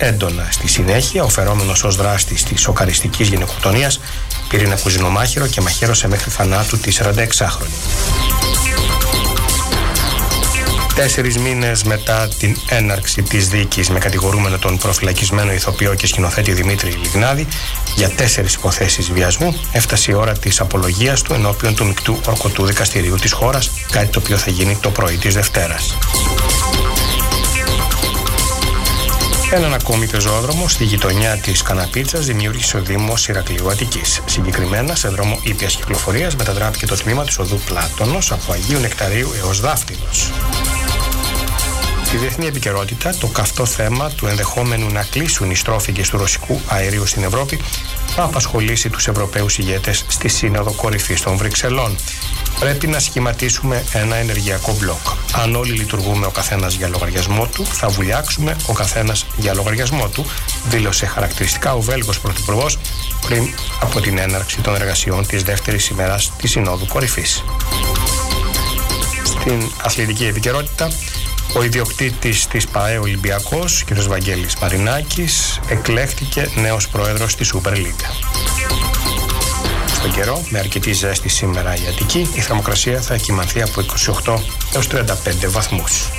έντονα. 0.00 0.48
Στη 0.50 0.68
συνέχεια, 0.68 1.24
ο 1.24 1.28
φερόμενος 1.28 1.84
ως 1.84 1.96
δράστης 1.96 2.42
της 2.42 2.60
σοκαριστικής 2.60 3.28
γυναικοκτονίας 3.28 4.00
πήρε 4.48 4.64
ένα 4.64 4.76
κουζινομάχαιρο 4.76 5.46
και 5.46 5.60
μαχαίρωσε 5.60 6.08
μέχρι 6.08 6.30
θανάτου 6.30 6.78
τη 6.78 6.96
46χρονη. 7.00 7.70
Τέσσερις 10.94 11.38
μήνες 11.38 11.82
μετά 11.82 12.28
την 12.38 12.56
έναρξη 12.68 13.22
της 13.22 13.48
δίκη 13.48 13.92
με 13.92 13.98
κατηγορούμενο 13.98 14.58
τον 14.58 14.78
προφυλακισμένο 14.78 15.52
ηθοποιό 15.52 15.94
και 15.94 16.06
σκηνοθέτη 16.06 16.52
Δημήτρη 16.52 16.90
Λιγνάδη 16.90 17.46
για 17.96 18.10
τέσσερις 18.10 18.54
υποθέσεις 18.54 19.12
βιασμού, 19.12 19.60
έφτασε 19.72 20.10
η 20.10 20.14
ώρα 20.14 20.32
της 20.32 20.60
απολογίας 20.60 21.22
του 21.22 21.32
ενώπιον 21.32 21.74
του 21.74 21.86
μεικτού 21.86 22.20
ορκωτού 22.26 22.64
δικαστηρίου 22.64 23.16
της 23.16 23.32
χώρας, 23.32 23.70
κάτι 23.90 24.06
το 24.06 24.18
οποίο 24.18 24.36
θα 24.36 24.50
γίνει 24.50 24.78
το 24.80 24.90
πρωί 24.90 25.16
της 25.16 25.34
Δευτέρας. 25.34 25.96
Έναν 29.50 29.74
ακόμη 29.74 30.06
πεζόδρομο 30.06 30.68
στη 30.68 30.84
γειτονιά 30.84 31.36
της 31.36 31.62
Καναπίτσας 31.62 32.26
δημιούργησε 32.26 32.76
ο 32.76 32.80
Δήμος 32.80 33.28
Ηρακλείου 33.28 33.70
Αττική. 33.70 34.00
Συγκεκριμένα, 34.24 34.94
σε 34.94 35.08
δρόμο 35.08 35.40
ήπιας 35.42 35.76
κυκλοφορίας 35.76 36.36
μετατράπηκε 36.36 36.86
το 36.86 36.96
τμήμα 36.96 37.24
της 37.24 37.38
οδού 37.38 37.60
Πλάτωνος 37.66 38.32
από 38.32 38.52
Αγίου 38.52 38.78
Νεκταρίου 38.78 39.30
έως 39.42 39.60
Δάφτυλο. 39.60 40.06
Στη 42.06 42.16
διεθνή 42.16 42.46
επικαιρότητα, 42.46 43.14
το 43.20 43.26
καυτό 43.26 43.66
θέμα 43.66 44.10
του 44.10 44.26
ενδεχόμενου 44.26 44.90
να 44.90 45.02
κλείσουν 45.02 45.50
οι 45.50 45.54
στρόφιγγες 45.54 46.08
του 46.08 46.16
ρωσικού 46.16 46.60
αερίου 46.66 47.06
στην 47.06 47.22
Ευρώπη 47.22 47.60
θα 48.06 48.22
απασχολήσει 48.22 48.90
τους 48.90 49.08
Ευρωπαίους 49.08 49.58
ηγέτες 49.58 50.04
στη 50.08 50.28
Σύνοδο 50.28 50.72
Κορυφής 50.72 51.20
των 51.20 51.36
Βρυξελών. 51.36 51.96
Πρέπει 52.60 52.86
να 52.86 52.98
σχηματίσουμε 52.98 53.84
ένα 53.92 54.16
ενεργειακό 54.16 54.76
μπλοκ. 54.80 55.00
Αν 55.32 55.54
όλοι 55.54 55.72
λειτουργούμε 55.72 56.26
ο 56.26 56.30
καθένας 56.30 56.74
για 56.74 56.88
λογαριασμό 56.88 57.46
του, 57.46 57.66
θα 57.66 57.88
βουλιάξουμε 57.88 58.56
ο 58.66 58.72
καθένας 58.72 59.26
για 59.36 59.54
λογαριασμό 59.54 60.08
του, 60.08 60.26
δήλωσε 60.68 61.06
χαρακτηριστικά 61.06 61.74
ο 61.74 61.80
Βέλγος 61.80 62.20
Πρωθυπουργός 62.20 62.78
πριν 63.26 63.54
από 63.80 64.00
την 64.00 64.18
έναρξη 64.18 64.60
των 64.60 64.74
εργασιών 64.74 65.26
της 65.26 65.42
δεύτερης 65.42 65.88
ημέρας 65.88 66.32
της 66.36 66.50
Συνόδου 66.50 66.86
Κορυφής. 66.86 67.44
Στην 69.24 69.70
αθλητική 69.82 70.24
επικαιρότητα, 70.24 70.90
ο 71.56 71.62
ιδιοκτήτης 71.62 72.46
της 72.46 72.66
ΠαΕ 72.66 72.98
Ολυμπιακός, 72.98 73.84
κ. 73.84 74.02
Βαγγέλης 74.02 74.56
Μαρινάκης, 74.56 75.60
εκλέχθηκε 75.68 76.50
νέος 76.54 76.88
πρόεδρος 76.88 77.34
της 77.34 77.54
Super 77.54 77.72
League. 77.72 78.04
Στον 79.94 80.12
καιρό, 80.12 80.44
με 80.48 80.58
αρκετή 80.58 80.92
ζέστη 80.92 81.28
σήμερα 81.28 81.74
η 81.74 81.86
Αττική, 81.88 82.28
η 82.34 82.40
θερμοκρασία 82.40 83.00
θα 83.00 83.14
εκκυμανθεί 83.14 83.62
από 83.62 83.80
28 84.24 84.38
έως 84.74 84.86
35 84.86 85.48
βαθμούς. 85.48 86.10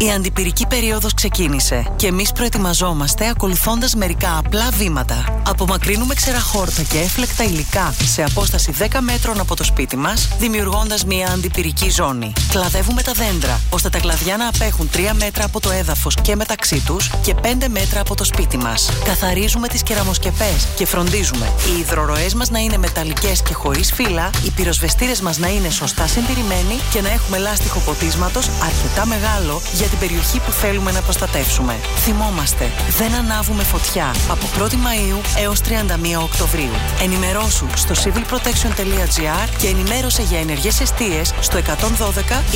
Η 0.00 0.10
αντιπυρική 0.10 0.66
περίοδος 0.66 1.14
ξεκίνησε 1.14 1.92
και 1.96 2.06
εμείς 2.06 2.32
προετοιμαζόμαστε 2.32 3.28
ακολουθώντας 3.28 3.94
μερικά 3.94 4.38
απλά 4.38 4.68
βήματα. 4.70 5.42
Απομακρύνουμε 5.48 6.14
ξεραχόρτα 6.14 6.82
και 6.82 6.98
έφλεκτα 6.98 7.44
υλικά 7.44 7.94
σε 8.04 8.22
απόσταση 8.22 8.72
10 8.78 8.86
μέτρων 9.00 9.40
από 9.40 9.56
το 9.56 9.64
σπίτι 9.64 9.96
μας, 9.96 10.28
δημιουργώντας 10.38 11.04
μια 11.04 11.28
αντιπυρική 11.28 11.90
ζώνη. 11.90 12.32
Κλαδεύουμε 12.50 13.02
τα 13.02 13.12
δέντρα, 13.12 13.60
ώστε 13.70 13.88
τα 13.88 13.98
κλαδιά 13.98 14.36
να 14.36 14.48
απέχουν 14.48 14.90
3 14.92 15.12
μέτρα 15.12 15.44
από 15.44 15.60
το 15.60 15.70
έδαφος 15.70 16.14
και 16.22 16.36
μεταξύ 16.36 16.82
τους 16.86 17.10
και 17.22 17.34
5 17.42 17.68
μέτρα 17.68 18.00
από 18.00 18.14
το 18.14 18.24
σπίτι 18.24 18.56
μας. 18.56 18.90
Καθαρίζουμε 19.04 19.68
τις 19.68 19.82
κεραμοσκεπές 19.82 20.68
και 20.76 20.86
φροντίζουμε 20.86 21.52
οι 21.68 21.78
υδροροές 21.78 22.34
μας 22.34 22.50
να 22.50 22.58
είναι 22.58 22.78
μεταλλικές 22.78 23.42
και 23.42 23.54
χωρίς 23.54 23.92
φύλλα, 23.92 24.30
οι 24.44 24.50
πυροσβεστήρες 24.50 25.20
μας 25.20 25.38
να 25.38 25.48
είναι 25.48 25.70
σωστά 25.70 26.06
συντηρημένοι 26.06 26.78
και 26.92 27.00
να 27.00 27.08
έχουμε 27.08 27.38
λάστιχο 27.38 27.78
ποτίσματος 27.78 28.48
αρκετά 28.62 29.06
μεγάλο 29.06 29.60
για 29.74 29.86
την 29.88 29.98
περιοχή 29.98 30.40
που 30.40 30.50
θέλουμε 30.50 30.92
να 30.92 31.00
προστατεύσουμε. 31.02 31.76
Θυμόμαστε, 31.96 32.70
δεν 32.98 33.14
ανάβουμε 33.14 33.62
φωτιά 33.62 34.14
από 34.30 34.46
1η 34.58 34.72
Μαΐου 34.72 35.20
έως 35.38 35.60
31 35.60 36.22
Οκτωβρίου. 36.22 36.70
Ενημερώσου 37.02 37.66
στο 37.74 37.94
civilprotection.gr 38.04 39.48
και 39.58 39.66
ενημέρωσε 39.68 40.22
για 40.22 40.40
ενεργές 40.40 40.80
αιστείες 40.80 41.34
στο 41.40 41.58
112 41.58 41.62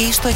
ή 0.08 0.12
στο 0.12 0.28
199. 0.28 0.32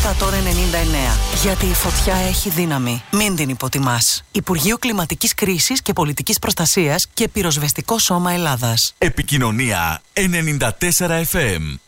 Γιατί 1.43 1.67
η 1.67 1.75
φωτιά 1.75 2.15
έχει 2.15 2.51
δύναμη. 2.51 3.03
Μην 3.11 3.37
την 3.37 3.49
υποτιμάς. 3.49 4.25
Υπουργείο 4.33 4.77
Κλιματικής 4.77 5.35
Κρίσης 5.35 5.83
και 5.83 5.93
Πολιτικής 5.93 6.39
Προστασίας 6.39 7.07
και 7.15 7.29
Πυροσβεστικό 7.29 7.99
Σώμα 7.99 8.33
Ελλάδας. 8.33 8.95
Επικοινωνία 8.99 10.03
94 10.13 11.25
FM. 11.33 11.86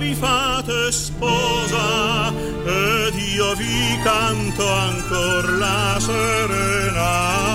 Vi 0.00 0.14
fate 0.14 0.90
sposa 0.90 2.32
ed 2.64 3.14
io 3.34 3.54
vi 3.54 4.00
canto 4.02 4.66
ancor 4.66 5.58
la 5.58 5.96
serenata. 6.00 7.49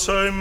Same. 0.00 0.39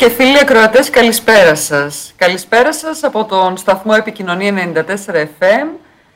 Και 0.00 0.08
φίλοι 0.08 0.38
ακροατές, 0.38 0.90
καλησπέρα 0.90 1.54
σας. 1.54 2.12
Καλησπέρα 2.16 2.72
σας 2.72 3.02
από 3.04 3.24
τον 3.24 3.56
σταθμό 3.56 3.92
Επικοινωνία 3.96 4.52
94 4.52 5.28
FM, 5.38 5.66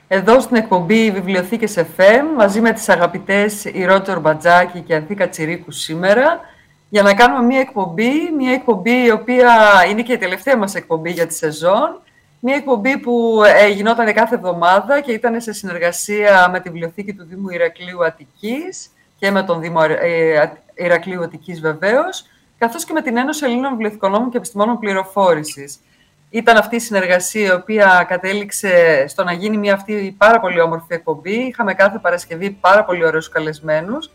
εδώ 0.09 0.41
στην 0.41 0.57
εκπομπή 0.57 1.11
Βιβλιοθήκες 1.11 1.77
FM, 1.79 2.23
μαζί 2.37 2.61
με 2.61 2.73
τις 2.73 2.89
αγαπητές 2.89 3.65
Ηρώτζορ 3.65 4.21
Μπατζάκη 4.21 4.81
και 4.81 4.95
Ανθή 4.95 5.15
Κατσιρίκου 5.15 5.71
σήμερα, 5.71 6.41
για 6.89 7.03
να 7.03 7.15
κάνουμε 7.15 7.43
μια 7.47 7.61
εκπομπή, 7.61 8.11
μια 8.37 8.53
εκπομπή 8.53 9.05
η 9.05 9.11
οποία 9.11 9.53
είναι 9.91 10.03
και 10.03 10.13
η 10.13 10.19
τελευταία 10.19 10.57
μας 10.57 10.75
εκπομπή 10.75 11.11
για 11.11 11.27
τη 11.27 11.35
σεζόν, 11.35 12.01
μια 12.41 12.55
εκπομπή 12.55 12.99
που 12.99 13.43
ε, 13.63 13.69
γινόταν 13.69 14.13
κάθε 14.13 14.35
εβδομάδα 14.35 15.01
και 15.01 15.13
ήταν 15.13 15.41
σε 15.41 15.53
συνεργασία 15.53 16.49
με 16.53 16.61
τη 16.61 16.69
Βιβλιοθήκη 16.71 17.13
του 17.15 17.27
Δήμου 17.29 17.49
Ηρακλείου 17.49 18.05
Αττικής 18.05 18.91
και 19.19 19.31
με 19.31 19.43
τον 19.43 19.61
Δήμο 19.61 19.81
ε, 20.01 20.39
Α- 20.39 20.57
Ηρακλείου 20.75 21.23
Αττικής 21.23 21.61
βεβαίως, 21.61 22.25
καθώς 22.65 22.85
και 22.85 22.93
με 22.93 23.03
την 23.03 23.17
Ένωση 23.17 23.45
Ελλήνων 23.45 23.71
Βιβλιοθηκονόμων 23.71 24.31
και 24.31 24.37
Επιστημόνων 24.37 24.79
Πληροφόρησης. 24.79 25.81
Ήταν 26.31 26.57
αυτή 26.57 26.77
η 26.77 26.79
συνεργασία 26.79 27.47
η 27.47 27.51
οποία 27.51 28.05
κατέληξε 28.09 29.05
στο 29.09 29.25
να 29.25 29.33
γίνει 29.33 29.57
μια 29.57 29.75
αυτή 29.75 30.15
πάρα 30.19 30.41
πολύ 30.41 30.61
όμορφη 30.61 30.95
εκπομπή. 30.95 31.35
Είχαμε 31.35 31.75
κάθε 31.75 31.99
Παρασκευή 31.99 32.51
πάρα 32.51 32.85
πολύ 32.85 33.05
ωραίους 33.05 33.29
καλεσμένους. 33.29 34.11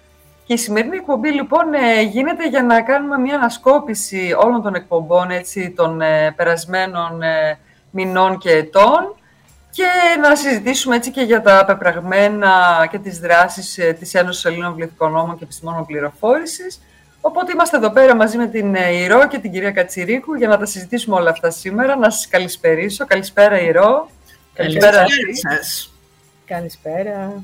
Και 0.45 0.53
η 0.53 0.57
σημερινή 0.57 0.95
εκπομπή 0.95 1.29
λοιπόν 1.29 1.73
ε, 1.73 2.01
γίνεται 2.01 2.47
για 2.47 2.63
να 2.63 2.81
κάνουμε 2.81 3.17
μια 3.17 3.35
ανασκόπηση 3.35 4.35
όλων 4.37 4.61
των 4.61 4.75
εκπομπών 4.75 5.31
έτσι, 5.31 5.69
των 5.69 6.01
ε, 6.01 6.33
περασμένων 6.35 7.21
ε, 7.21 7.59
μηνών 7.91 8.37
και 8.37 8.51
ετών 8.51 9.15
και 9.71 9.87
να 10.21 10.35
συζητήσουμε 10.35 10.95
έτσι 10.95 11.11
και 11.11 11.21
για 11.21 11.41
τα 11.41 11.65
πεπραγμένα 11.65 12.51
και 12.91 12.99
τις 12.99 13.19
δράσεις 13.19 13.77
ε, 13.77 13.93
της 13.93 14.13
Ένωσης 14.13 14.45
Ελλήνων 14.45 14.69
Βιβλιοθηκονόμων 14.69 15.37
και 15.37 15.43
Επιστημόνων 15.43 15.85
Πληροφόρησης. 15.85 16.81
Οπότε 17.21 17.51
είμαστε 17.51 17.77
εδώ 17.77 17.89
πέρα 17.91 18.15
μαζί 18.15 18.37
με 18.37 18.47
την 18.47 18.75
ε, 18.75 18.93
Ηρώ 18.93 19.27
και 19.27 19.37
την 19.39 19.51
κυρία 19.51 19.71
Κατσιρίκου 19.71 20.35
για 20.35 20.47
να 20.47 20.57
τα 20.57 20.65
συζητήσουμε 20.65 21.15
όλα 21.15 21.29
αυτά 21.29 21.49
σήμερα. 21.49 21.95
Να 21.95 22.09
σας 22.09 22.27
καλησπερίσω. 22.27 23.05
Καλησπέρα 23.05 23.61
Ηρώ. 23.61 24.09
Καλησπέρα 24.53 24.99
Ανθή. 24.99 25.35
σας. 25.35 25.93
Καλησπέρα. 26.45 27.43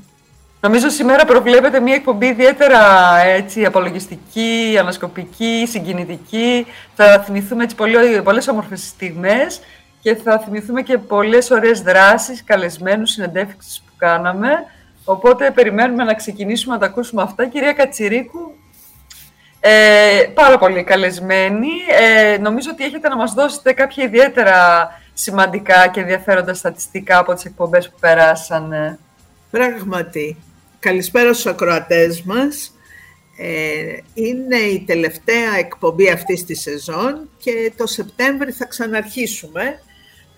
Νομίζω 0.60 0.88
σήμερα 0.88 1.24
προβλέπετε 1.24 1.80
μια 1.80 1.94
εκπομπή 1.94 2.26
ιδιαίτερα 2.26 2.78
έτσι, 3.18 3.64
απολογιστική, 3.64 4.76
ανασκοπική, 4.80 5.66
συγκινητική. 5.68 6.66
Θα 6.94 7.22
θυμηθούμε 7.22 7.62
έτσι, 7.62 7.76
πολύ, 7.76 8.22
πολλές 8.22 8.48
όμορφες 8.48 8.86
στιγμές 8.86 9.60
και 10.00 10.14
θα 10.14 10.38
θυμηθούμε 10.38 10.82
και 10.82 10.98
πολλές 10.98 11.50
ωραίες 11.50 11.80
δράσεις, 11.80 12.44
καλεσμένους, 12.44 13.10
συνεντεύξεις 13.10 13.82
που 13.86 13.92
κάναμε. 13.96 14.48
Οπότε 15.04 15.50
περιμένουμε 15.50 16.04
να 16.04 16.14
ξεκινήσουμε 16.14 16.74
να 16.74 16.80
τα 16.80 16.86
ακούσουμε 16.86 17.22
αυτά. 17.22 17.46
Κυρία 17.46 17.72
Κατσιρίκου, 17.72 18.54
ε, 19.68 20.26
πάρα 20.34 20.58
πολύ 20.58 20.84
καλεσμένη. 20.84 21.68
Ε, 22.00 22.38
νομίζω 22.38 22.70
ότι 22.72 22.84
έχετε 22.84 23.08
να 23.08 23.16
μας 23.16 23.32
δώσετε 23.32 23.72
κάποια 23.72 24.04
ιδιαίτερα 24.04 24.88
σημαντικά 25.14 25.88
και 25.88 26.00
ενδιαφέροντα 26.00 26.54
στατιστικά 26.54 27.18
από 27.18 27.34
τις 27.34 27.44
εκπομπές 27.44 27.88
που 27.88 27.96
περάσανε. 28.00 28.98
Πράγματι, 29.50 30.36
καλησπέρα 30.78 31.32
στους 31.32 31.46
ακροατές 31.46 32.22
μας. 32.22 32.70
Ε, 33.38 33.96
είναι 34.14 34.56
η 34.56 34.84
τελευταία 34.86 35.56
εκπομπή 35.58 36.10
αυτής 36.10 36.44
της 36.44 36.60
σεζόν 36.60 37.28
και 37.38 37.72
το 37.76 37.86
Σεπτέμβρη 37.86 38.52
θα 38.52 38.64
ξαναρχίσουμε 38.64 39.80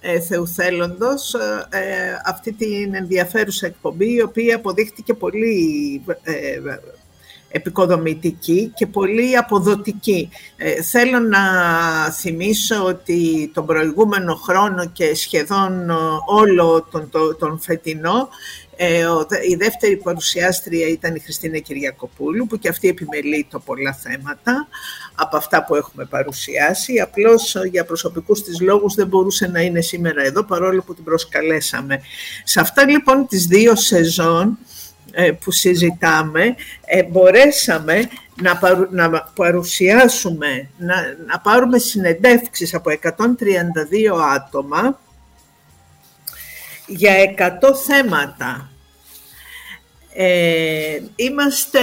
ε, 0.00 0.20
θεουθέλοντος 0.20 1.34
ε, 1.34 1.66
ε, 1.70 2.20
αυτή 2.24 2.52
την 2.52 2.94
ενδιαφέρουσα 2.94 3.66
εκπομπή 3.66 4.14
η 4.14 4.22
οποία 4.22 4.56
αποδείχτηκε 4.56 5.14
πολύ 5.14 6.02
ε, 6.22 6.58
επικοδομητική 7.48 8.72
και 8.74 8.86
πολύ 8.86 9.36
αποδοτική. 9.36 10.28
Ε, 10.56 10.82
θέλω 10.82 11.18
να 11.18 11.40
θυμίσω 12.10 12.84
ότι 12.84 13.50
τον 13.54 13.66
προηγούμενο 13.66 14.34
χρόνο 14.34 14.86
και 14.92 15.14
σχεδόν 15.14 15.90
ε, 15.90 15.94
όλο 16.26 16.88
τον, 16.90 17.10
τον, 17.10 17.36
τον 17.38 17.58
φετινό 17.60 18.28
ε, 18.80 19.04
ο- 19.04 19.26
η 19.50 19.54
δεύτερη 19.54 19.96
παρουσιάστρια 19.96 20.88
ήταν 20.88 21.14
η 21.14 21.18
Χριστίνα 21.20 21.58
Κυριακοπούλου 21.58 22.46
που 22.46 22.58
και 22.58 22.68
αυτή 22.68 22.88
επιμελεί 22.88 23.46
το 23.50 23.58
πολλά 23.58 23.92
θέματα 23.94 24.68
από 25.14 25.36
αυτά 25.36 25.64
που 25.64 25.74
έχουμε 25.74 26.04
παρουσιάσει. 26.04 26.98
Απλώς 27.00 27.54
ε, 27.56 27.68
για 27.70 27.84
προσωπικούς 27.84 28.42
της 28.42 28.60
λόγους 28.60 28.94
δεν 28.94 29.06
μπορούσε 29.06 29.46
να 29.46 29.60
είναι 29.60 29.80
σήμερα 29.80 30.22
εδώ 30.22 30.44
παρόλο 30.44 30.82
που 30.82 30.94
την 30.94 31.04
προσκαλέσαμε. 31.04 32.00
Σε 32.44 32.60
αυτά 32.60 32.88
λοιπόν 32.88 33.26
τις 33.26 33.46
δύο 33.46 33.74
σεζόν 33.76 34.58
ε, 34.58 34.87
που 35.44 35.50
συζητάμε, 35.50 36.54
ε, 36.84 37.02
μπορέσαμε 37.02 38.08
να, 38.42 38.56
παρου- 38.56 38.92
να 38.92 39.22
παρουσιάσουμε, 39.34 40.70
να, 40.78 40.94
να 41.26 41.40
πάρουμε 41.40 41.78
συνεντεύξεις 41.78 42.74
από 42.74 42.90
132 42.90 44.18
άτομα 44.34 45.00
για 46.86 47.14
100 47.36 47.74
θέματα. 47.86 48.70
Ε, 50.12 51.00
είμαστε 51.16 51.80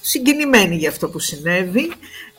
συγκινημένοι 0.00 0.76
για 0.76 0.88
αυτό 0.88 1.08
που 1.08 1.18
συνέβη. 1.18 1.92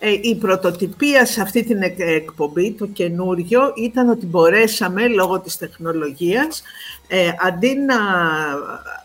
Ε, 0.05 0.11
η 0.21 0.35
πρωτοτυπία 0.35 1.25
σε 1.25 1.41
αυτή 1.41 1.63
την 1.63 1.81
εκ- 1.81 1.99
εκπομπή, 1.99 2.71
το 2.71 2.85
καινούριο, 2.85 3.73
ήταν 3.75 4.09
ότι 4.09 4.25
μπορέσαμε, 4.25 5.07
λόγω 5.07 5.39
της 5.39 5.57
τεχνολογίας, 5.57 6.63
ε, 7.07 7.29
αντί 7.39 7.75
να 7.75 7.95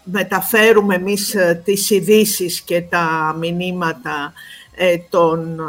μεταφέρουμε 0.04 0.94
εμείς 0.94 1.34
ε, 1.34 1.62
τις 1.64 1.90
ειδήσει 1.90 2.62
και 2.64 2.80
τα 2.80 3.36
μηνύματα 3.38 4.32
ε, 4.74 4.96
των 5.10 5.60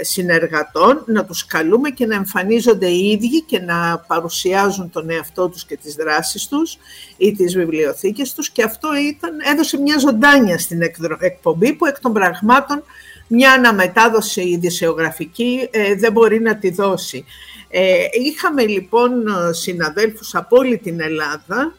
ε, 0.00 0.04
συνεργατών, 0.04 1.02
να 1.06 1.24
τους 1.24 1.46
καλούμε 1.46 1.90
και 1.90 2.06
να 2.06 2.14
εμφανίζονται 2.14 2.86
οι 2.88 3.10
ίδιοι 3.10 3.42
και 3.42 3.58
να 3.60 4.04
παρουσιάζουν 4.06 4.90
τον 4.90 5.10
εαυτό 5.10 5.48
τους 5.48 5.64
και 5.64 5.76
τις 5.76 5.94
δράσεις 5.94 6.46
τους 6.48 6.78
ή 7.16 7.32
τις 7.32 7.54
βιβλιοθήκες 7.54 8.34
τους. 8.34 8.50
Και 8.50 8.62
αυτό 8.62 8.88
ήταν, 9.08 9.30
έδωσε 9.52 9.78
μια 9.80 9.98
ζωντάνια 9.98 10.58
στην 10.58 10.82
εκδρο- 10.82 11.22
εκπομπή 11.22 11.72
που 11.72 11.86
εκ 11.86 12.00
των 12.00 12.12
πραγμάτων 12.12 12.82
μια 13.28 13.52
αναμετάδοση 13.52 14.42
ειδησεογραφική 14.42 15.68
ε, 15.70 15.94
δεν 15.94 16.12
μπορεί 16.12 16.40
να 16.40 16.56
τη 16.56 16.70
δώσει. 16.70 17.24
Ε, 17.68 18.04
είχαμε 18.24 18.66
λοιπόν 18.66 19.10
συναδέλφους 19.50 20.34
από 20.34 20.56
όλη 20.56 20.78
την 20.78 21.00
Ελλάδα 21.00 21.78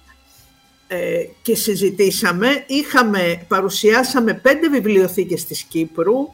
ε, 0.88 1.26
και 1.42 1.56
συζητήσαμε, 1.56 2.64
είχαμε, 2.68 3.46
παρουσιάσαμε 3.48 4.34
πέντε 4.34 4.70
βιβλιοθήκες 4.70 5.46
της 5.46 5.62
Κύπρου, 5.62 6.34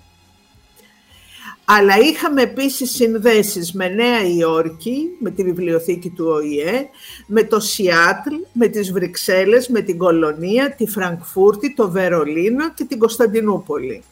αλλά 1.66 1.98
είχαμε 1.98 2.42
επίσης 2.42 2.92
συνδέσεις 2.92 3.74
με 3.74 3.88
Νέα 3.88 4.24
Υόρκη, 4.24 5.08
με 5.20 5.30
τη 5.32 5.44
βιβλιοθήκη 5.44 6.10
του 6.10 6.26
ΟΗΕ, 6.28 6.90
με 7.28 7.44
το 7.44 7.60
Σιάτλ, 7.60 8.36
με 8.54 8.68
τις 8.68 8.92
Βρυξέλλες, 8.92 9.68
με 9.68 9.82
την 9.82 9.98
Κολονία, 9.98 10.76
τη 10.76 10.88
Φραγκφούρτη, 10.88 11.74
το 11.74 11.92
Βερολίνο 11.92 12.74
και 12.74 12.84
την 12.84 13.00
Κωνσταντινούπολη. 13.00 14.04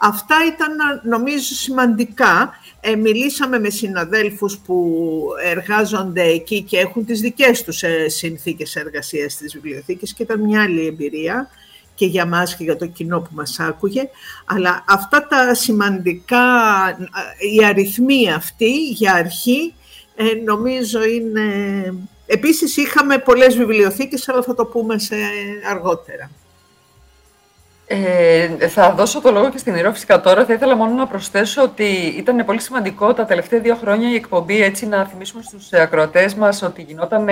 Αυτά 0.00 0.36
ήταν 0.46 0.76
νομίζω 1.02 1.54
σημαντικά. 1.54 2.54
Ε, 2.80 2.96
μιλήσαμε 2.96 3.58
με 3.58 3.70
συναδέλφους 3.70 4.58
που 4.58 4.94
εργάζονται 5.44 6.22
εκεί 6.22 6.62
και 6.62 6.78
έχουν 6.78 7.04
τις 7.04 7.20
δικές 7.20 7.62
τους 7.62 7.82
ε, 7.82 8.08
συνθήκες 8.08 8.76
εργασίας 8.76 9.32
στις 9.32 9.52
βιβλιοθήκες 9.52 10.14
και 10.14 10.22
ήταν 10.22 10.40
μια 10.40 10.62
άλλη 10.62 10.86
εμπειρία 10.86 11.50
και 11.94 12.06
για 12.06 12.26
μας 12.26 12.56
και 12.56 12.64
για 12.64 12.76
το 12.76 12.86
κοινό 12.86 13.20
που 13.20 13.30
μας 13.32 13.60
άκουγε. 13.60 14.08
Αλλά 14.44 14.84
αυτά 14.88 15.26
τα 15.26 15.54
σημαντικά, 15.54 16.44
η 17.54 17.64
αριθμή 17.64 18.32
αυτή 18.32 18.88
για 18.88 19.12
αρχή 19.12 19.74
ε, 20.14 20.24
νομίζω 20.44 21.04
είναι... 21.04 21.44
Επίσης 22.26 22.76
είχαμε 22.76 23.18
πολλές 23.18 23.56
βιβλιοθήκες, 23.56 24.28
αλλά 24.28 24.42
θα 24.42 24.54
το 24.54 24.64
πούμε 24.64 24.98
σε 24.98 25.16
αργότερα. 25.70 26.30
Ε, 27.90 28.68
θα 28.68 28.92
δώσω 28.92 29.20
το 29.20 29.30
λόγο 29.30 29.50
και 29.50 29.58
στην 29.58 29.74
Ηρώ 29.74 29.92
φυσικά 29.92 30.20
τώρα. 30.20 30.44
Θα 30.44 30.52
ήθελα 30.52 30.76
μόνο 30.76 30.94
να 30.94 31.06
προσθέσω 31.06 31.62
ότι 31.62 31.84
ήταν 32.16 32.44
πολύ 32.44 32.60
σημαντικό 32.60 33.14
τα 33.14 33.24
τελευταία 33.24 33.60
δύο 33.60 33.74
χρόνια 33.74 34.10
η 34.10 34.14
εκπομπή 34.14 34.62
έτσι 34.62 34.86
να 34.86 35.04
θυμίσουμε 35.04 35.42
στους 35.42 35.72
ακροατές 35.72 36.34
μας 36.34 36.62
ότι 36.62 36.82
γινόταν 36.82 37.28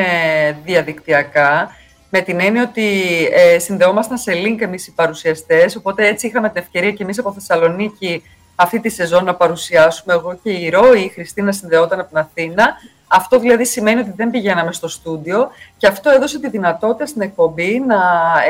διαδικτυακά 0.65 1.71
με 2.11 2.21
την 2.21 2.41
έννοια 2.41 2.63
ότι 2.63 3.01
ε, 3.33 3.59
συνδεόμασταν 3.59 4.19
σε 4.19 4.33
link 4.33 4.61
εμείς 4.61 4.87
οι 4.87 4.93
παρουσιαστές, 4.93 5.77
οπότε 5.77 6.07
έτσι 6.07 6.27
είχαμε 6.27 6.49
την 6.49 6.63
ευκαιρία 6.63 6.91
και 6.91 7.03
εμείς 7.03 7.19
από 7.19 7.33
Θεσσαλονίκη 7.33 8.23
αυτή 8.55 8.81
τη 8.81 8.89
σεζόν 8.89 9.25
να 9.25 9.35
παρουσιάσουμε 9.35 10.15
εγώ 10.15 10.39
και 10.43 10.51
η 10.51 10.69
Ρο, 10.69 10.95
η 10.95 11.11
Χριστίνα 11.15 11.53
συνδεόταν 11.53 12.01
από 12.01 12.09
την 12.09 12.19
Αθήνα. 12.19 12.77
Αυτό 13.09 13.39
δηλαδή 13.39 13.65
σημαίνει 13.65 14.01
ότι 14.01 14.13
δεν 14.17 14.31
πηγαίναμε 14.31 14.73
στο 14.73 14.89
στούντιο 14.89 15.49
και 15.77 15.87
αυτό 15.87 16.11
έδωσε 16.11 16.41
τη 16.41 16.49
δυνατότητα 16.49 17.07
στην 17.07 17.23
εκπομπή 17.23 17.83
να 17.87 17.97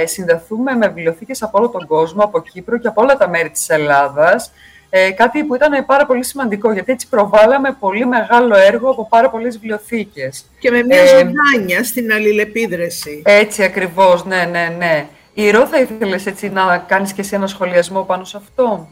ε, 0.01 0.07
συνδεθούμε 0.07 0.75
με 0.75 0.87
βιβλιοθήκες 0.87 1.43
από 1.43 1.59
όλο 1.59 1.69
τον 1.69 1.87
κόσμο, 1.87 2.23
από 2.23 2.41
Κύπρο 2.41 2.79
και 2.79 2.89
από 2.89 3.03
όλα 3.03 3.17
τα 3.17 3.29
μέρη 3.29 3.51
της 3.51 3.69
Ελλάδας, 3.69 4.53
ε, 4.91 5.11
κάτι 5.11 5.45
που 5.45 5.55
ήταν 5.55 5.87
πάρα 5.87 6.07
πολύ 6.07 6.25
σημαντικό, 6.25 6.73
γιατί 6.73 6.93
έτσι 6.93 7.09
προβάλαμε 7.09 7.77
πολύ 7.81 8.07
μεγάλο 8.07 8.57
έργο 8.57 8.91
από 8.91 9.07
πάρα 9.09 9.31
πολλές 9.31 9.59
βιβλιοθήκες. 9.59 10.45
Και 10.59 10.71
με 10.71 10.83
μια 10.83 11.03
ε, 11.03 11.07
ζωντάνια 11.07 11.85
στην 11.85 12.13
αλληλεπίδραση. 12.13 13.23
Έτσι 13.25 13.63
ακριβώς, 13.63 14.25
ναι, 14.25 14.45
ναι, 14.45 14.75
ναι. 14.79 15.07
Η 15.35 15.51
Ρο, 15.51 15.67
θα 15.67 15.81
ήθελες 15.81 16.27
έτσι 16.27 16.49
να 16.49 16.79
κάνεις 16.79 17.13
και 17.13 17.21
εσύ 17.21 17.35
ένα 17.35 17.47
σχολιασμό 17.47 18.03
πάνω 18.03 18.25
σε 18.25 18.37
αυτό; 18.37 18.89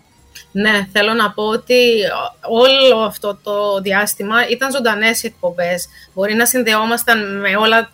Ναι, 0.57 0.89
θέλω 0.93 1.13
να 1.13 1.31
πω 1.31 1.43
ότι 1.43 2.01
όλο 2.49 2.99
αυτό 2.99 3.39
το 3.43 3.81
διάστημα 3.81 4.49
ήταν 4.49 4.73
ζωντανές 4.73 5.23
οι 5.23 5.27
εκπομπές. 5.27 5.89
Μπορεί 6.15 6.35
να 6.35 6.47
συνδεόμασταν 6.47 7.41
με 7.41 7.57
όλα, 7.57 7.91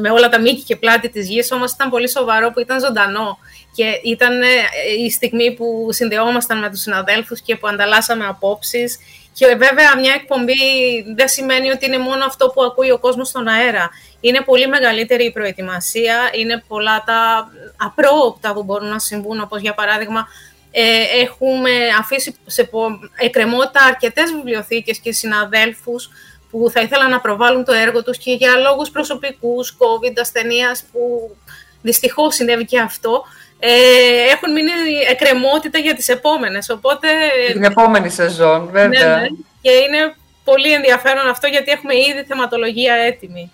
με, 0.00 0.10
όλα 0.10 0.28
τα 0.28 0.40
μήκη 0.40 0.62
και 0.62 0.76
πλάτη 0.76 1.08
της 1.08 1.28
γης, 1.28 1.52
όμως 1.52 1.72
ήταν 1.72 1.90
πολύ 1.90 2.08
σοβαρό 2.08 2.50
που 2.50 2.60
ήταν 2.60 2.80
ζωντανό. 2.80 3.38
Και 3.74 4.00
ήταν 4.04 4.42
ε, 4.42 4.46
η 5.04 5.10
στιγμή 5.10 5.54
που 5.54 5.88
συνδεόμασταν 5.90 6.58
με 6.58 6.70
τους 6.70 6.80
συναδέλφους 6.80 7.40
και 7.40 7.56
που 7.56 7.66
ανταλλάσσαμε 7.66 8.26
απόψεις. 8.26 8.98
Και 9.32 9.46
βέβαια 9.46 9.96
μια 10.00 10.12
εκπομπή 10.12 10.54
δεν 11.16 11.28
σημαίνει 11.28 11.70
ότι 11.70 11.86
είναι 11.86 11.98
μόνο 11.98 12.24
αυτό 12.24 12.48
που 12.48 12.62
ακούει 12.62 12.90
ο 12.90 12.98
κόσμος 12.98 13.28
στον 13.28 13.48
αέρα. 13.48 13.90
Είναι 14.20 14.40
πολύ 14.40 14.66
μεγαλύτερη 14.66 15.24
η 15.24 15.32
προετοιμασία, 15.32 16.30
είναι 16.32 16.64
πολλά 16.68 17.02
τα 17.06 17.50
απρόοπτα 17.76 18.52
που 18.52 18.62
μπορούν 18.62 18.88
να 18.88 18.98
συμβούν, 18.98 19.40
όπως 19.40 19.60
για 19.60 19.74
παράδειγμα 19.74 20.28
ε, 20.70 21.20
έχουμε 21.22 21.70
αφήσει 21.98 22.36
σε 22.46 22.70
εκκρεμότητα 23.16 23.84
αρκετές 23.84 24.32
βιβλιοθήκες 24.32 24.98
και 24.98 25.12
συναδέλφους 25.12 26.10
που 26.50 26.70
θα 26.70 26.80
ήθελαν 26.80 27.10
να 27.10 27.20
προβάλλουν 27.20 27.64
το 27.64 27.72
έργο 27.72 28.02
τους 28.02 28.18
και 28.18 28.32
για 28.32 28.56
λόγους 28.56 28.90
προσωπικούς, 28.90 29.76
COVID, 29.78 30.12
ασθενείας 30.20 30.84
που 30.92 31.30
δυστυχώς 31.82 32.34
συνέβη 32.34 32.64
και 32.64 32.80
αυτό, 32.80 33.24
ε, 33.58 33.70
έχουν 34.32 34.52
μείνει 34.52 34.70
εκκρεμότητα 35.10 35.78
για 35.78 35.94
τις 35.94 36.08
επόμενες. 36.08 36.70
Οπότε, 36.70 37.08
την 37.52 37.64
επόμενη 37.64 38.10
σεζόν, 38.10 38.68
βέβαια. 38.72 39.16
Ναι, 39.16 39.20
ναι. 39.20 39.28
Και 39.60 39.70
είναι 39.70 40.14
πολύ 40.44 40.72
ενδιαφέρον 40.72 41.28
αυτό 41.28 41.46
γιατί 41.46 41.70
έχουμε 41.70 41.94
ήδη 41.94 42.24
θεματολογία 42.26 42.94
έτοιμη. 42.94 43.52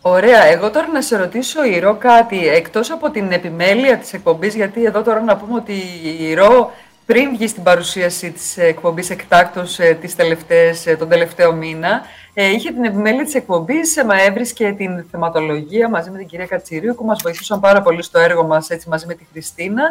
Ωραία. 0.00 0.44
Εγώ 0.44 0.70
τώρα 0.70 0.88
να 0.88 1.02
σε 1.02 1.16
ρωτήσω, 1.16 1.64
Ηρώ, 1.64 1.96
κάτι. 1.96 2.48
Εκτός 2.48 2.90
από 2.90 3.10
την 3.10 3.32
επιμέλεια 3.32 3.96
της 3.96 4.12
εκπομπής, 4.12 4.54
γιατί 4.54 4.84
εδώ 4.84 5.02
τώρα 5.02 5.20
να 5.20 5.36
πούμε 5.36 5.54
ότι 5.54 5.72
η 6.02 6.28
Ηρώ 6.28 6.72
πριν 7.06 7.30
βγει 7.30 7.46
στην 7.48 7.62
παρουσίαση 7.62 8.30
της 8.30 8.56
εκπομπής 8.56 9.10
εκτάκτως 9.10 9.78
ε, 9.78 9.98
τις 10.00 10.16
τελευταίες, 10.16 10.86
ε, 10.86 10.96
τον 10.96 11.08
τελευταίο 11.08 11.52
μήνα, 11.52 12.02
ε, 12.34 12.50
είχε 12.50 12.70
την 12.70 12.84
επιμέλεια 12.84 13.24
της 13.24 13.34
εκπομπής, 13.34 14.02
μα 14.06 14.22
έβρισκε 14.22 14.74
την 14.76 15.04
θεματολογία 15.10 15.88
μαζί 15.88 16.10
με 16.10 16.18
την 16.18 16.26
κυρία 16.26 16.46
Κατσιρίου, 16.46 16.94
που 16.94 17.04
μας 17.04 17.20
βοηθούσαν 17.22 17.60
πάρα 17.60 17.82
πολύ 17.82 18.02
στο 18.02 18.18
έργο 18.18 18.44
μας, 18.44 18.70
έτσι 18.70 18.88
μαζί 18.88 19.06
με 19.06 19.14
τη 19.14 19.24
Χριστίνα. 19.32 19.82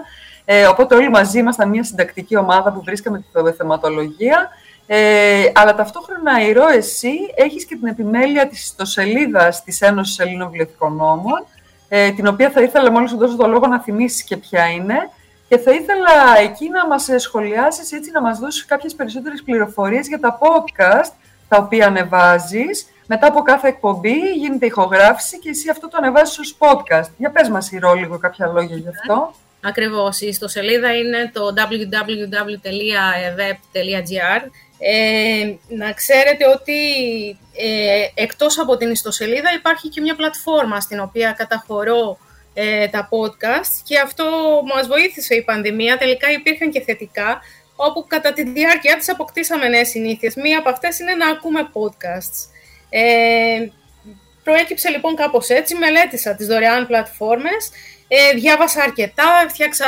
Ε, 0.45 0.65
οπότε 0.65 0.95
όλοι 0.95 1.09
μαζί 1.09 1.39
ήμασταν 1.39 1.69
μια 1.69 1.83
συντακτική 1.83 2.37
ομάδα 2.37 2.71
που 2.71 2.81
βρίσκαμε 2.83 3.17
τη 3.17 3.51
θεματολογία. 3.57 4.49
Ε, 4.87 5.51
αλλά 5.53 5.75
ταυτόχρονα, 5.75 6.41
Ηρώ, 6.47 6.67
εσύ 6.67 7.11
έχεις 7.35 7.65
και 7.65 7.75
την 7.75 7.87
επιμέλεια 7.87 8.47
της 8.47 8.63
ιστοσελίδας 8.63 9.63
της 9.63 9.81
Ένωσης 9.81 10.19
Ελλήνων 10.19 10.49
Βιβλιοθηκών 10.49 10.95
Νόμων, 10.95 11.45
ε, 11.89 12.11
την 12.11 12.27
οποία 12.27 12.49
θα 12.49 12.61
ήθελα 12.61 12.91
μόλις 12.91 13.09
σου 13.09 13.17
δώσω 13.17 13.35
το 13.35 13.47
λόγο 13.47 13.67
να 13.67 13.79
θυμίσεις 13.79 14.23
και 14.23 14.37
ποια 14.37 14.67
είναι. 14.67 15.09
Και 15.49 15.57
θα 15.57 15.71
ήθελα 15.71 16.37
εκεί 16.41 16.69
να 16.69 16.87
μας 16.87 17.09
σχολιάσεις, 17.17 17.91
έτσι, 17.91 18.11
να 18.11 18.21
μας 18.21 18.39
δώσεις 18.39 18.65
κάποιες 18.65 18.95
περισσότερες 18.95 19.43
πληροφορίες 19.43 20.07
για 20.07 20.19
τα 20.19 20.39
podcast 20.41 21.11
τα 21.47 21.57
οποία 21.57 21.87
ανεβάζεις. 21.87 22.87
Μετά 23.07 23.27
από 23.27 23.41
κάθε 23.41 23.67
εκπομπή 23.67 24.19
γίνεται 24.35 24.65
ηχογράφηση 24.65 25.39
και 25.39 25.49
εσύ 25.49 25.69
αυτό 25.69 25.87
το 25.87 25.97
ανεβάζεις 26.01 26.39
ως 26.39 26.57
podcast. 26.59 27.09
Για 27.17 27.31
πες 27.31 27.49
μας, 27.49 27.71
Ηρώ, 27.71 27.93
λίγο 27.93 28.17
κάποια 28.17 28.47
λόγια 28.47 28.75
γι' 28.75 28.89
αυτό. 28.89 29.33
Ακριβώς. 29.61 30.21
Η 30.21 30.27
ιστοσελίδα 30.27 30.97
είναι 30.97 31.31
το 31.33 31.41
www.web.gr 31.55 31.87
ε, 34.79 35.55
να 35.67 35.91
ξέρετε 35.91 36.47
ότι 36.47 36.79
ε, 37.57 38.07
εκτός 38.13 38.59
από 38.59 38.77
την 38.77 38.91
ιστοσελίδα 38.91 39.53
υπάρχει 39.55 39.89
και 39.89 40.01
μια 40.01 40.15
πλατφόρμα 40.15 40.79
στην 40.79 40.99
οποία 40.99 41.31
καταχωρώ 41.31 42.17
ε, 42.53 42.87
τα 42.87 43.09
podcast 43.11 43.81
και 43.83 43.99
αυτό 43.99 44.25
μας 44.75 44.87
βοήθησε 44.87 45.35
η 45.35 45.43
πανδημία. 45.43 45.97
Τελικά 45.97 46.31
υπήρχαν 46.31 46.71
και 46.71 46.81
θετικά, 46.81 47.41
όπου 47.75 48.05
κατά 48.07 48.33
τη 48.33 48.43
διάρκεια 48.43 48.97
της 48.97 49.09
αποκτήσαμε 49.09 49.67
νέες 49.67 49.89
συνήθειες. 49.89 50.35
Μία 50.35 50.59
από 50.59 50.69
αυτές 50.69 50.99
είναι 50.99 51.13
να 51.15 51.29
ακούμε 51.29 51.69
podcasts. 51.73 52.49
Ε, 52.89 53.67
προέκυψε 54.43 54.89
λοιπόν 54.89 55.15
κάπως 55.15 55.49
έτσι, 55.49 55.75
μελέτησα 55.75 56.35
τις 56.35 56.47
δωρεάν 56.47 56.87
πλατφόρμες 56.87 57.69
ε, 58.07 58.33
διάβασα 58.33 58.81
αρκετά, 58.83 59.45
φτιάξα, 59.49 59.85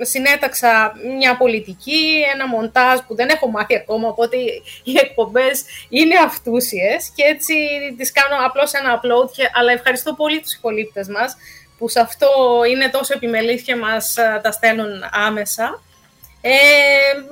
συνέταξα 0.00 0.92
μια 1.18 1.36
πολιτική, 1.36 2.24
ένα 2.34 2.48
μοντάζ 2.48 2.98
που 3.06 3.14
δεν 3.14 3.28
έχω 3.28 3.48
μάθει 3.50 3.76
ακόμα, 3.76 4.08
οπότε 4.08 4.36
οι 4.84 4.98
εκπομπές 5.02 5.64
είναι 5.88 6.14
αυτούσιες 6.24 7.12
και 7.14 7.22
έτσι 7.22 7.54
τις 7.96 8.12
κάνω 8.12 8.46
απλώς 8.46 8.72
ένα 8.72 9.00
upload, 9.00 9.30
και, 9.36 9.50
αλλά 9.54 9.72
ευχαριστώ 9.72 10.14
πολύ 10.14 10.40
τους 10.40 10.54
υπολείπτες 10.54 11.08
μας 11.08 11.36
που 11.78 11.88
σε 11.88 12.00
αυτό 12.00 12.28
είναι 12.70 12.88
τόσο 12.88 13.14
επιμελής 13.14 13.62
και 13.62 13.76
μας 13.76 14.16
ε, 14.16 14.40
τα 14.42 14.50
στέλνουν 14.52 15.04
άμεσα. 15.12 15.82
Ε, 16.40 16.52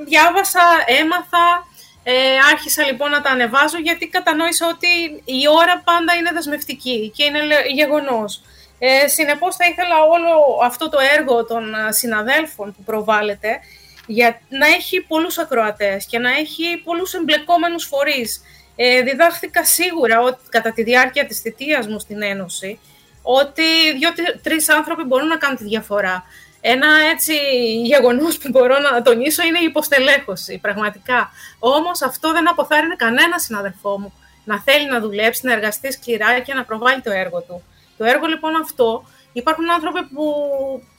διάβασα, 0.07 0.61
έμαθα, 0.87 1.66
ε, 2.02 2.12
άρχισα 2.52 2.85
λοιπόν 2.85 3.11
να 3.11 3.21
τα 3.21 3.31
ανεβάζω 3.31 3.78
γιατί 3.78 4.09
κατανόησα 4.09 4.66
ότι 4.69 5.23
η 5.25 5.49
ώρα 5.49 5.83
πάντα 5.85 6.14
είναι 6.14 6.31
δεσμευτική 6.33 7.12
και 7.16 7.25
είναι 7.25 7.38
γεγονός. 7.75 8.40
Ε, 8.78 9.09
συνεπώς 9.09 9.56
θα 9.56 9.64
ήθελα 9.66 10.02
όλο 10.02 10.59
αυτό 10.62 10.88
το 10.88 10.99
έργο 11.18 11.45
των 11.45 11.75
ε, 11.75 11.92
συναδέλφων 11.92 12.73
που 12.73 12.83
προβάλλεται 12.83 13.59
για 14.06 14.40
να 14.49 14.66
έχει 14.66 15.00
πολλούς 15.00 15.38
ακροατές 15.38 16.06
και 16.06 16.18
να 16.18 16.30
έχει 16.30 16.83
πολλούς 16.85 17.14
εμπλεκόμενους 17.14 17.85
φορείς. 17.85 18.42
Ε, 18.76 19.00
διδάχθηκα 19.00 19.64
σίγουρα 19.64 20.21
ότι 20.21 20.38
κατά 20.49 20.73
τη 20.73 20.83
διάρκεια 20.83 21.26
της 21.26 21.40
θητείας 21.40 21.87
μου 21.87 21.99
στην 21.99 22.23
Ένωση 22.23 22.78
ότι 23.23 23.62
δύο-τρεις 23.99 24.68
άνθρωποι 24.68 25.02
μπορούν 25.02 25.26
να 25.26 25.37
κάνουν 25.37 25.56
τη 25.56 25.64
διαφορά. 25.64 26.25
Ένα 26.61 26.88
έτσι 27.12 27.35
γεγονός 27.83 28.38
που 28.38 28.49
μπορώ 28.49 28.78
να 28.78 29.02
τονίσω 29.02 29.42
είναι 29.42 29.59
η 29.59 29.64
υποστελέχωση, 29.64 30.59
πραγματικά. 30.59 31.30
Όμως 31.59 32.02
αυτό 32.02 32.33
δεν 32.33 32.49
αποθάρρυνε 32.49 32.95
κανένα 32.97 33.38
συναδελφό 33.38 33.99
μου 33.99 34.12
να 34.45 34.61
θέλει 34.61 34.88
να 34.88 35.00
δουλέψει, 35.00 35.47
να 35.47 35.52
εργαστεί 35.52 35.92
σκληρά 35.92 36.40
και 36.40 36.54
να 36.54 36.64
προβάλλει 36.64 37.00
το 37.00 37.11
έργο 37.11 37.40
του. 37.40 37.62
Το 37.96 38.04
έργο 38.04 38.26
λοιπόν 38.26 38.56
αυτό, 38.56 39.04
υπάρχουν 39.32 39.70
άνθρωποι 39.70 40.02
που 40.02 40.24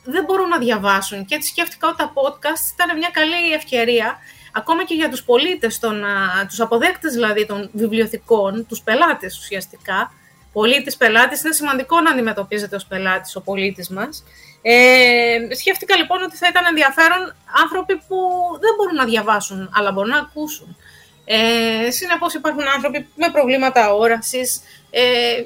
δεν 0.03 0.23
μπορούν 0.23 0.47
να 0.49 0.57
διαβάσουν 0.57 1.25
και 1.25 1.35
έτσι 1.35 1.49
σκέφτηκα 1.49 1.87
ότι 1.87 1.97
τα 1.97 2.13
podcast 2.13 2.73
ήταν 2.73 2.97
μια 2.97 3.09
καλή 3.13 3.51
ευκαιρία 3.53 4.17
ακόμα 4.53 4.85
και 4.85 4.93
για 4.93 5.09
τους 5.09 5.23
πολίτες, 5.23 5.79
τον, 5.79 6.03
τους 6.47 6.59
αποδέκτες 6.59 7.13
δηλαδή 7.13 7.45
των 7.45 7.69
βιβλιοθηκών, 7.73 8.65
τους 8.67 8.81
πελάτες 8.81 9.37
ουσιαστικά, 9.37 10.11
πολίτης-πελάτης, 10.53 11.43
είναι 11.43 11.53
σημαντικό 11.53 12.01
να 12.01 12.11
αντιμετωπίζεται 12.11 12.75
ως 12.75 12.85
πελάτης 12.85 13.35
ο 13.35 13.41
πολίτης 13.41 13.89
μας. 13.89 14.23
Ε, 14.61 15.55
σκέφτηκα 15.59 15.95
λοιπόν 15.95 16.21
ότι 16.21 16.37
θα 16.37 16.47
ήταν 16.47 16.63
ενδιαφέρον 16.65 17.35
άνθρωποι 17.63 17.95
που 18.07 18.17
δεν 18.59 18.73
μπορούν 18.77 18.95
να 18.95 19.05
διαβάσουν, 19.05 19.69
αλλά 19.73 19.91
μπορούν 19.91 20.09
να 20.09 20.17
ακούσουν. 20.17 20.77
Ε, 21.25 21.91
συνεπώς 21.91 22.33
υπάρχουν 22.33 22.67
άνθρωποι 22.75 23.07
με 23.15 23.29
προβλήματα 23.31 23.93
όρασης, 23.93 24.61
ε, 24.89 25.43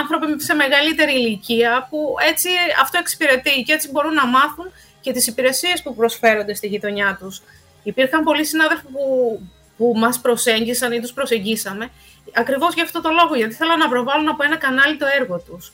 άνθρωποι 0.00 0.42
σε 0.42 0.54
μεγαλύτερη 0.54 1.12
ηλικία 1.12 1.86
που 1.90 2.14
έτσι 2.28 2.48
αυτό 2.82 2.98
εξυπηρετεί 2.98 3.62
και 3.62 3.72
έτσι 3.72 3.90
μπορούν 3.90 4.14
να 4.14 4.26
μάθουν 4.26 4.66
και 5.00 5.12
τις 5.12 5.26
υπηρεσίες 5.26 5.82
που 5.82 5.94
προσφέρονται 5.94 6.54
στη 6.54 6.66
γειτονιά 6.66 7.18
τους. 7.20 7.42
Υπήρχαν 7.82 8.24
πολλοί 8.24 8.44
συνάδελφοι 8.44 8.84
που, 8.92 9.40
που 9.76 9.92
μας 9.96 10.20
προσέγγισαν 10.20 10.92
ή 10.92 11.00
τους 11.00 11.12
προσεγγίσαμε 11.12 11.90
ακριβώς 12.32 12.74
για 12.74 12.82
αυτό 12.82 13.00
το 13.00 13.10
λόγο, 13.10 13.34
γιατί 13.34 13.54
θέλουν 13.54 13.78
να 13.78 13.88
προβάλλουν 13.88 14.28
από 14.28 14.42
ένα 14.42 14.56
κανάλι 14.56 14.96
το 14.96 15.06
έργο 15.20 15.38
τους. 15.38 15.72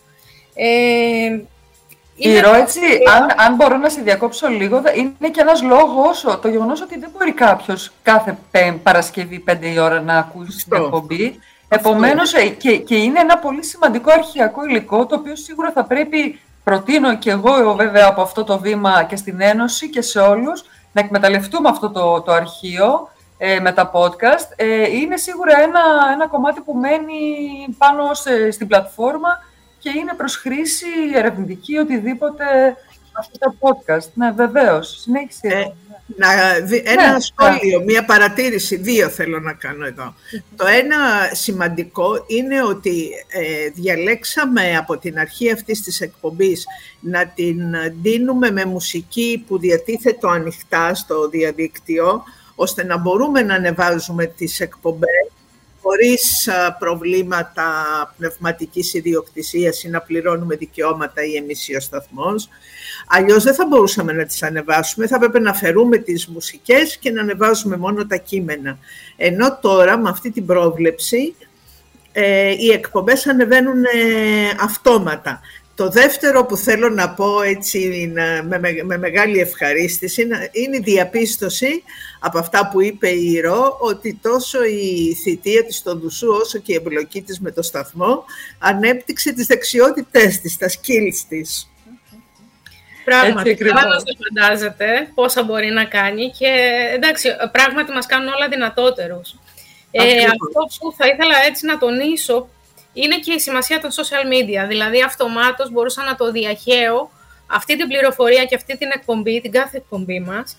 Ε, 0.54 1.40
Ηρώ, 2.16 2.54
έτσι, 2.54 2.80
αν, 3.16 3.46
αν 3.46 3.54
μπορώ 3.54 3.76
να 3.76 3.88
σε 3.88 4.00
διακόψω 4.00 4.48
λίγο, 4.48 4.82
είναι 4.94 5.30
και 5.30 5.40
ένας 5.40 5.62
λόγος 5.62 6.38
το 6.42 6.48
γεγονός 6.48 6.80
ότι 6.80 6.98
δεν 6.98 7.10
μπορεί 7.16 7.32
κάποιος 7.32 7.90
κάθε 8.02 8.38
Παρασκευή 8.82 9.44
5 9.50 9.56
η 9.62 9.78
ώρα 9.78 10.00
να 10.00 10.18
ακούσει 10.18 10.66
την 10.68 10.82
εκπομπή. 10.82 11.38
Επομένως, 11.72 12.34
ε, 12.34 12.48
και, 12.48 12.76
και 12.76 12.96
είναι 12.96 13.20
ένα 13.20 13.38
πολύ 13.38 13.64
σημαντικό 13.64 14.12
αρχιακό 14.12 14.64
υλικό, 14.64 15.06
το 15.06 15.14
οποίο 15.14 15.36
σίγουρα 15.36 15.72
θα 15.72 15.84
πρέπει, 15.84 16.40
προτείνω 16.64 17.16
και 17.16 17.30
εγώ 17.30 17.74
βέβαια 17.74 18.06
από 18.06 18.22
αυτό 18.22 18.44
το 18.44 18.58
βήμα 18.58 19.04
και 19.04 19.16
στην 19.16 19.40
Ένωση 19.40 19.90
και 19.90 20.02
σε 20.02 20.18
όλους, 20.18 20.64
να 20.92 21.00
εκμεταλλευτούμε 21.00 21.68
αυτό 21.68 21.90
το, 21.90 22.20
το 22.20 22.32
αρχείο 22.32 23.08
ε, 23.38 23.60
με 23.60 23.72
τα 23.72 23.90
podcast. 23.94 24.48
Ε, 24.56 24.96
είναι 24.96 25.16
σίγουρα 25.16 25.60
ένα, 25.60 25.80
ένα 26.12 26.26
κομμάτι 26.26 26.60
που 26.60 26.74
μένει 26.74 27.20
πάνω 27.78 28.14
στην 28.50 28.66
πλατφόρμα 28.66 29.28
και 29.78 29.90
είναι 29.90 30.14
προς 30.16 30.36
χρήση 30.36 30.86
ερευνητική, 31.14 31.78
οτιδήποτε 31.78 32.44
αυτά 33.12 33.38
τα 33.38 33.54
podcast. 33.60 34.08
Ναι, 34.14 34.30
βεβαίως. 34.30 35.00
Συνέχισε. 35.00 35.48
Ε, 35.48 35.72
να, 36.16 36.32
ένα 36.84 37.12
ναι, 37.12 37.20
σχόλιο, 37.20 37.78
ναι. 37.78 37.84
μία 37.84 38.04
παρατήρηση, 38.04 38.76
δύο 38.76 39.08
θέλω 39.08 39.40
να 39.40 39.52
κάνω 39.52 39.86
εδώ. 39.86 40.14
Το 40.56 40.66
ένα 40.66 40.96
σημαντικό 41.32 42.24
είναι 42.26 42.62
ότι 42.62 43.10
ε, 43.28 43.68
διαλέξαμε 43.68 44.76
από 44.76 44.98
την 44.98 45.18
αρχή 45.18 45.52
αυτής 45.52 45.82
της 45.82 46.00
εκπομπής 46.00 46.66
να 47.00 47.26
την 47.26 47.58
δίνουμε 48.02 48.50
με 48.50 48.64
μουσική 48.64 49.44
που 49.46 49.58
διατίθετο 49.58 50.28
ανοιχτά 50.28 50.94
στο 50.94 51.28
διαδίκτυο, 51.28 52.22
ώστε 52.54 52.84
να 52.84 52.98
μπορούμε 52.98 53.42
να 53.42 53.54
ανεβάζουμε 53.54 54.26
τις 54.26 54.60
εκπομπές 54.60 55.30
χωρίς 55.90 56.48
προβλήματα 56.78 57.64
πνευματικής 58.16 58.94
ιδιοκτησίας 58.94 59.82
ή 59.82 59.88
να 59.88 60.00
πληρώνουμε 60.00 60.56
δικαιώματα 60.56 61.24
ή 61.24 61.36
εμείς 61.36 61.68
ή 61.68 61.76
ο 61.76 61.80
σταθμός. 61.80 62.48
Αλλιώς 63.06 63.42
δεν 63.42 63.54
θα 63.54 63.66
μπορούσαμε 63.66 64.12
να 64.12 64.24
τις 64.24 64.42
ανεβάσουμε, 64.42 65.06
θα 65.06 65.16
έπρεπε 65.16 65.38
να 65.38 65.54
φερούμε 65.54 65.96
τις 65.96 66.26
μουσικές 66.26 66.96
και 66.96 67.10
να 67.10 67.20
ανεβάζουμε 67.20 67.76
μόνο 67.76 68.06
τα 68.06 68.16
κείμενα. 68.16 68.78
Ενώ 69.16 69.58
τώρα 69.60 69.98
με 69.98 70.08
αυτή 70.08 70.30
την 70.30 70.46
πρόβλεψη 70.46 71.34
ε, 72.12 72.50
οι 72.50 72.70
εκπομπές 72.72 73.26
ανεβαίνουν 73.26 73.84
ε, 73.84 73.88
αυτόματα. 74.60 75.40
Το 75.80 75.88
δεύτερο 75.88 76.44
που 76.44 76.56
θέλω 76.56 76.88
να 76.88 77.10
πω 77.10 77.42
έτσι 77.42 78.12
με, 78.84 78.98
μεγάλη 78.98 79.38
ευχαρίστηση 79.38 80.22
είναι 80.52 80.76
η 80.76 80.80
διαπίστωση 80.80 81.82
από 82.20 82.38
αυτά 82.38 82.68
που 82.68 82.80
είπε 82.80 83.08
η 83.08 83.40
Ρο 83.40 83.76
ότι 83.80 84.18
τόσο 84.22 84.64
η 84.64 85.16
θητεία 85.22 85.64
της 85.64 85.76
στον 85.76 86.00
Δουσού 86.00 86.28
όσο 86.28 86.58
και 86.58 86.72
η 86.72 86.74
εμπλοκή 86.74 87.22
της 87.22 87.40
με 87.40 87.50
το 87.50 87.62
σταθμό 87.62 88.24
ανέπτυξε 88.58 89.32
τις 89.32 89.46
δεξιότητές 89.46 90.40
της, 90.40 90.56
τα 90.56 90.68
skills 90.68 91.24
της. 91.28 91.70
Πράγματι, 93.04 93.54
καλά 93.54 93.86
να 93.86 93.96
το 93.96 94.12
φαντάζεται 94.18 95.10
πόσα 95.14 95.42
μπορεί 95.42 95.70
να 95.70 95.84
κάνει 95.84 96.30
και 96.38 96.80
εντάξει, 96.94 97.28
πράγματι 97.52 97.92
μας 97.92 98.06
κάνουν 98.06 98.28
όλα 98.28 98.48
δυνατότερους. 98.48 99.34
Ε, 99.90 100.24
αυτό 100.24 100.60
που 100.78 100.94
θα 100.96 101.06
ήθελα 101.06 101.34
έτσι 101.48 101.66
να 101.66 101.78
τονίσω 101.78 102.48
είναι 102.92 103.18
και 103.18 103.32
η 103.32 103.38
σημασία 103.38 103.80
των 103.80 103.90
social 103.90 104.26
media. 104.32 104.68
Δηλαδή, 104.68 105.02
αυτομάτως 105.02 105.70
μπορούσα 105.70 106.04
να 106.04 106.14
το 106.14 106.30
διαχέω 106.30 107.10
αυτή 107.46 107.76
την 107.76 107.88
πληροφορία 107.88 108.44
και 108.44 108.54
αυτή 108.54 108.76
την 108.78 108.90
εκπομπή, 108.94 109.40
την 109.40 109.50
κάθε 109.50 109.76
εκπομπή 109.76 110.20
μας, 110.20 110.56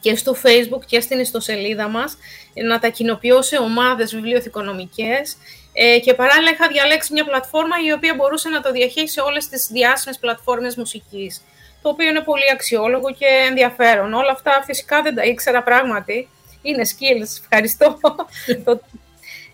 και 0.00 0.16
στο 0.16 0.36
facebook 0.42 0.84
και 0.86 1.00
στην 1.00 1.18
ιστοσελίδα 1.18 1.88
μας, 1.88 2.16
να 2.54 2.78
τα 2.78 2.88
κοινοποιώ 2.88 3.42
σε 3.42 3.56
ομάδες 3.56 4.14
βιβλιοθηκονομικές 4.14 5.36
ε, 5.72 5.98
και 5.98 6.14
παράλληλα 6.14 6.50
είχα 6.50 6.68
διαλέξει 6.68 7.12
μια 7.12 7.24
πλατφόρμα 7.24 7.76
η 7.86 7.92
οποία 7.92 8.14
μπορούσε 8.14 8.48
να 8.48 8.60
το 8.60 8.72
διαχέει 8.72 9.08
σε 9.08 9.20
όλες 9.20 9.48
τις 9.48 9.68
διάσημες 9.72 10.18
πλατφόρμες 10.18 10.76
μουσικής, 10.76 11.42
το 11.82 11.88
οποίο 11.88 12.08
είναι 12.08 12.20
πολύ 12.20 12.50
αξιόλογο 12.52 13.12
και 13.12 13.26
ενδιαφέρον. 13.48 14.12
Όλα 14.12 14.30
αυτά 14.30 14.62
φυσικά 14.64 15.02
δεν 15.02 15.14
τα 15.14 15.22
ήξερα 15.22 15.62
πράγματι. 15.62 16.28
Είναι 16.62 16.82
skills, 16.82 17.40
ευχαριστώ. 17.42 17.98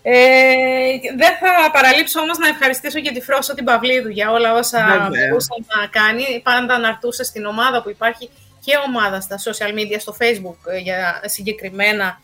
Ε, 0.03 0.13
δεν 1.17 1.33
θα 1.39 1.71
παραλείψω 1.71 2.19
όμως 2.19 2.37
να 2.37 2.47
ευχαριστήσω 2.47 2.99
και 2.99 3.11
τη 3.11 3.21
Φρόσο 3.21 3.53
την 3.53 3.65
Παυλίδου 3.65 4.09
για 4.09 4.31
όλα 4.31 4.53
όσα 4.53 5.09
μπορούσε 5.09 5.53
να 5.75 5.87
κάνει. 5.87 6.41
Πάντα 6.43 6.77
να 6.77 6.87
αρτούσε 6.87 7.23
στην 7.23 7.45
ομάδα 7.45 7.81
που 7.81 7.89
υπάρχει 7.89 8.29
και 8.65 8.73
ομάδα 8.87 9.21
στα 9.21 9.37
social 9.37 9.73
media, 9.79 9.95
στο 9.97 10.15
facebook 10.19 10.71
ε, 10.71 10.77
για, 10.77 11.21
συγκεκριμένα 11.25 12.19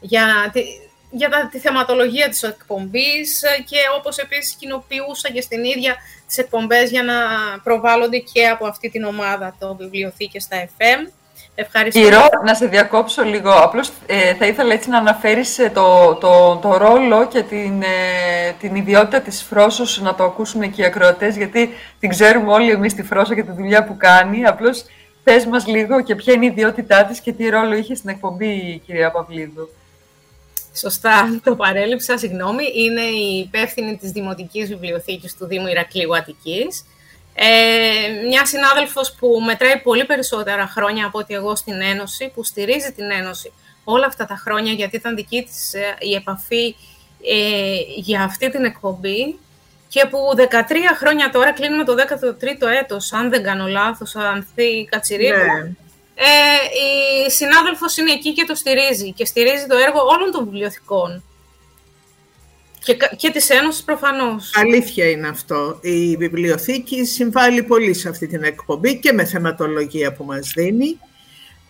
για, 0.00 0.50
τη, 0.52 0.62
για 1.10 1.28
τα, 1.28 1.48
τη 1.52 1.58
θεματολογία 1.58 2.28
της 2.28 2.42
εκπομπής 2.42 3.42
ε, 3.42 3.62
και 3.62 3.78
όπως 3.96 4.16
επίσης 4.18 4.54
κοινοποιούσα 4.54 5.30
και 5.30 5.40
στην 5.40 5.64
ίδια 5.64 5.96
τις 6.26 6.38
εκπομπές 6.38 6.90
για 6.90 7.02
να 7.02 7.14
προβάλλονται 7.62 8.18
και 8.18 8.48
από 8.48 8.66
αυτή 8.66 8.90
την 8.90 9.04
ομάδα 9.04 9.56
το 9.58 9.76
βιβλιοθήκες 9.76 10.42
στα 10.42 10.68
FM. 10.78 11.10
Ευχαριστώ. 11.54 12.00
Ηρώ, 12.00 12.28
να 12.44 12.54
σε 12.54 12.66
διακόψω 12.66 13.22
λίγο. 13.22 13.50
Απλώς 13.50 13.90
ε, 14.06 14.34
θα 14.34 14.46
ήθελα 14.46 14.72
έτσι 14.72 14.88
να 14.88 14.98
αναφέρεις 14.98 15.58
ε, 15.58 15.70
το, 15.74 16.14
το, 16.14 16.56
το 16.62 16.76
ρόλο 16.76 17.28
και 17.28 17.42
την, 17.42 17.82
ε, 17.82 18.52
την 18.60 18.74
ιδιότητα 18.74 19.20
της 19.20 19.42
Φρόσος 19.42 20.00
να 20.00 20.14
το 20.14 20.24
ακούσουν 20.24 20.72
και 20.72 20.82
οι 20.82 20.84
ακροατές, 20.84 21.36
γιατί 21.36 21.70
την 22.00 22.08
ξέρουμε 22.08 22.52
όλοι 22.52 22.70
εμείς 22.70 22.94
τη 22.94 23.02
Φρόσο 23.02 23.34
και 23.34 23.42
τη 23.42 23.52
δουλειά 23.52 23.84
που 23.84 23.96
κάνει. 23.96 24.46
Απλώς 24.46 24.84
πες 25.24 25.46
μας 25.46 25.66
λίγο 25.66 26.02
και 26.02 26.14
ποια 26.14 26.32
είναι 26.32 26.44
η 26.44 26.48
ιδιότητά 26.48 27.04
της 27.04 27.20
και 27.20 27.32
τι 27.32 27.48
ρόλο 27.48 27.74
είχε 27.74 27.94
στην 27.94 28.10
εκπομπή, 28.10 28.82
κυρία 28.86 29.10
Παυλίδου. 29.10 29.68
Σωστά, 30.74 31.40
το 31.44 31.56
παρέλειψα, 31.56 32.18
συγγνώμη. 32.18 32.64
Είναι 32.74 33.00
η 33.00 33.38
υπεύθυνη 33.38 33.96
της 33.96 34.10
Δημοτικής 34.10 34.68
Βιβλιοθήκης 34.68 35.36
του 35.36 35.46
Δήμου 35.46 35.66
Ηρακλείου 35.66 36.16
Αττικής 36.16 36.84
ε, 37.34 38.26
μια 38.28 38.46
συνάδελφος 38.46 39.12
που 39.12 39.42
μετράει 39.44 39.80
πολύ 39.80 40.04
περισσότερα 40.04 40.66
χρόνια 40.66 41.06
από 41.06 41.18
ότι 41.18 41.34
εγώ 41.34 41.56
στην 41.56 41.80
Ένωση, 41.80 42.32
που 42.34 42.44
στηρίζει 42.44 42.92
την 42.92 43.10
Ένωση 43.10 43.52
όλα 43.84 44.06
αυτά 44.06 44.26
τα 44.26 44.34
χρόνια, 44.34 44.72
γιατί 44.72 44.96
ήταν 44.96 45.14
δική 45.14 45.42
της 45.42 45.74
ε, 45.74 45.96
η 45.98 46.14
επαφή 46.14 46.76
ε, 47.24 47.76
για 47.96 48.22
αυτή 48.22 48.50
την 48.50 48.64
εκπομπή 48.64 49.38
και 49.88 50.06
που 50.10 50.18
13 50.36 50.62
χρόνια 50.98 51.30
τώρα 51.30 51.52
κλείνουμε 51.52 51.84
το 51.84 51.94
13ο 51.94 52.66
έτος, 52.82 53.12
αν 53.12 53.30
δεν 53.30 53.42
κάνω 53.42 53.66
λάθος, 53.66 54.16
Ανθή 54.16 54.88
Κατσιρίκου. 54.90 55.36
Ναι. 55.36 55.72
Ε, 56.14 56.58
η 57.26 57.30
συνάδελφος 57.30 57.96
είναι 57.96 58.12
εκεί 58.12 58.32
και 58.32 58.44
το 58.44 58.54
στηρίζει 58.54 59.12
και 59.12 59.24
στηρίζει 59.24 59.66
το 59.66 59.76
έργο 59.76 60.00
όλων 60.04 60.30
των 60.30 60.44
βιβλιοθηκών. 60.44 61.22
Και, 62.84 62.96
και 63.16 63.30
της 63.30 63.50
Ένωσης 63.50 63.82
προφανώς. 63.82 64.52
Αλήθεια 64.54 65.10
είναι 65.10 65.28
αυτό. 65.28 65.78
Η 65.80 66.16
βιβλιοθήκη 66.16 67.04
συμβάλλει 67.04 67.62
πολύ 67.62 67.94
σε 67.94 68.08
αυτή 68.08 68.26
την 68.26 68.42
εκπομπή 68.42 68.98
και 68.98 69.12
με 69.12 69.24
θεματολογία 69.24 70.12
που 70.12 70.24
μας 70.24 70.52
δίνει 70.54 70.98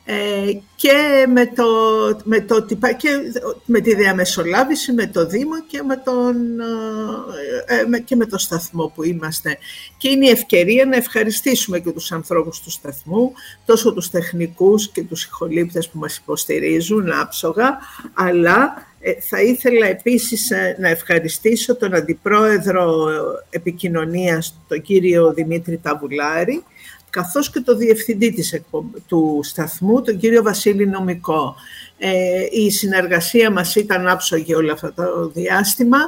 ε, 0.05 0.53
και, 0.77 1.27
με 1.29 1.47
το, 1.47 1.65
με, 2.25 2.41
το, 2.41 2.67
και 2.97 3.09
με 3.65 3.81
τη 3.81 3.95
διαμεσολάβηση 3.95 4.93
με 4.93 5.07
το 5.07 5.27
Δήμο 5.27 5.63
και 5.67 5.83
με, 5.83 5.97
τον, 5.97 6.61
ε, 7.67 7.97
ε, 7.97 8.01
και 8.01 8.17
με 8.17 8.27
το 8.27 8.39
σταθμό 8.39 8.93
που 8.95 9.05
είμαστε. 9.05 9.59
Και 9.99 10.09
είναι 10.09 10.27
η 10.27 10.31
ευκαιρία 10.31 10.85
να 10.85 10.97
ευχαριστήσουμε 10.97 11.79
και 11.79 11.91
τους 11.91 12.13
ανθρώπους 12.13 12.61
του 12.61 12.71
σταθμού, 12.71 13.33
τόσο 13.65 13.93
τους 13.93 14.11
τεχνικούς 14.11 14.91
και 14.91 15.03
τους 15.03 15.25
ηχολήπτες 15.25 15.89
που 15.89 15.99
μας 15.99 16.17
υποστηρίζουν 16.17 17.13
άψογα, 17.13 17.79
αλλά 18.15 18.75
ε, 19.01 19.13
θα 19.21 19.43
ήθελα 19.43 19.87
επίσης 19.87 20.51
ε, 20.51 20.77
να 20.79 20.89
ευχαριστήσω 20.89 21.77
τον 21.77 21.95
Αντιπρόεδρο 21.95 23.07
Επικοινωνίας, 23.51 24.61
τον 24.69 24.83
κύριο 24.83 25.33
Δημήτρη 25.33 25.77
Ταβουλάρη, 25.77 26.65
καθώς 27.13 27.51
και 27.51 27.61
το 27.61 27.77
Διευθυντή 27.77 28.33
της, 28.33 28.63
του 29.07 29.41
σταθμού, 29.43 30.03
τον 30.03 30.19
κύριο 30.19 30.43
Βασίλη 30.43 30.87
Νομικό. 30.87 31.55
Ε, 31.99 32.11
η 32.51 32.71
συνεργασία 32.71 33.51
μας 33.51 33.75
ήταν 33.75 34.09
άψογη 34.09 34.55
όλο 34.55 34.73
αυτό 34.73 34.93
το 34.93 35.31
διάστημα 35.35 35.99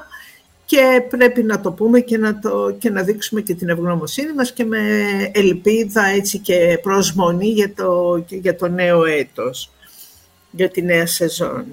και 0.64 1.02
πρέπει 1.08 1.42
να 1.42 1.60
το 1.60 1.72
πούμε 1.72 2.00
και 2.00 2.18
να, 2.18 2.38
το, 2.38 2.74
και 2.78 2.90
να 2.90 3.02
δείξουμε 3.02 3.40
και 3.40 3.54
την 3.54 3.68
ευγνωμοσύνη 3.68 4.32
μας 4.32 4.52
και 4.52 4.64
με 4.64 4.78
ελπίδα 5.32 6.04
έτσι 6.06 6.38
και 6.38 6.78
προσμονή 6.82 7.48
για 7.48 7.74
το, 7.74 8.24
για 8.28 8.56
το 8.56 8.68
νέο 8.68 9.04
έτος, 9.04 9.70
για 10.50 10.68
τη 10.68 10.82
νέα 10.82 11.06
σεζόν. 11.06 11.64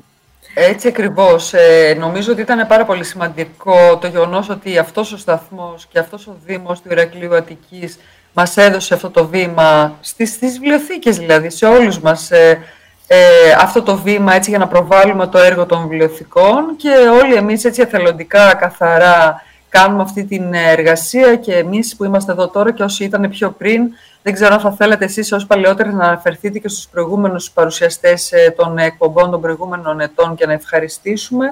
Έτσι 0.54 0.88
ακριβώς. 0.88 1.54
Ε, 1.54 1.96
νομίζω 2.00 2.32
ότι 2.32 2.42
ήταν 2.42 2.68
πάρα 2.68 2.86
πολύ 2.86 3.04
σημαντικό 3.04 3.98
το 4.02 4.08
γεγονός 4.08 4.50
ότι 4.50 4.78
αυτός 4.78 5.12
ο 5.12 5.18
σταθμός 5.18 5.88
και 5.92 6.00
αυτός 6.00 6.28
ο 6.28 6.38
Δήμος 6.46 6.82
του 6.82 6.88
Ηρακλείου 6.92 7.36
Αττικής 7.36 7.98
μας 8.34 8.58
έδωσε 8.58 8.94
αυτό 8.94 9.10
το 9.10 9.28
βήμα 9.28 9.98
στις, 10.02 10.32
στις 10.32 10.52
βιβλιοθήκες 10.52 11.18
δηλαδή, 11.18 11.50
σε 11.50 11.66
όλους 11.66 12.00
μας 12.00 12.32
ε, 12.32 12.60
ε, 13.08 13.18
αυτό 13.60 13.82
το 13.82 13.98
βήμα 13.98 14.34
έτσι 14.34 14.50
για 14.50 14.60
να 14.60 14.68
προβάλλουμε 14.68 15.28
το 15.28 15.38
έργο 15.38 15.66
των 15.66 15.82
βιβλιοθηκών 15.82 16.76
και 16.78 16.90
όλοι 17.24 17.34
εμείς 17.34 17.66
έτσι 17.66 17.82
εθελοντικά, 17.82 18.54
καθαρά 18.54 19.44
κάνουμε 19.70 20.02
αυτή 20.02 20.24
την 20.24 20.54
εργασία 20.54 21.36
και 21.36 21.56
εμείς 21.56 21.96
που 21.96 22.04
είμαστε 22.04 22.32
εδώ 22.32 22.48
τώρα 22.48 22.72
και 22.72 22.84
όσοι 22.84 23.04
ήταν 23.04 23.30
πιο 23.30 23.52
πριν 23.52 23.82
δεν 24.24 24.34
ξέρω 24.34 24.54
αν 24.54 24.60
θα 24.60 24.72
θέλετε 24.72 25.06
εσείς 25.06 25.32
ως 25.32 25.46
παλαιότεροι 25.46 25.94
να 25.94 26.06
αναφερθείτε 26.06 26.60
και 26.60 26.68
στους 26.68 26.88
προηγούμενους 26.88 27.52
παρουσιαστές 27.52 28.32
ε, 28.32 28.54
των 28.58 28.78
εκπομπών 28.78 29.32
των 29.32 29.42
προηγούμενων 29.42 30.00
ετών 30.00 30.36
και 30.36 30.46
να 30.46 30.54
ευχαριστήσουμε. 30.54 31.46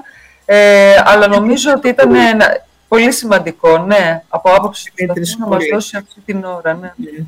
Ε, 0.44 0.94
αλλά 1.04 1.26
νομίζω 1.26 1.72
ότι 1.76 1.88
ήταν 1.88 2.10
πολύ 2.90 3.12
σημαντικό, 3.12 3.78
ναι, 3.78 4.22
από 4.28 4.50
άποψη 4.50 4.92
του 4.96 5.38
να 5.38 5.46
μας 5.46 5.64
δώσει 5.72 5.96
αυτή 5.96 6.20
την 6.24 6.44
ώρα. 6.44 6.74
Ναι. 6.74 6.92
ναι. 6.96 7.24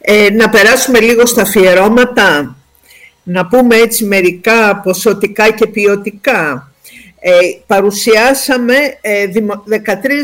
Ε, 0.00 0.30
να 0.30 0.48
περάσουμε 0.48 1.00
λίγο 1.00 1.26
στα 1.26 1.42
αφιερώματα, 1.42 2.56
να 3.22 3.46
πούμε 3.46 3.76
έτσι 3.76 4.04
μερικά 4.04 4.80
ποσοτικά 4.80 5.50
και 5.50 5.66
ποιοτικά. 5.66 6.72
Ε, 7.20 7.30
παρουσιάσαμε 7.66 8.74
ε, 9.00 9.26
13 9.26 9.32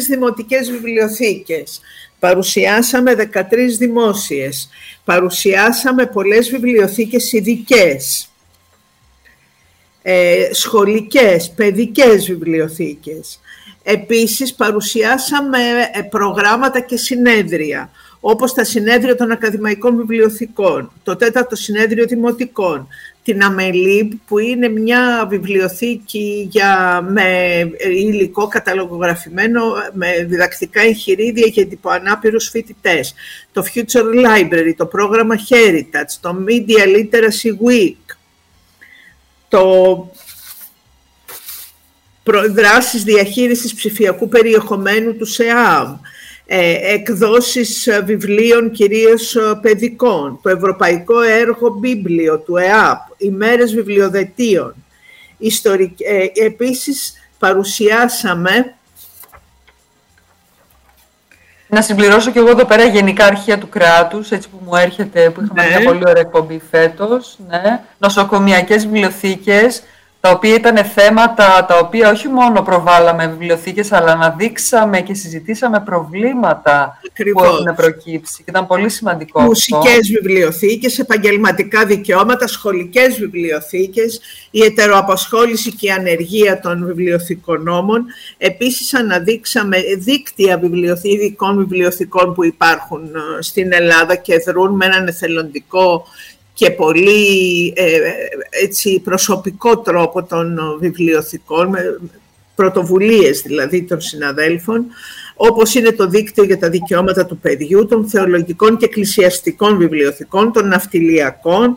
δημοτικές 0.09 0.71
βιβλιοθήκες. 0.71 1.81
Παρουσιάσαμε 2.19 3.31
13 3.35 3.43
δημόσιες. 3.79 4.69
Παρουσιάσαμε 5.05 6.07
πολλές 6.07 6.51
βιβλιοθήκες 6.51 7.33
ειδικές. 7.33 8.31
Ε, 10.03 10.49
σχολικές, 10.53 11.53
παιδικές 11.57 12.27
βιβλιοθήκες. 12.27 13.41
Επίσης 13.89 14.55
παρουσιάσαμε 14.55 15.59
ε, 15.93 16.03
προγράμματα 16.03 16.81
και 16.81 16.97
συνέδρια, 16.97 17.91
όπως 18.21 18.55
τα 18.55 18.65
συνέδρια 18.65 19.17
των 19.17 19.31
ακαδημαϊκών 19.31 19.97
βιβλιοθηκών, 19.97 20.93
το 21.03 21.17
τέταρτο 21.17 21.57
συνέδριο 21.57 22.07
δημοτικών, 22.07 22.89
την 23.23 23.43
Αμελίμπ 23.43 24.13
που 24.27 24.39
είναι 24.39 24.69
μια 24.69 25.27
βιβλιοθήκη 25.29 26.49
για, 26.51 27.01
με 27.09 27.59
υλικό 27.91 28.49
καταλογογραφημένο, 28.49 29.63
με 29.93 30.25
διδακτικά 30.29 30.81
εγχειρίδια 30.81 31.47
για 31.47 31.67
τυποανάπηρους 31.67 32.49
φοιτητές. 32.49 33.15
Το 33.53 33.65
Future 33.75 34.27
Library, 34.27 34.73
το 34.77 34.87
πρόγραμμα 34.87 35.35
Heritage, 35.49 36.17
το 36.21 36.37
Media 36.49 36.97
Literacy 36.97 37.69
Week, 37.69 38.17
το 39.49 39.65
δράσεις 42.51 43.03
διαχείρισης 43.03 43.75
ψηφιακού 43.75 44.29
περιεχομένου 44.29 45.17
του 45.17 45.25
ΣΕΑΒ, 45.25 45.89
ε, 46.47 46.93
εκδόσεις 46.93 47.87
ε, 47.87 48.01
βιβλίων 48.01 48.71
κυρίως 48.71 49.37
ε, 49.37 49.59
παιδικών, 49.61 50.39
το 50.43 50.49
Ευρωπαϊκό 50.49 51.21
Έργο 51.21 51.69
Μπίμπλιο 51.79 52.39
του 52.39 52.57
ΕΑΠ, 52.57 53.01
ημέρες 53.17 53.75
βιβλιοδετίων. 53.75 54.75
Ιστορικ... 55.39 55.99
επίσης 56.45 57.15
παρουσιάσαμε 57.39 58.75
να 61.69 61.83
συμπληρώσω 61.83 62.31
και 62.31 62.39
εγώ 62.39 62.51
εδώ 62.51 62.65
πέρα 62.65 62.85
γενικά 62.85 63.25
αρχεία 63.25 63.59
του 63.59 63.69
κράτους, 63.69 64.31
έτσι 64.31 64.49
που 64.49 64.61
μου 64.65 64.77
έρχεται, 64.77 65.31
που 65.31 65.43
είχαμε 65.43 65.63
ναι. 65.63 65.69
μια 65.69 65.85
πολύ 65.85 66.03
ωραία 66.07 66.23
εκπομπή 66.23 66.63
φέτος. 66.71 67.39
Ναι. 67.49 67.81
Νοσοκομιακές 67.99 68.87
βιβλιοθήκες, 68.87 69.83
τα 70.27 70.33
οποία 70.33 70.55
ήταν 70.55 70.85
θέματα 70.85 71.65
τα 71.69 71.79
οποία 71.79 72.11
όχι 72.11 72.29
μόνο 72.29 72.63
προβάλαμε 72.63 73.27
βιβλιοθήκες, 73.27 73.93
αλλά 73.93 74.13
αναδείξαμε 74.13 75.01
και 75.01 75.15
συζητήσαμε 75.15 75.81
προβλήματα 75.81 76.99
που 77.33 77.45
έχουν 77.45 77.75
προκύψει. 77.77 78.37
Και 78.37 78.51
ήταν 78.51 78.67
πολύ 78.67 78.89
σημαντικό 78.89 79.41
Μουσικές 79.41 80.01
αυτό. 80.01 80.21
βιβλιοθήκες, 80.23 80.99
επαγγελματικά 80.99 81.87
δικαιώματα, 81.87 82.47
σχολικές 82.47 83.19
βιβλιοθήκες, 83.19 84.21
η 84.51 84.65
ετεροαπασχόληση 84.65 85.73
και 85.73 85.87
η 85.87 85.91
ανεργία 85.91 86.61
των 86.61 86.87
βιβλιοθηκονόμων. 86.87 88.05
Επίσης 88.39 88.95
αναδείξαμε 88.95 89.77
δίκτυα 89.99 90.59
βιβλιοθήκων 90.59 91.57
βιβλιοθηκών 91.57 92.35
που 92.35 92.45
υπάρχουν 92.45 93.05
ε, 93.05 93.43
στην 93.43 93.73
Ελλάδα 93.73 94.15
και 94.17 94.39
δρούν 94.39 94.75
με 94.75 94.85
έναν 94.85 95.07
εθελοντικό 95.07 96.07
και 96.57 96.71
πολύ 96.71 97.73
ε, 97.77 97.99
έτσι, 98.63 99.01
προσωπικό 99.05 99.79
τρόπο 99.79 100.23
των 100.25 100.59
βιβλιοθηκών, 100.81 101.69
με 101.69 102.01
πρωτοβουλίες 102.55 103.41
δηλαδή 103.41 103.83
των 103.83 104.01
συναδέλφων, 104.01 104.87
όπως 105.35 105.75
είναι 105.75 105.93
το 105.93 106.09
δίκτυο 106.09 106.45
για 106.45 106.59
τα 106.59 106.69
δικαιώματα 106.69 107.27
του 107.27 107.39
παιδιού, 107.39 107.87
των 107.87 108.09
θεολογικών 108.09 108.77
και 108.77 108.85
εκκλησιαστικών 108.85 109.77
βιβλιοθηκών, 109.77 110.53
των 110.53 110.69
ναυτιλιακών, 110.69 111.77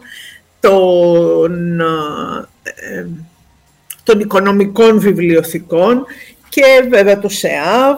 των, 0.59 1.79
ε, 2.63 3.07
των 4.03 4.19
οικονομικών 4.19 4.99
βιβλιοθηκών 4.99 6.05
και 6.49 6.63
βέβαια 6.89 7.19
το 7.19 7.29
ΣΕΑΒ. 7.29 7.97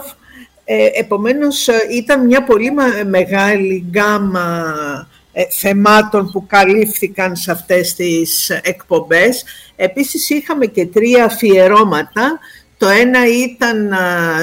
Ε, 0.66 0.88
επομένως 0.94 1.68
ήταν 1.92 2.26
μια 2.26 2.44
πολύ 2.44 2.72
μεγάλη 3.08 3.86
γκάμα 3.90 4.74
ε, 5.32 5.44
θεμάτων 5.50 6.32
που 6.32 6.46
καλύφθηκαν 6.48 7.36
σε 7.36 7.52
αυτές 7.52 7.94
τις 7.96 8.50
εκπομπές. 8.50 9.44
Επίσης 9.76 10.30
είχαμε 10.30 10.66
και 10.66 10.86
τρία 10.86 11.26
αφιερώματα. 11.26 12.40
Το 12.78 12.88
ένα 12.88 13.20
ήταν 13.28 13.94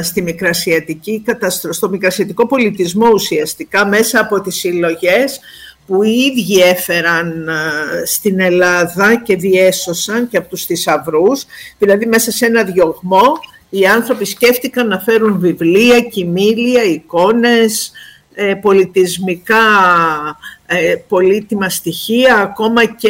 στη 0.03 0.23
μικρασιατική, 0.23 1.25
στο 1.71 1.89
μικρασιατικό 1.89 2.47
πολιτισμό 2.47 3.09
ουσιαστικά 3.13 3.87
μέσα 3.87 4.21
από 4.21 4.41
τις 4.41 4.57
συλλογές 4.57 5.41
που 5.87 6.03
οι 6.03 6.11
ίδιοι 6.11 6.61
έφεραν 6.61 7.49
στην 8.05 8.41
Ελλάδα 8.41 9.23
και 9.23 9.37
διέσωσαν 9.37 10.29
και 10.29 10.37
από 10.37 10.49
τους 10.49 10.65
θησαυρούς. 10.65 11.45
Δηλαδή 11.79 12.07
μέσα 12.07 12.31
σε 12.31 12.47
ένα 12.47 12.63
διωγμό 12.63 13.33
οι 13.71 13.87
άνθρωποι 13.87 14.25
σκέφτηκαν 14.25 14.89
να 14.89 14.99
φέρουν 15.01 15.39
βιβλία, 15.39 16.01
κοιμήλια, 16.01 16.83
εικόνες, 16.83 17.87
ε, 17.87 17.93
πολιτισμικά 18.61 19.57
ε, 20.71 20.95
πολύτιμα 21.09 21.69
στοιχεία, 21.69 22.37
ακόμα 22.37 22.85
και 22.85 23.09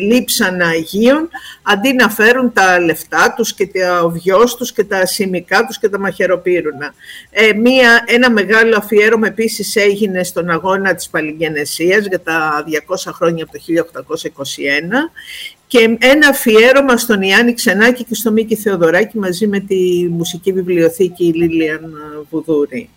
λείψανα 0.00 0.66
Αγίων, 0.66 1.28
αντί 1.62 1.92
να 1.92 2.08
φέρουν 2.08 2.52
τα 2.52 2.80
λεφτά 2.80 3.34
τους 3.36 3.54
και 3.54 3.66
τα 3.66 4.02
οβιός 4.02 4.56
τους 4.56 4.72
και 4.72 4.84
τα 4.84 5.06
σημικά 5.06 5.64
τους 5.66 5.78
και 5.78 5.88
τα 5.88 5.98
μαχαιροπύρουνα. 5.98 6.94
Ε, 7.30 7.52
μία, 7.52 8.04
ένα 8.06 8.30
μεγάλο 8.30 8.76
αφιέρωμα 8.76 9.26
επίσης 9.26 9.76
έγινε 9.76 10.24
στον 10.24 10.50
αγώνα 10.50 10.94
της 10.94 11.08
Παλιγενεσίας 11.08 12.06
για 12.06 12.20
τα 12.20 12.64
200 12.66 13.12
χρόνια 13.14 13.44
από 13.44 13.52
το 13.52 13.58
1821 13.58 15.10
και 15.66 15.96
ένα 15.98 16.28
αφιέρωμα 16.28 16.96
στον 16.96 17.22
Ιάννη 17.22 17.54
Ξενάκη 17.54 18.04
και 18.04 18.14
στο 18.14 18.30
Μίκη 18.30 18.56
Θεοδωράκη 18.56 19.18
μαζί 19.18 19.46
με 19.46 19.60
τη 19.60 20.08
μουσική 20.10 20.52
βιβλιοθήκη 20.52 21.24
Λίλιαν 21.24 21.94
Βουδούρη. 22.30 22.88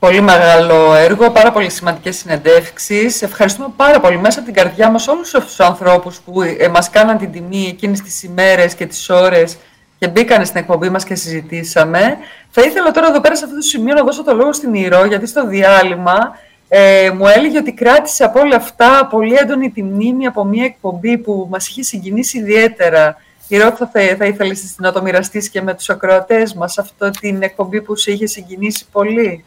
Πολύ 0.00 0.20
μεγάλο 0.20 0.94
έργο, 0.94 1.30
πάρα 1.30 1.52
πολύ 1.52 1.70
σημαντικές 1.70 2.16
συνεντεύξεις. 2.16 3.22
Ευχαριστούμε 3.22 3.68
πάρα 3.76 4.00
πολύ 4.00 4.18
μέσα 4.18 4.38
από 4.38 4.52
την 4.52 4.62
καρδιά 4.62 4.90
μας 4.90 5.08
όλους 5.08 5.30
τους 5.30 5.60
ανθρώπους 5.60 6.20
που 6.20 6.42
ε, 6.42 6.68
μας 6.68 6.90
κάναν 6.90 7.18
την 7.18 7.32
τιμή 7.32 7.66
εκείνες 7.68 8.00
τις 8.00 8.22
ημέρες 8.22 8.74
και 8.74 8.86
τις 8.86 9.10
ώρες 9.10 9.56
και 9.98 10.08
μπήκαν 10.08 10.46
στην 10.46 10.60
εκπομπή 10.60 10.88
μας 10.88 11.04
και 11.04 11.14
συζητήσαμε. 11.14 12.16
Θα 12.50 12.62
ήθελα 12.62 12.90
τώρα 12.90 13.08
εδώ 13.08 13.20
πέρα 13.20 13.36
σε 13.36 13.44
αυτό 13.44 13.56
το 13.56 13.62
σημείο 13.62 13.94
να 13.94 14.02
δώσω 14.02 14.24
το 14.24 14.34
λόγο 14.34 14.52
στην 14.52 14.74
Ηρώ, 14.74 15.04
γιατί 15.04 15.26
στο 15.26 15.46
διάλειμμα 15.46 16.38
ε, 16.68 17.10
μου 17.10 17.26
έλεγε 17.26 17.58
ότι 17.58 17.72
κράτησε 17.72 18.24
από 18.24 18.40
όλα 18.40 18.56
αυτά 18.56 19.08
πολύ 19.10 19.34
έντονη 19.34 19.70
τη 19.70 19.82
μνήμη 19.82 20.26
από 20.26 20.44
μια 20.44 20.64
εκπομπή 20.64 21.18
που 21.18 21.46
μας 21.50 21.68
είχε 21.68 21.82
συγκινήσει 21.82 22.38
ιδιαίτερα. 22.38 23.16
Ηρώ, 23.48 23.70
θα, 23.70 23.90
θα 24.18 24.24
ήθελες 24.24 24.74
να 24.78 24.92
το 24.92 25.02
μοιραστείς 25.02 25.48
και 25.48 25.62
με 25.62 25.74
τους 25.74 25.90
ακροατές 25.90 26.54
μας 26.54 26.78
αυτό 26.78 27.10
την 27.10 27.42
εκπομπή 27.42 27.82
που 27.82 27.96
σε 27.96 28.12
είχε 28.12 28.26
συγκινήσει 28.26 28.86
πολύ; 28.92 29.44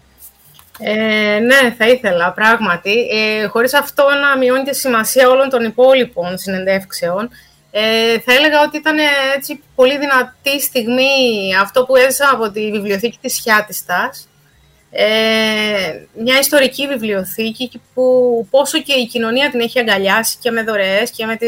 Ε, 0.80 1.40
ναι, 1.40 1.76
θα 1.78 1.88
ήθελα, 1.88 2.32
πράγματι. 2.32 3.08
Ε, 3.12 3.46
χωρίς 3.46 3.74
αυτό 3.74 4.04
να 4.22 4.38
μειώνει 4.38 4.64
τη 4.64 4.76
σημασία 4.76 5.30
όλων 5.30 5.50
των 5.50 5.64
υπόλοιπων 5.64 6.38
συνεντεύξεων, 6.38 7.30
ε, 7.72 8.20
θα 8.20 8.34
έλεγα 8.34 8.62
ότι 8.62 8.78
ήταν 8.78 8.98
έτσι 9.36 9.64
πολύ 9.76 9.98
δυνατή 9.98 10.62
στιγμή 10.62 11.56
αυτό 11.62 11.86
που 11.86 11.96
έζησα 11.96 12.30
από 12.34 12.52
τη 12.52 12.72
βιβλιοθήκη 12.72 13.18
της 13.22 13.40
Χιάτιστας. 13.40 14.28
Ε, 14.92 15.06
μια 16.14 16.40
ιστορική 16.40 16.88
βιβλιοθήκη 16.88 17.82
που 17.94 18.48
πόσο 18.50 18.82
και 18.82 18.94
η 18.94 19.06
κοινωνία 19.06 19.50
την 19.50 19.60
έχει 19.60 19.80
αγκαλιάσει 19.80 20.38
και 20.42 20.52
με 20.52 20.64
δωρεές 20.64 21.12
και 21.12 21.26
με 21.26 21.36
τη 21.36 21.48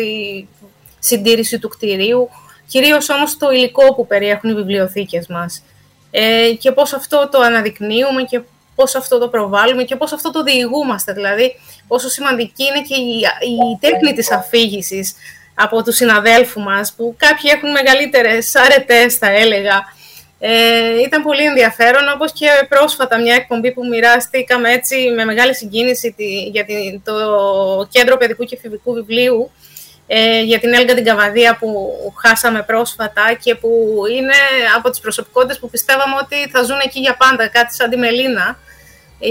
συντήρηση 1.00 1.60
του 1.60 1.70
κτηρίου, 1.70 2.30
κυρίως 2.68 3.10
όμως 3.10 3.38
το 3.38 3.52
υλικό 3.52 3.96
που 3.96 4.08
περιέχουν 4.08 4.50
οι 4.50 4.54
βιβλιοθήκες 4.54 5.28
μας. 5.28 5.64
Ε, 6.12 6.54
και 6.60 6.72
πώς 6.72 6.94
αυτό 6.94 7.30
το 7.32 7.40
αναδεικνύουμε 7.40 8.24
και 8.24 8.42
πώς 8.76 8.96
αυτό 8.96 9.20
το 9.20 9.28
προβάλλουμε 9.28 9.84
και 9.84 9.96
πώς 9.96 10.12
αυτό 10.14 10.32
το 10.32 10.44
διηγούμαστε. 10.44 11.14
Δηλαδή, 11.14 11.56
πόσο 11.88 12.10
σημαντική 12.10 12.64
είναι 12.64 12.82
και 12.82 12.96
η, 12.96 13.20
η 13.48 13.78
τέχνη 13.80 14.14
της 14.14 14.32
αφήγησης 14.32 15.16
από 15.56 15.84
τους 15.84 15.96
συναδέλφους 15.96 16.64
μας, 16.64 16.94
που 16.94 17.16
κάποιοι 17.18 17.52
έχουν 17.54 17.72
μεγαλύτερες 17.72 18.56
αρετές 18.56 19.16
θα 19.16 19.32
έλεγα. 19.32 19.94
Ε, 20.40 21.02
ήταν 21.02 21.24
πολύ 21.24 21.44
ενδιαφέρον, 21.44 22.02
όπως 22.16 22.32
και 22.32 22.48
πρόσφατα 22.70 23.22
μια 23.22 23.36
εκπομπή 23.36 23.72
που 23.72 23.88
μοιράστηκαμε 23.88 24.72
έτσι 24.72 24.96
με 25.16 25.26
μεγάλη 25.26 25.56
συγκίνηση 25.56 26.16
για 26.52 26.66
το 27.04 27.14
Κέντρο 27.92 28.18
Παιδικού 28.18 28.44
και 28.44 28.56
Εφηβικού 28.56 28.94
Βιβλίου, 28.94 29.52
ε, 30.08 30.42
για 30.42 30.60
την 30.60 30.74
Έλγα 30.74 30.94
την 30.94 31.06
Καβαδία 31.06 31.58
που 31.58 31.94
χάσαμε 32.22 32.64
πρόσφατα 32.64 33.34
και 33.42 33.56
που 33.56 34.02
είναι 34.12 34.34
από 34.78 34.90
τις 34.90 35.00
προσωπικότητες 35.00 35.60
που 35.60 35.70
πιστεύαμε 35.70 36.16
ότι 36.22 36.50
θα 36.52 36.64
ζουν 36.64 36.80
εκεί 36.84 37.00
για 37.00 37.16
πάντα, 37.16 37.48
κάτι 37.48 37.76
σαν 37.76 37.90
τη 37.90 37.98
Μελίνα. 37.98 38.60
Ε, 39.20 39.30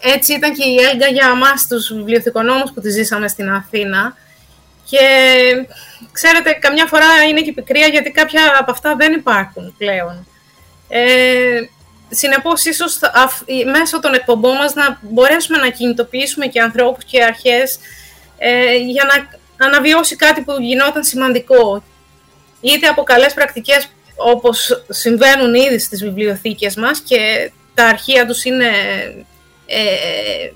έτσι 0.00 0.34
ήταν 0.34 0.54
και 0.54 0.64
η 0.64 0.76
Έλγα 0.92 1.06
για 1.06 1.34
μας 1.34 1.66
τους 1.68 1.92
βιβλιοθηκονόμους 1.92 2.72
που 2.72 2.80
τη 2.80 2.90
ζήσαμε 2.90 3.28
στην 3.28 3.50
Αθήνα. 3.50 4.16
Και 4.90 4.98
ξέρετε, 6.12 6.52
καμιά 6.52 6.86
φορά 6.86 7.06
είναι 7.28 7.40
και 7.40 7.52
πικρία 7.52 7.86
γιατί 7.86 8.10
κάποια 8.10 8.42
από 8.58 8.70
αυτά 8.70 8.96
δεν 8.96 9.12
υπάρχουν 9.12 9.74
πλέον. 9.78 10.26
Ε, 10.88 11.60
συνεπώς, 12.10 12.64
ίσως 12.64 12.98
μέσω 13.78 14.00
των 14.00 14.14
εκπομπών 14.14 14.56
μας 14.56 14.74
να 14.74 14.98
μπορέσουμε 15.00 15.58
να 15.58 15.68
κινητοποιήσουμε 15.68 16.46
και 16.46 16.60
ανθρώπους 16.60 17.04
και 17.04 17.24
αρχές 17.24 17.78
ε, 18.38 18.76
για 18.76 19.04
να 19.04 19.37
αναβιώσει 19.58 20.16
κάτι 20.16 20.40
που 20.40 20.52
γινόταν 20.60 21.04
σημαντικό. 21.04 21.84
Είτε 22.60 22.86
από 22.86 23.02
καλές 23.02 23.34
πρακτικές 23.34 23.88
όπως 24.16 24.84
συμβαίνουν 24.88 25.54
ήδη 25.54 25.78
στις 25.78 26.02
βιβλιοθήκες 26.02 26.76
μας 26.76 27.00
και 27.00 27.50
τα 27.74 27.84
αρχεία 27.84 28.26
τους 28.26 28.44
είναι 28.44 28.66
ε, 29.66 30.50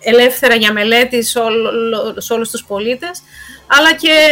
ελεύθερα 0.00 0.54
για 0.54 0.72
μελέτη 0.72 1.22
σε, 1.22 1.38
όλο, 1.38 2.14
σε 2.18 2.32
όλους 2.32 2.50
τους 2.50 2.64
πολίτες, 2.64 3.22
αλλά 3.66 3.94
και 3.94 4.28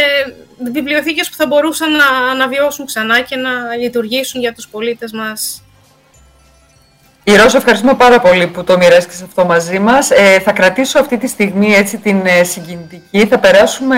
βιβλιοθήκες 0.73 1.29
που 1.29 1.35
θα 1.35 1.47
μπορούσαν 1.47 1.91
να 1.91 2.05
αναβιώσουν 2.05 2.85
ξανά 2.85 3.21
και 3.21 3.35
να 3.35 3.75
λειτουργήσουν 3.75 4.41
για 4.41 4.53
τους 4.53 4.67
πολίτες 4.67 5.11
μας 5.11 5.63
η 7.23 7.35
Ρώσα, 7.35 7.57
ευχαριστούμε 7.57 7.93
πάρα 7.93 8.19
πολύ 8.19 8.47
που 8.47 8.63
το 8.63 8.77
μοιράστηκες 8.77 9.21
αυτό 9.21 9.45
μαζί 9.45 9.79
μας. 9.79 10.11
Ε, 10.11 10.39
θα 10.39 10.51
κρατήσω 10.51 10.99
αυτή 10.99 11.17
τη 11.17 11.27
στιγμή 11.27 11.73
έτσι 11.73 11.97
την 11.97 12.25
ε, 12.25 12.43
συγκινητική. 12.43 13.25
Θα 13.25 13.39
περάσουμε, 13.39 13.95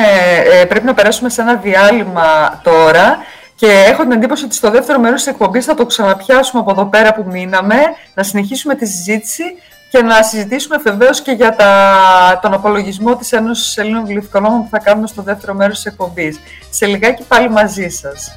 ε, 0.61 0.65
πρέπει 0.65 0.85
να 0.85 0.93
περάσουμε 0.93 1.29
σε 1.29 1.41
ένα 1.41 1.55
διάλειμμα 1.55 2.59
τώρα 2.63 3.17
και 3.55 3.85
έχω 3.87 4.01
την 4.01 4.11
εντύπωση 4.11 4.45
ότι 4.45 4.55
στο 4.55 4.69
δεύτερο 4.71 4.99
μέρος 4.99 5.23
της 5.23 5.31
εκπομπής 5.31 5.65
θα 5.65 5.73
το 5.73 5.85
ξαναπιάσουμε 5.85 6.61
από 6.61 6.71
εδώ 6.71 6.85
πέρα 6.85 7.13
που 7.13 7.25
μείναμε, 7.31 7.75
να 8.13 8.23
συνεχίσουμε 8.23 8.75
τη 8.75 8.85
συζήτηση 8.85 9.43
και 9.91 10.01
να 10.01 10.23
συζητήσουμε 10.23 10.77
βεβαίως 10.77 11.21
και 11.21 11.31
για 11.31 11.55
τα, 11.55 12.39
τον 12.41 12.53
απολογισμό 12.53 13.15
της 13.15 13.31
Ένωσης 13.31 13.77
Ελλήνων 13.77 14.01
Βιβλιοθηκονόμων 14.01 14.63
που 14.63 14.69
θα 14.71 14.79
κάνουμε 14.79 15.07
στο 15.07 15.21
δεύτερο 15.21 15.53
μέρος 15.53 15.75
της 15.75 15.85
εκπομπής. 15.85 16.39
Σε 16.69 16.85
λιγάκι 16.85 17.23
πάλι 17.27 17.49
μαζί 17.49 17.89
σας. 17.89 18.35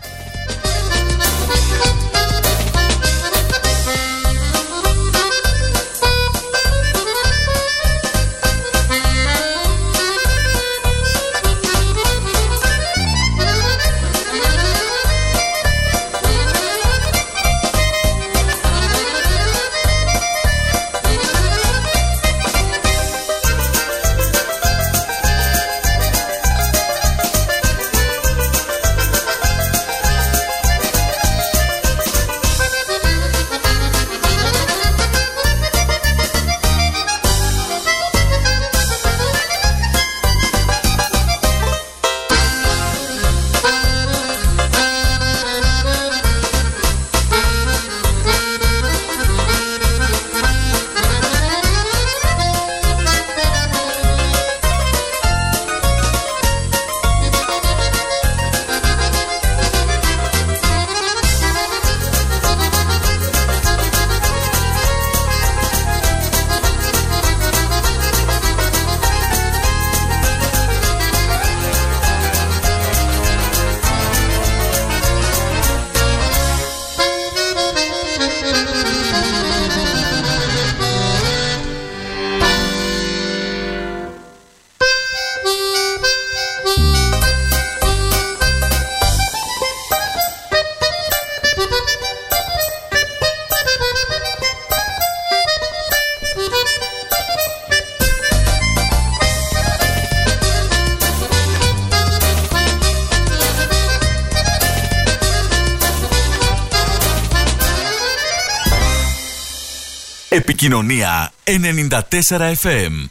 Επικοινωνία 110.65 111.33
94 111.45 112.55
FM. 112.63 113.09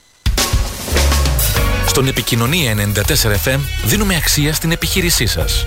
Στον 1.87 2.07
Επικοινωνία 2.07 2.75
94 2.75 3.01
FM 3.45 3.59
δίνουμε 3.85 4.15
αξία 4.15 4.53
στην 4.53 4.71
επιχείρησή 4.71 5.25
σας. 5.25 5.65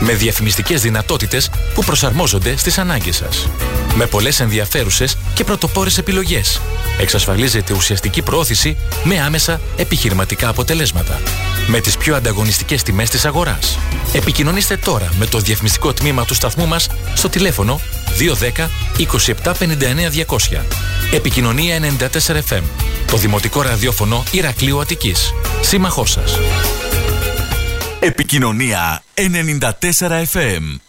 Με 0.00 0.12
διαφημιστικές 0.12 0.82
δυνατότητες 0.82 1.50
που 1.74 1.84
προσαρμόζονται 1.84 2.56
στις 2.56 2.78
ανάγκες 2.78 3.16
σας. 3.16 3.48
Με 3.94 4.06
πολλές 4.06 4.40
ενδιαφέρουσες 4.40 5.16
και 5.34 5.44
πρωτοπόρες 5.44 5.98
επιλογές. 5.98 6.60
Εξασφαλίζεται 7.00 7.72
ουσιαστική 7.72 8.22
προώθηση 8.22 8.76
με 9.04 9.20
άμεσα 9.20 9.60
επιχειρηματικά 9.76 10.48
αποτελέσματα. 10.48 11.20
Με 11.66 11.80
τις 11.80 11.96
πιο 11.96 12.16
ανταγωνιστικές 12.16 12.82
τιμές 12.82 13.10
της 13.10 13.24
αγοράς. 13.24 13.78
Επικοινωνήστε 14.12 14.76
τώρα 14.76 15.08
με 15.18 15.26
το 15.26 15.38
διαφημιστικό 15.38 15.92
τμήμα 15.92 16.24
του 16.24 16.34
σταθμού 16.34 16.66
μας 16.66 16.88
στο 17.14 17.28
τηλέφωνο 17.28 17.80
210 18.18 18.68
27 18.96 19.52
59 19.58 20.10
200. 20.10 20.89
Επικοινωνία 21.12 21.80
94 21.98 22.08
FM. 22.48 22.62
Το 23.06 23.16
Δημοτικό 23.16 23.62
Ραδιόφωνο 23.62 24.22
Ηρακλείου 24.32 24.80
Αττικής. 24.80 25.32
Σύμμαχός 25.60 26.10
σας. 26.10 26.38
Επικοινωνία 28.00 29.02
94 29.14 30.22
FM. 30.32 30.80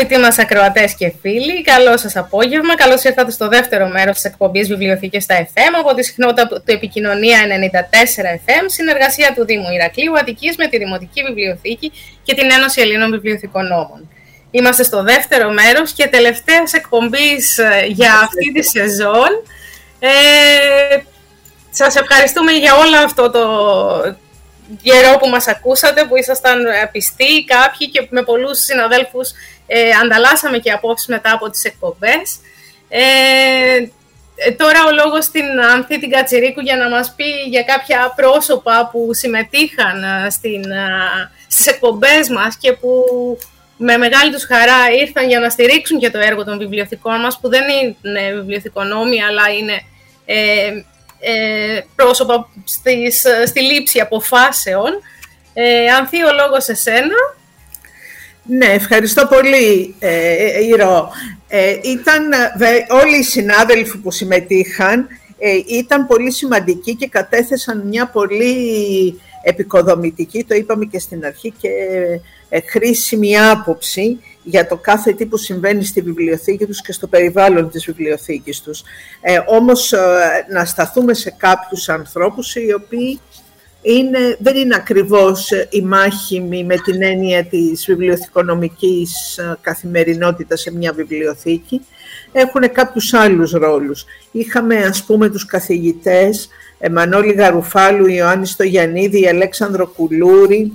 Αγαπητοί 0.00 0.20
μας 0.20 0.38
ακροατές 0.38 0.94
και 0.94 1.12
φίλοι, 1.20 1.62
καλό 1.62 1.96
σας 1.96 2.16
απόγευμα. 2.16 2.74
Καλώς 2.74 3.04
ήρθατε 3.04 3.30
στο 3.30 3.48
δεύτερο 3.48 3.88
μέρος 3.88 4.14
της 4.14 4.24
εκπομπής 4.24 4.68
Βιβλιοθήκες 4.68 5.22
στα 5.22 5.46
FM 5.46 5.72
από 5.80 5.94
τη 5.94 6.02
συχνότητα 6.02 6.46
του 6.46 6.62
Επικοινωνία 6.64 7.38
94 7.38 8.24
FM, 8.34 8.64
συνεργασία 8.66 9.32
του 9.34 9.44
Δήμου 9.44 9.70
Ηρακλείου 9.74 10.18
Αττικής 10.18 10.56
με 10.56 10.66
τη 10.66 10.78
Δημοτική 10.78 11.22
Βιβλιοθήκη 11.22 11.92
και 12.22 12.34
την 12.34 12.50
Ένωση 12.50 12.80
Ελλήνων 12.80 13.10
Βιβλιοθηκονόμων. 13.10 14.08
Είμαστε 14.50 14.82
στο 14.82 15.02
δεύτερο 15.02 15.50
μέρος 15.50 15.92
και 15.92 16.08
τελευταίας 16.08 16.72
εκπομπής 16.72 17.58
ε, 17.58 17.86
για 17.86 18.12
αυτή 18.24 18.52
τη 18.52 18.62
σεζόν. 18.62 19.30
Ε, 19.98 20.08
σας 21.70 21.96
ευχαριστούμε 21.96 22.52
για 22.52 22.74
όλο 22.74 22.96
αυτό 23.04 23.30
το 23.30 23.40
καιρό 24.82 25.18
που 25.18 25.28
μας 25.28 25.48
ακούσατε, 25.48 26.04
που 26.04 26.16
ήσασταν 26.16 26.66
ε, 26.66 26.88
πιστοί 26.92 27.44
κάποιοι 27.44 27.90
και 27.90 28.06
με 28.10 28.22
πολλούς 28.22 28.58
συναδέλφους 28.58 29.30
ε, 29.72 29.90
ανταλλάσσαμε 30.02 30.58
και 30.58 30.70
απόψεις 30.70 31.08
μετά 31.08 31.32
από 31.32 31.50
τις 31.50 31.64
εκπομπές. 31.64 32.38
Ε, 32.88 33.00
ε, 34.34 34.50
τώρα 34.50 34.84
ο 34.84 34.92
λόγος 34.92 35.24
στην 35.24 35.60
Ανθή 35.72 35.98
την 35.98 36.10
Κατσιρίκου 36.10 36.60
για 36.60 36.76
να 36.76 36.88
μας 36.88 37.12
πει 37.16 37.24
για 37.48 37.62
κάποια 37.62 38.12
πρόσωπα 38.16 38.88
που 38.92 39.08
συμμετείχαν 39.14 40.02
ε, 40.02 40.30
στην, 40.30 40.70
ε, 40.70 41.30
στις 41.48 41.66
εκπομπές 41.66 42.28
μας 42.28 42.56
και 42.56 42.72
που 42.72 43.04
με 43.76 43.96
μεγάλη 43.96 44.32
τους 44.32 44.44
χαρά 44.44 44.90
ήρθαν 45.00 45.28
για 45.28 45.40
να 45.40 45.50
στηρίξουν 45.50 45.98
και 45.98 46.10
το 46.10 46.18
έργο 46.18 46.44
των 46.44 46.58
βιβλιοθηκών 46.58 47.20
μας 47.20 47.38
που 47.40 47.48
δεν 47.48 47.62
είναι 47.68 48.32
βιβλιοθηκονόμοι 48.32 49.22
αλλά 49.22 49.48
είναι 49.58 49.82
ε, 50.24 50.84
ε, 51.20 51.80
πρόσωπα 51.96 52.48
στις, 52.64 53.24
στη 53.46 53.60
λήψη 53.60 54.00
αποφάσεων. 54.00 54.90
Ε, 55.54 55.86
Ανθή, 55.86 56.22
ο 56.22 56.32
λόγος 56.32 56.64
σε 56.64 56.74
σένα. 56.74 57.38
Ναι, 58.58 58.66
ευχαριστώ 58.66 59.26
πολύ, 59.26 59.94
ε, 59.98 60.64
Ηρώ. 60.64 61.08
Ε, 61.48 61.70
ήταν, 61.82 62.28
βε- 62.56 62.92
όλοι 62.92 63.18
οι 63.18 63.22
συνάδελφοι 63.22 63.98
που 63.98 64.10
συμμετείχαν 64.10 65.06
ε, 65.38 65.50
ήταν 65.66 66.06
πολύ 66.06 66.32
σημαντικοί 66.32 66.94
και 66.94 67.08
κατέθεσαν 67.08 67.86
μια 67.86 68.06
πολύ 68.06 69.20
επικοδομητική, 69.42 70.44
το 70.44 70.54
είπαμε 70.54 70.84
και 70.84 70.98
στην 70.98 71.24
αρχή, 71.24 71.52
και 71.60 71.68
ε, 72.48 72.60
χρήσιμη 72.60 73.38
άποψη 73.38 74.20
για 74.42 74.66
το 74.66 74.76
κάθε 74.76 75.12
τι 75.12 75.26
που 75.26 75.36
συμβαίνει 75.36 75.84
στη 75.84 76.00
βιβλιοθήκη 76.00 76.66
τους 76.66 76.82
και 76.82 76.92
στο 76.92 77.06
περιβάλλον 77.06 77.70
της 77.70 77.84
βιβλιοθήκης 77.84 78.60
τους. 78.60 78.82
Ε, 79.20 79.40
όμως, 79.46 79.92
ε, 79.92 79.98
να 80.52 80.64
σταθούμε 80.64 81.14
σε 81.14 81.34
κάποιους 81.36 81.88
ανθρώπους 81.88 82.54
οι 82.54 82.72
οποίοι 82.72 83.20
είναι, 83.82 84.36
δεν 84.38 84.56
είναι 84.56 84.74
ακριβώς 84.74 85.50
ε, 85.50 85.68
η 85.70 85.82
μάχημη 85.82 86.64
με 86.64 86.76
την 86.76 87.02
έννοια 87.02 87.44
της 87.44 87.84
βιβλιοθηκονομικής 87.86 89.38
ε, 89.38 89.56
καθημερινότητας 89.60 90.60
σε 90.60 90.72
μια 90.72 90.92
βιβλιοθήκη. 90.92 91.80
Έχουν 92.32 92.72
κάποιους 92.72 93.14
άλλους 93.14 93.50
ρόλους. 93.50 94.04
Είχαμε, 94.30 94.76
ας 94.76 95.04
πούμε, 95.04 95.28
τους 95.28 95.46
καθηγητές 95.46 96.48
ε, 96.78 96.88
Μανώλη 96.88 97.32
Γαρουφάλου, 97.32 98.06
Ιωάννης 98.06 98.50
Στογιαννίδη, 98.50 99.28
Αλέξανδρο 99.28 99.86
Κουλούρη, 99.86 100.72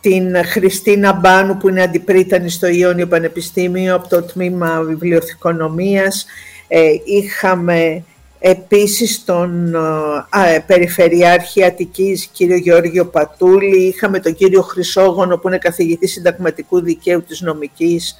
την 0.00 0.44
Χριστίνα 0.44 1.12
Μπάνου 1.12 1.56
που 1.56 1.68
είναι 1.68 1.82
αντιπρίτανη 1.82 2.50
στο 2.50 2.66
Ιόνιο 2.66 3.06
Πανεπιστήμιο 3.06 3.94
από 3.94 4.08
το 4.08 4.22
Τμήμα 4.22 4.82
Βιβλιοθηκονομίας. 4.82 6.26
Ε, 6.68 6.80
είχαμε 7.04 8.04
επίσης 8.44 9.24
τον 9.24 9.74
ε, 9.74 10.58
Περιφερειάρχη 10.66 11.64
Αττικής 11.64 12.26
κύριο 12.26 12.56
Γεώργιο 12.56 13.06
Πατούλη, 13.06 13.76
είχαμε 13.76 14.20
τον 14.20 14.34
κύριο 14.34 14.62
Χρυσόγονο 14.62 15.38
που 15.38 15.48
είναι 15.48 15.58
καθηγητής 15.58 16.12
συνταγματικού 16.12 16.80
δικαίου 16.80 17.22
της 17.22 17.40
νομικής 17.40 18.16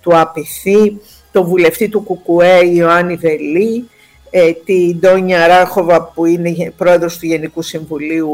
του 0.00 0.16
ΑΠΙΘΗ, 0.16 1.00
τον 1.32 1.44
βουλευτή 1.44 1.88
του 1.88 2.04
ΚΚΕ 2.04 2.66
Ιωάννη 2.66 3.14
Βελή, 3.16 3.88
ε, 4.30 4.52
την 4.52 4.98
Ντόνια 4.98 5.46
Ράχοβα 5.46 6.02
που 6.02 6.24
είναι 6.24 6.72
πρόεδρος 6.76 7.18
του 7.18 7.26
Γενικού 7.26 7.62
Συμβουλίου 7.62 8.30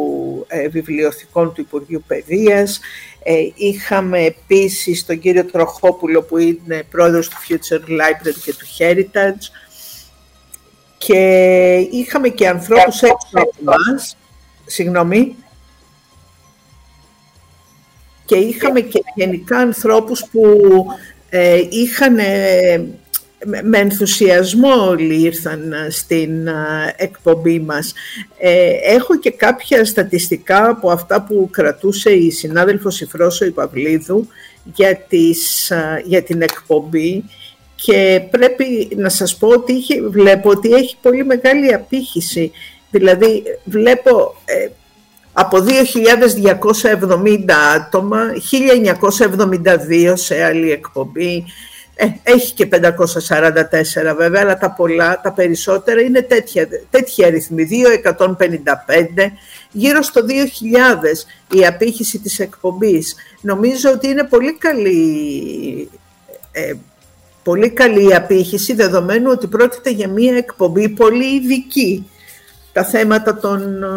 ε, 0.49 0.69
Βιβλιοθηκών 0.69 1.53
του 1.53 1.61
Υπουργείου 1.61 2.05
Παιδείας. 2.07 2.81
Ε, 3.23 3.35
είχαμε 3.55 4.25
επίσης 4.25 5.07
τον 5.07 5.19
κύριο 5.19 5.45
Τροχόπουλο 5.45 6.23
που 6.23 6.39
είναι 6.39 6.83
πρόεδρος 6.91 7.29
του 7.29 7.37
Future 7.49 7.91
Library 7.91 8.39
και 8.45 8.55
του 8.55 8.67
Heritage. 8.79 9.62
Και 11.07 11.89
είχαμε 11.91 12.29
και 12.29 12.49
ανθρώπους 12.49 13.03
έξω 13.03 13.17
από 13.33 13.51
εμάς. 13.61 14.17
Συγγνώμη. 14.67 15.37
Και 18.25 18.37
είχαμε 18.37 18.81
και 18.81 19.03
γενικά 19.15 19.59
ανθρώπους 19.59 20.25
που 20.33 20.61
ε, 21.29 21.63
είχαν 21.71 22.19
ε, 22.19 22.85
με- 23.45 23.63
με 23.63 23.79
ενθουσιασμό 23.79 24.89
όλοι 24.89 25.23
ήρθαν 25.23 25.73
ε, 25.73 25.91
στην 25.91 26.47
ε, 26.47 26.53
εκπομπή 26.97 27.61
μας. 27.61 27.93
Ε, 28.39 28.71
έχω 28.83 29.19
και 29.19 29.31
κάποια 29.31 29.85
στατιστικά 29.85 30.69
από 30.69 30.91
αυτά 30.91 31.23
που 31.23 31.49
κρατούσε 31.51 32.11
η 32.11 32.31
συνάδελφος 32.31 33.01
η 33.01 33.07
Φρόσο 33.07 33.45
η 33.45 33.51
Παυλίδου 33.51 34.29
για, 34.75 34.97
τις, 34.97 35.71
ε, 35.71 36.03
για 36.05 36.23
την 36.23 36.43
εκπομπή 36.43 37.25
και 37.85 38.23
πρέπει 38.31 38.89
να 38.97 39.09
σας 39.09 39.37
πω 39.37 39.49
ότι 39.49 39.73
είχε, 39.73 40.03
βλέπω 40.03 40.51
ότι 40.51 40.73
έχει 40.73 40.97
πολύ 41.03 41.25
μεγάλη 41.25 41.75
απήχηση. 41.75 42.53
Δηλαδή 42.91 43.43
βλέπω 43.65 44.35
ε, 44.45 44.69
από 45.33 45.59
2.270 45.59 47.51
άτομα, 47.75 48.21
1.972 48.99 50.13
σε 50.15 50.45
άλλη 50.45 50.71
εκπομπή, 50.71 51.45
ε, 51.95 52.07
έχει 52.23 52.53
και 52.53 52.69
544 52.71 52.77
βέβαια, 54.17 54.41
αλλά 54.41 54.59
τα 54.59 54.71
πολλά, 54.71 55.21
τα 55.21 55.33
περισσότερα 55.33 56.01
είναι 56.01 56.23
τέτοια, 56.23 56.69
τέτοια 56.91 57.27
αριθμοί, 57.27 57.69
2.155, 58.05 58.25
γύρω 59.71 60.03
στο 60.03 60.25
2.000 60.29 61.59
η 61.59 61.67
απήχηση 61.67 62.19
της 62.19 62.39
εκπομπής. 62.39 63.15
Νομίζω 63.41 63.91
ότι 63.91 64.09
είναι 64.09 64.25
πολύ 64.25 64.55
καλή 64.55 65.91
ε, 66.53 66.73
πολύ 67.43 67.71
καλή 67.71 68.09
η 68.09 68.15
απήχηση, 68.15 68.75
δεδομένου 68.75 69.31
ότι 69.31 69.47
πρόκειται 69.47 69.91
για 69.91 70.09
μία 70.09 70.37
εκπομπή 70.37 70.89
πολύ 70.89 71.35
ειδική. 71.35 72.07
Τα 72.73 72.85
θέματα 72.85 73.37
των 73.37 73.83
ε, 73.83 73.89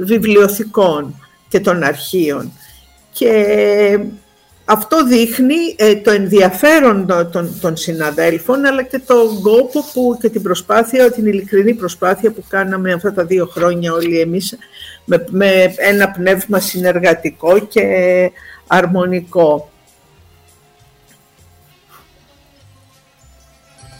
βιβλιοθηκών 0.00 1.14
και 1.48 1.60
των 1.60 1.82
αρχείων. 1.82 2.52
Και 3.12 4.00
αυτό 4.64 5.04
δείχνει 5.04 5.54
ε, 5.76 5.96
το 5.96 6.10
ενδιαφέρον 6.10 7.06
των, 7.32 7.58
των 7.60 7.76
συναδέλφων, 7.76 8.64
αλλά 8.64 8.82
και 8.82 8.98
τον 8.98 9.42
κόπο 9.42 9.84
που, 9.92 10.18
και 10.20 10.28
την 10.28 10.42
προσπάθεια, 10.42 11.10
την 11.10 11.26
ειλικρινή 11.26 11.74
προσπάθεια 11.74 12.30
που 12.30 12.44
κάναμε 12.48 12.92
αυτά 12.92 13.12
τα 13.12 13.24
δύο 13.24 13.46
χρόνια 13.46 13.92
όλοι 13.92 14.20
εμείς 14.20 14.58
με, 15.04 15.24
με 15.30 15.74
ένα 15.76 16.10
πνεύμα 16.10 16.60
συνεργατικό 16.60 17.58
και 17.58 17.82
αρμονικό. 18.66 19.70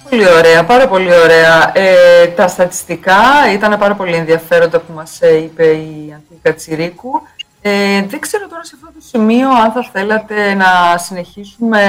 Πολύ 0.09 0.29
ωραία, 0.29 0.65
πάρα 0.65 0.89
πολύ 0.89 1.15
ωραία. 1.15 1.73
Ε, 1.75 2.27
τα 2.27 2.49
στατιστικά 2.49 3.53
ήταν 3.53 3.79
πάρα 3.79 3.95
πολύ 3.95 4.15
ενδιαφέροντα 4.15 4.81
που 4.81 4.93
μας 4.93 5.21
ε, 5.21 5.37
είπε 5.37 5.65
η 5.65 6.15
Ανθίκα 6.15 6.55
Τσιρίκου. 6.55 7.23
Ε, 7.61 8.03
δεν 8.03 8.21
ξέρω 8.21 8.49
τώρα 8.49 8.65
σε 8.65 8.73
αυτό 8.75 8.87
το 8.87 9.07
σημείο 9.09 9.51
αν 9.51 9.73
θα 9.73 9.89
θέλατε 9.93 10.55
να 10.55 10.99
συνεχίσουμε 10.99 11.83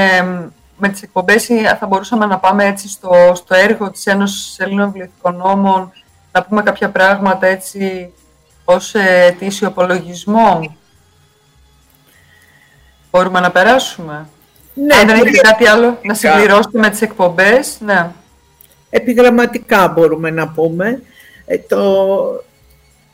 με 0.78 0.90
τις 0.90 1.02
εκπομπές 1.02 1.50
ή 1.50 1.64
θα 1.80 1.88
μπορούσαμε 1.88 2.26
να 2.26 2.38
πάμε 2.38 2.66
έτσι 2.66 2.90
στο, 2.90 3.32
στο 3.36 3.56
έργο 3.56 3.92
της 3.92 4.06
Ένωσης 4.06 4.60
Ελλήνων 4.60 4.86
Βιβλιοθηκονόμων 4.86 5.92
να 6.32 6.44
πούμε 6.44 6.62
κάποια 6.62 6.90
πράγματα 6.90 7.48
έτσι 7.48 8.14
ως 8.66 8.96
αιτήσιο 8.96 9.68
απολογισμό. 9.68 10.76
Μπορούμε 13.12 13.40
να 13.40 13.52
περάσουμε; 13.52 14.28
Ναι, 14.86 14.96
Αν 14.96 15.06
δεν 15.08 15.10
έχετε 15.16 15.26
πολύ 15.30 15.40
κάτι 15.42 15.68
άλλο 15.68 15.82
να 15.82 15.88
επιγραμματικά. 15.92 16.32
συμπληρώσετε 16.32 16.80
με 16.80 16.90
τις 16.90 17.02
εκπομπές, 17.02 17.78
ναι. 17.80 18.10
Επιγραμματικά 18.90 19.88
μπορούμε 19.88 20.30
να 20.30 20.48
πούμε. 20.48 21.02
Ε, 21.46 21.58
το, 21.58 22.06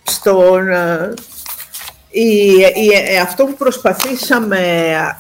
στον, 0.04 0.70
ε, 0.70 1.14
η, 2.10 2.26
η- 2.74 3.14
ε, 3.14 3.18
αυτό 3.20 3.46
που 3.46 3.54
προσπαθήσαμε 3.58 4.60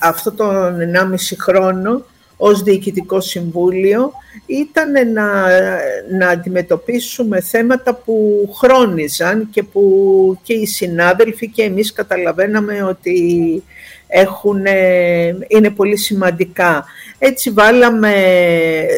αυτό 0.01 0.31
τον 0.31 0.77
1,5 0.79 1.35
χρόνο 1.39 2.05
ως 2.37 2.63
Διοικητικό 2.63 3.21
Συμβούλιο 3.21 4.11
ήταν 4.45 4.91
να, 5.13 5.31
να 6.17 6.27
αντιμετωπίσουμε 6.29 7.41
θέματα 7.41 7.93
που 7.93 8.49
χρόνιζαν 8.57 9.49
και 9.51 9.63
που 9.63 9.83
και 10.43 10.53
οι 10.53 10.65
συνάδελφοι 10.65 11.49
και 11.49 11.63
εμείς 11.63 11.93
καταλαβαίναμε 11.93 12.83
ότι 12.83 13.63
έχουν, 14.15 14.65
ε, 14.65 15.37
είναι 15.47 15.69
πολύ 15.69 15.97
σημαντικά. 15.97 16.85
Έτσι 17.19 17.51
βάλαμε 17.51 18.13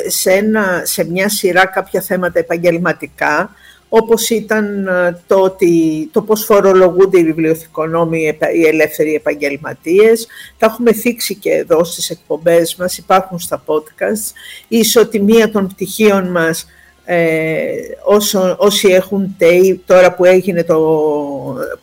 σε, 0.08 0.32
ένα, 0.32 0.82
σε 0.84 1.04
μια 1.04 1.30
σειρά 1.30 1.66
κάποια 1.66 2.02
θέματα 2.02 2.40
επαγγελματικά, 2.40 3.52
όπως 3.90 4.30
ήταν 4.30 4.88
ε, 4.88 5.22
το, 5.28 5.36
ότι, 5.36 6.10
το 6.12 6.22
πώς 6.22 6.46
φορολογούνται 6.46 7.20
οι 7.20 7.24
βιβλιοθηκονόμοι, 7.24 8.22
οι 8.22 8.28
επα- 8.28 8.54
οι 8.54 8.66
ελεύθεροι 8.66 9.14
επαγγελματίες. 9.14 10.28
Τα 10.58 10.66
έχουμε 10.66 10.94
θίξει 10.94 11.36
και 11.36 11.52
εδώ 11.52 11.84
στις 11.84 12.10
εκπομπές 12.10 12.76
μας, 12.76 12.98
υπάρχουν 12.98 13.40
στα 13.40 13.64
podcast. 13.66 14.34
Η 14.68 14.78
ισοτιμία 14.78 15.52
των 15.52 15.68
πτυχίων 15.68 16.32
μας, 16.32 16.68
ε, 17.10 17.66
όσο, 18.04 18.56
όσοι 18.60 18.88
έχουν 18.88 19.36
ΤΕΙ, 19.38 19.82
τώρα 19.86 20.14
που, 20.14 20.26
έγινε 20.26 20.64
το, 20.64 20.78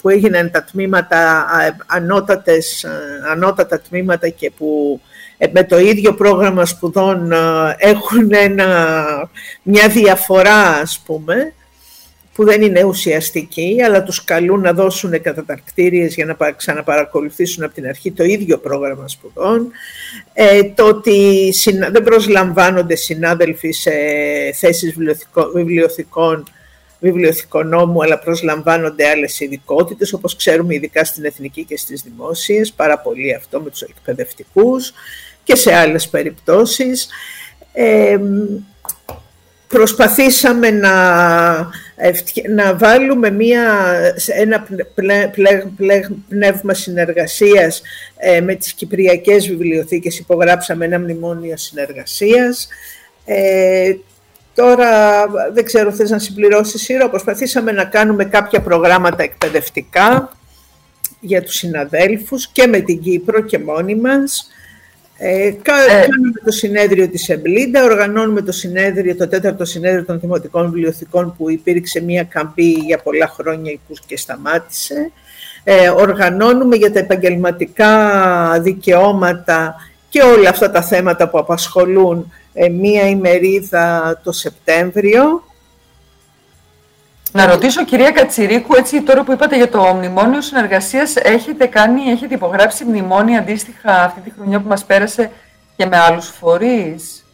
που 0.00 0.08
έγιναν 0.08 0.50
τα 0.50 0.64
τμήματα, 0.64 1.38
α, 1.38 1.76
ανώτατες, 1.86 2.84
α, 2.84 2.90
ανώτατα 3.30 3.80
τμήματα 3.80 4.28
και 4.28 4.50
που 4.50 5.00
ε, 5.38 5.46
με 5.52 5.64
το 5.64 5.78
ίδιο 5.78 6.14
πρόγραμμα 6.14 6.64
σπουδών 6.64 7.32
α, 7.32 7.74
έχουν 7.78 8.32
ένα, 8.32 8.96
μια 9.62 9.88
διαφορά, 9.88 10.66
ας 10.66 11.02
πούμε, 11.06 11.52
που 12.34 12.44
δεν 12.44 12.62
είναι 12.62 12.82
ουσιαστική, 12.82 13.76
αλλά 13.84 14.02
τους 14.02 14.24
καλούν 14.24 14.60
να 14.60 14.72
δώσουν 14.72 15.20
κατατακτήριες 15.20 16.14
για 16.14 16.24
να 16.24 16.34
πα- 16.34 16.52
ξαναπαρακολουθήσουν 16.52 17.64
από 17.64 17.74
την 17.74 17.86
αρχή 17.86 18.12
το 18.12 18.24
ίδιο 18.24 18.58
πρόγραμμα 18.58 19.08
σπουδών. 19.08 19.70
Ε, 20.32 20.62
το 20.64 20.84
ότι 20.86 21.48
συνα- 21.52 21.90
δεν 21.90 22.02
προσλαμβάνονται 22.02 22.96
συνάδελφοι 22.96 23.70
σε 23.70 23.90
θέσεις 24.54 24.90
βιβλιοθηκο- 24.92 25.50
βιβλιοθηκών 25.54 26.44
βιβλιοθηκονόμου, 27.00 28.02
αλλά 28.02 28.18
προσλαμβάνονται 28.18 29.08
άλλες 29.08 29.40
ειδικότητες, 29.40 30.12
όπως 30.12 30.36
ξέρουμε 30.36 30.74
ειδικά 30.74 31.04
στην 31.04 31.24
εθνική 31.24 31.64
και 31.64 31.76
στις 31.76 32.02
δημόσιες, 32.02 32.72
πάρα 32.72 32.98
πολύ 32.98 33.34
αυτό 33.34 33.60
με 33.60 33.70
τους 33.70 33.80
εκπαιδευτικούς 33.82 34.92
και 35.42 35.54
σε 35.54 35.74
άλλες 35.74 36.08
περιπτώσεις. 36.08 37.08
Ε, 37.72 38.18
προσπαθήσαμε 39.74 40.70
να, 40.70 40.92
ευκαι- 41.96 42.48
να 42.48 42.76
βάλουμε 42.76 43.30
μια, 43.30 43.62
σε 44.16 44.32
ένα 44.32 44.60
πλε- 44.60 44.84
πλε- 44.94 45.28
πλε- 45.28 45.64
πλε- 45.76 46.06
πνεύμα 46.28 46.74
συνεργασίας 46.74 47.82
ε, 48.16 48.40
με 48.40 48.54
τις 48.54 48.72
Κυπριακές 48.72 49.48
Βιβλιοθήκες. 49.48 50.18
Υπογράψαμε 50.18 50.84
ένα 50.84 50.98
μνημόνιο 50.98 51.56
συνεργασίας. 51.56 52.68
Ε, 53.24 53.94
τώρα, 54.54 54.90
δεν 55.52 55.64
ξέρω, 55.64 55.92
θες 55.92 56.10
να 56.10 56.18
συμπληρώσεις, 56.18 56.82
Σύρο, 56.82 57.08
προσπαθήσαμε 57.08 57.72
να 57.72 57.84
κάνουμε 57.84 58.24
κάποια 58.24 58.60
προγράμματα 58.60 59.22
εκπαιδευτικά 59.22 60.32
για 61.20 61.42
τους 61.42 61.54
συναδέλφους 61.54 62.48
και 62.48 62.66
με 62.66 62.80
την 62.80 63.00
Κύπρο 63.00 63.40
και 63.40 63.58
μόνοι 63.58 63.94
μας. 63.94 64.48
Ε, 65.26 65.50
κα- 65.62 65.72
κάνουμε 65.86 66.32
το 66.44 66.50
συνέδριο 66.50 67.08
της 67.08 67.28
EBLIDA, 67.28 67.84
οργανώνουμε 67.84 68.42
το 68.42 68.52
συνέδριο, 68.52 69.16
το 69.16 69.28
τέταρτο 69.28 69.64
συνέδριο 69.64 70.04
των 70.04 70.20
Δημοτικών 70.20 70.64
Βιβλιοθηκών 70.70 71.34
που 71.38 71.50
υπήρξε 71.50 72.00
μια 72.00 72.22
καμπή 72.24 72.70
για 72.70 72.98
πολλά 72.98 73.26
χρόνια 73.28 73.72
που 73.88 73.94
και 74.06 74.16
σταμάτησε. 74.16 75.10
Ε, 75.64 75.88
οργανώνουμε 75.88 76.76
για 76.76 76.92
τα 76.92 76.98
επαγγελματικά 76.98 77.90
δικαιώματα 78.60 79.74
και 80.08 80.22
όλα 80.22 80.48
αυτά 80.48 80.70
τα 80.70 80.82
θέματα 80.82 81.28
που 81.28 81.38
απασχολούν 81.38 82.32
ε, 82.54 82.68
μία 82.68 83.08
ημερίδα 83.08 84.20
το 84.24 84.32
Σεπτέμβριο. 84.32 85.42
Να 87.36 87.46
ρωτήσω, 87.46 87.84
κυρία 87.84 88.10
Κατσιρίκου, 88.10 88.74
έτσι 88.74 89.02
τώρα 89.02 89.24
που 89.24 89.32
είπατε 89.32 89.56
για 89.56 89.68
το 89.68 89.82
μνημόνιο 89.82 90.40
συνεργασίας, 90.40 91.16
έχετε 91.16 91.66
κάνει, 91.66 92.02
έχετε 92.10 92.34
υπογράψει 92.34 92.84
μνημόνια 92.84 93.38
αντίστοιχα 93.38 94.02
αυτή 94.02 94.20
τη 94.20 94.30
χρονιά 94.30 94.60
που 94.60 94.68
μας 94.68 94.84
πέρασε 94.84 95.30
και 95.76 95.86
με 95.86 95.96
άλλους 95.98 96.28
φορείς; 96.28 97.24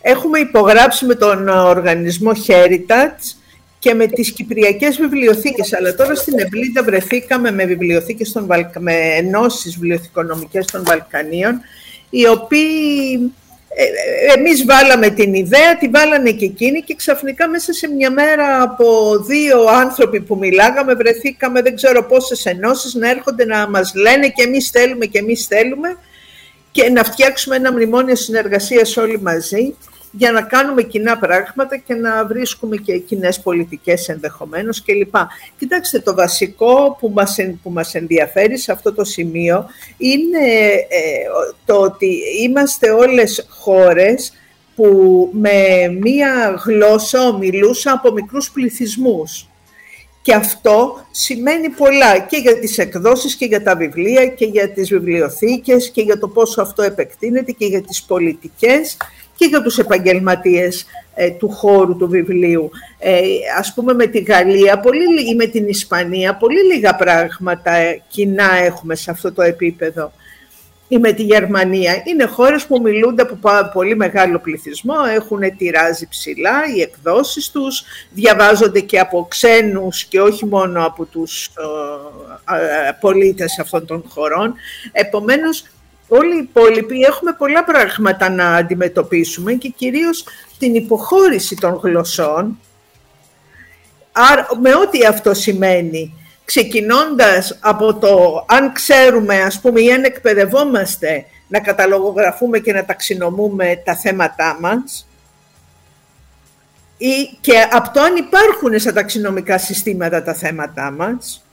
Έχουμε 0.00 0.38
υπογράψει 0.38 1.04
με 1.04 1.14
τον 1.14 1.48
ε, 1.48 1.52
οργανισμό 1.52 2.30
Heritage 2.46 3.36
και 3.78 3.94
με 3.94 4.06
τις 4.06 4.32
Κυπριακές 4.32 4.96
Βιβλιοθήκες, 4.96 5.72
αλλά 5.72 5.94
τώρα 5.94 6.14
στην 6.14 6.38
Εμπλίδα 6.38 6.82
βρεθήκαμε 6.82 7.50
με 7.50 7.64
βιβλιοθήκες 7.64 8.32
των 8.32 8.46
Βαλκα... 8.46 8.80
με 8.80 8.94
ενώσεις 8.94 9.74
βιβλιοθηκονομικές 9.74 10.66
των 10.66 10.84
Βαλκανίων, 10.84 11.60
οι 12.10 12.26
οποίοι 12.26 12.68
ε, 13.12 13.24
ε, 13.24 13.39
εμείς 14.36 14.64
βάλαμε 14.64 15.10
την 15.10 15.34
ιδέα, 15.34 15.76
τη 15.78 15.88
βάλανε 15.88 16.30
και 16.30 16.44
εκείνοι 16.44 16.82
και 16.82 16.94
ξαφνικά 16.94 17.48
μέσα 17.48 17.72
σε 17.72 17.88
μια 17.88 18.10
μέρα 18.10 18.62
από 18.62 19.18
δύο 19.26 19.64
άνθρωποι 19.64 20.20
που 20.20 20.36
μιλάγαμε 20.36 20.94
βρεθήκαμε 20.94 21.62
δεν 21.62 21.74
ξέρω 21.74 22.04
πόσες 22.04 22.46
ενώσεις 22.46 22.94
να 22.94 23.10
έρχονται 23.10 23.44
να 23.44 23.68
μας 23.68 23.94
λένε 23.94 24.28
και 24.28 24.42
εμείς 24.42 24.70
θέλουμε 24.70 25.06
και 25.06 25.18
εμείς 25.18 25.46
θέλουμε 25.46 25.96
και 26.70 26.90
να 26.90 27.04
φτιάξουμε 27.04 27.56
ένα 27.56 27.72
μνημόνιο 27.72 28.16
συνεργασίας 28.16 28.96
όλοι 28.96 29.20
μαζί 29.20 29.74
για 30.10 30.32
να 30.32 30.42
κάνουμε 30.42 30.82
κοινά 30.82 31.18
πράγματα 31.18 31.76
και 31.76 31.94
να 31.94 32.26
βρίσκουμε 32.26 32.76
και 32.76 32.98
κοινές 32.98 33.40
πολιτικές 33.40 34.08
ενδεχομένως 34.08 34.82
κλπ. 34.82 35.14
Κοιτάξτε, 35.58 35.98
το 35.98 36.14
βασικό 36.14 36.96
που 37.00 37.10
μας, 37.14 37.38
εν- 37.38 37.60
που 37.62 37.70
μας 37.70 37.94
ενδιαφέρει 37.94 38.58
σε 38.58 38.72
αυτό 38.72 38.92
το 38.92 39.04
σημείο 39.04 39.66
είναι 39.96 40.46
ε, 40.88 41.24
το 41.64 41.74
ότι 41.74 42.20
είμαστε 42.42 42.90
όλες 42.90 43.46
χώρες 43.48 44.32
που 44.74 45.28
με 45.32 45.88
μία 46.00 46.62
γλώσσα 46.64 47.28
ομιλούσα 47.28 47.92
από 47.92 48.12
μικρούς 48.12 48.50
πληθυσμούς. 48.50 49.44
Και 50.22 50.34
αυτό 50.34 51.06
σημαίνει 51.10 51.68
πολλά 51.68 52.18
και 52.18 52.36
για 52.36 52.58
τις 52.58 52.78
εκδόσεις 52.78 53.34
και 53.34 53.44
για 53.44 53.62
τα 53.62 53.76
βιβλία 53.76 54.26
και 54.26 54.44
για 54.44 54.70
τις 54.70 54.88
βιβλιοθήκες 54.88 55.90
και 55.90 56.02
για 56.02 56.18
το 56.18 56.28
πόσο 56.28 56.62
αυτό 56.62 56.82
επεκτείνεται 56.82 57.52
και 57.52 57.66
για 57.66 57.82
τις 57.82 58.02
πολιτικές 58.02 58.96
και 59.40 59.46
για 59.46 59.62
τους 59.62 59.78
επαγγελματίες 59.78 60.84
ε, 61.14 61.30
του 61.30 61.48
χώρου 61.50 61.96
του 61.96 62.08
βιβλίου. 62.08 62.70
Ε, 62.98 63.20
ας 63.58 63.74
πούμε 63.74 63.94
με 63.94 64.06
τη 64.06 64.18
Γαλλία 64.18 64.80
πολύ, 64.80 65.06
λι- 65.06 65.28
ή 65.28 65.34
με 65.34 65.46
την 65.46 65.68
Ισπανία 65.68 66.36
πολύ 66.36 66.62
λίγα 66.74 66.94
πράγματα 66.94 67.72
ε, 67.72 68.02
κοινά 68.08 68.54
έχουμε 68.54 68.94
σε 68.94 69.10
αυτό 69.10 69.32
το 69.32 69.42
επίπεδο 69.42 70.12
ή 70.88 70.98
με 70.98 71.12
τη 71.12 71.22
Γερμανία. 71.22 72.02
Είναι 72.04 72.24
χώρες 72.24 72.66
που 72.66 72.80
μιλούνται 72.82 73.22
από 73.22 73.34
πα- 73.34 73.70
πολύ 73.72 73.96
μεγάλο 73.96 74.38
πληθυσμό, 74.38 74.94
έχουν 75.14 75.56
τυράζει 75.56 76.08
ψηλά 76.08 76.60
οι 76.76 76.80
εκδόσεις 76.80 77.50
τους, 77.50 77.82
διαβάζονται 78.10 78.80
και 78.80 78.98
από 78.98 79.26
ξένους 79.30 80.04
και 80.04 80.20
όχι 80.20 80.46
μόνο 80.46 80.86
από 80.86 81.04
τους 81.04 81.46
ε, 82.50 82.88
ε, 82.88 82.92
πολίτες 83.00 83.58
αυτών 83.58 83.86
των 83.86 84.04
χωρών. 84.08 84.54
Επομένως, 84.92 85.64
όλοι 86.12 86.36
οι 86.36 86.38
υπόλοιποι 86.38 87.00
έχουμε 87.00 87.32
πολλά 87.32 87.64
πράγματα 87.64 88.30
να 88.30 88.54
αντιμετωπίσουμε 88.54 89.52
και 89.52 89.68
κυρίως 89.68 90.24
την 90.58 90.74
υποχώρηση 90.74 91.56
των 91.56 91.80
γλωσσών, 91.82 92.58
άρα, 94.12 94.46
με 94.60 94.74
ό,τι 94.74 95.04
αυτό 95.04 95.34
σημαίνει. 95.34 96.14
Ξεκινώντας 96.44 97.58
από 97.60 97.94
το 97.94 98.44
αν 98.48 98.72
ξέρουμε, 98.72 99.42
ας 99.42 99.60
πούμε, 99.60 99.80
ή 99.80 99.92
αν 99.92 100.04
εκπαιδευόμαστε 100.04 101.24
να 101.48 101.60
καταλογογραφούμε 101.60 102.58
και 102.58 102.72
να 102.72 102.84
ταξινομούμε 102.84 103.82
τα 103.84 103.96
θέματά 103.96 104.56
μας, 104.60 105.08
ή 106.96 107.38
και 107.40 107.68
από 107.70 107.90
το 107.90 108.00
αν 108.00 108.16
υπάρχουν 108.16 108.78
στα 108.78 108.92
ταξινομικά 108.92 109.58
συστήματα 109.58 110.22
τα 110.22 110.34
θέματά 110.34 110.90
μας, 110.90 111.44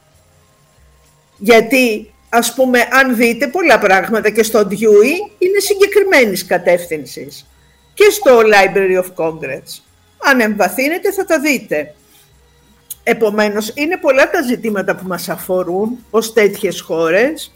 γιατί 1.38 2.14
ας 2.38 2.53
πούμε 2.53 2.88
αν 2.91 3.15
δείτε 3.15 3.47
πολλά 3.47 3.79
πράγματα 3.79 4.29
και 4.29 4.43
στο 4.43 4.59
Dewey 4.59 5.31
είναι 5.38 5.59
συγκεκριμένης 5.59 6.45
κατεύθυνσης 6.45 7.47
και 7.93 8.09
στο 8.09 8.39
Library 8.39 9.03
of 9.03 9.25
Congress. 9.25 9.81
Αν 10.17 10.39
εμβαθύνετε 10.39 11.11
θα 11.11 11.25
τα 11.25 11.39
δείτε. 11.39 11.93
Επομένως, 13.03 13.71
είναι 13.75 13.97
πολλά 13.97 14.29
τα 14.29 14.41
ζητήματα 14.41 14.95
που 14.95 15.07
μας 15.07 15.29
αφορούν 15.29 16.05
ως 16.09 16.33
τέτοιες 16.33 16.81
χώρες 16.81 17.51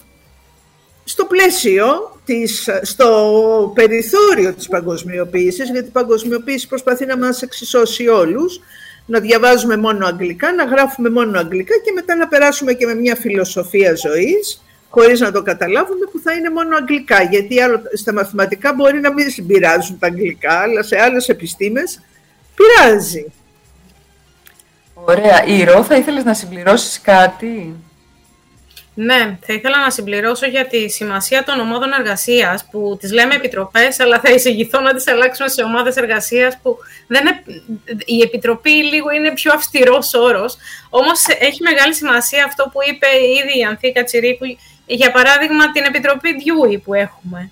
στο 1.03 1.25
πλαίσιο, 1.25 1.85
της, 2.25 2.69
στο 2.81 3.71
περιθώριο 3.75 4.53
της 4.53 4.67
παγκοσμιοποίησης, 4.67 5.69
γιατί 5.69 5.87
η 5.87 5.91
παγκοσμιοποίηση 5.91 6.67
προσπαθεί 6.67 7.05
να 7.05 7.17
μας 7.17 7.41
εξισώσει 7.41 8.07
όλους, 8.07 8.59
να 9.05 9.19
διαβάζουμε 9.19 9.77
μόνο 9.77 10.05
αγγλικά, 10.05 10.53
να 10.53 10.63
γράφουμε 10.63 11.09
μόνο 11.09 11.39
αγγλικά 11.39 11.73
και 11.85 11.91
μετά 11.95 12.15
να 12.15 12.27
περάσουμε 12.27 12.73
και 12.73 12.85
με 12.85 12.93
μια 12.95 13.15
φιλοσοφία 13.15 13.95
ζωής, 13.95 14.61
χωρίς 14.93 15.19
να 15.19 15.31
το 15.31 15.41
καταλάβουμε, 15.41 16.05
που 16.11 16.19
θα 16.23 16.33
είναι 16.33 16.49
μόνο 16.49 16.75
αγγλικά. 16.75 17.21
Γιατί 17.23 17.61
άλλο, 17.61 17.81
στα 17.93 18.13
μαθηματικά 18.13 18.73
μπορεί 18.73 18.99
να 18.99 19.13
μην 19.13 19.29
συμπειράζουν 19.29 19.99
τα 19.99 20.07
αγγλικά, 20.07 20.59
αλλά 20.59 20.83
σε 20.83 20.99
άλλες 20.99 21.29
επιστήμες 21.29 22.01
πειράζει. 22.55 23.25
Ωραία. 24.93 25.43
Ρο, 25.73 25.83
θα 25.83 25.95
ήθελες 25.95 26.23
να 26.23 26.33
συμπληρώσεις 26.33 27.01
κάτι; 27.01 27.75
Ναι, 28.93 29.37
θα 29.45 29.53
ήθελα 29.53 29.79
να 29.79 29.89
συμπληρώσω 29.89 30.45
για 30.45 30.67
τη 30.67 30.89
σημασία 30.89 31.43
των 31.43 31.59
ομάδων 31.59 31.91
εργασίας, 31.99 32.67
που 32.71 32.97
τις 32.99 33.11
λέμε 33.11 33.35
επιτροπές, 33.35 33.99
αλλά 33.99 34.19
θα 34.19 34.29
εισηγηθώ 34.29 34.79
να 34.79 34.93
τις 34.93 35.07
αλλάξουμε 35.07 35.49
σε 35.49 35.63
ομάδες 35.63 35.95
εργασίας, 35.95 36.57
που 36.61 36.77
δεν 37.07 37.21
είναι, 37.21 37.63
η 38.05 38.21
επιτροπή 38.21 38.69
λίγο 38.69 39.11
είναι 39.11 39.31
πιο 39.33 39.51
αυστηρός 39.53 40.13
όρος. 40.13 40.57
Όμως 40.89 41.25
έχει 41.39 41.61
μεγάλη 41.61 41.93
σημασία 41.93 42.45
αυτό 42.45 42.63
που 42.63 42.79
είπε 42.89 43.07
ήδη 43.41 43.59
η 43.59 43.63
Ανθή 43.63 43.91
Κατσιρίκου, 43.91 44.45
για 44.95 45.11
παράδειγμα 45.11 45.71
την 45.71 45.83
επιτροπή 45.83 46.29
Dewey 46.29 46.81
που 46.83 46.93
έχουμε. 46.93 47.51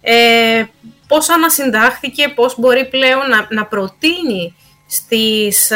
Ε, 0.00 0.64
πώς 1.06 1.28
ανασυντάχθηκε, 1.28 2.28
πώς 2.28 2.58
μπορεί 2.58 2.88
πλέον 2.88 3.28
να, 3.28 3.46
να 3.50 3.66
προτείνει 3.66 4.54
στις, 4.88 5.72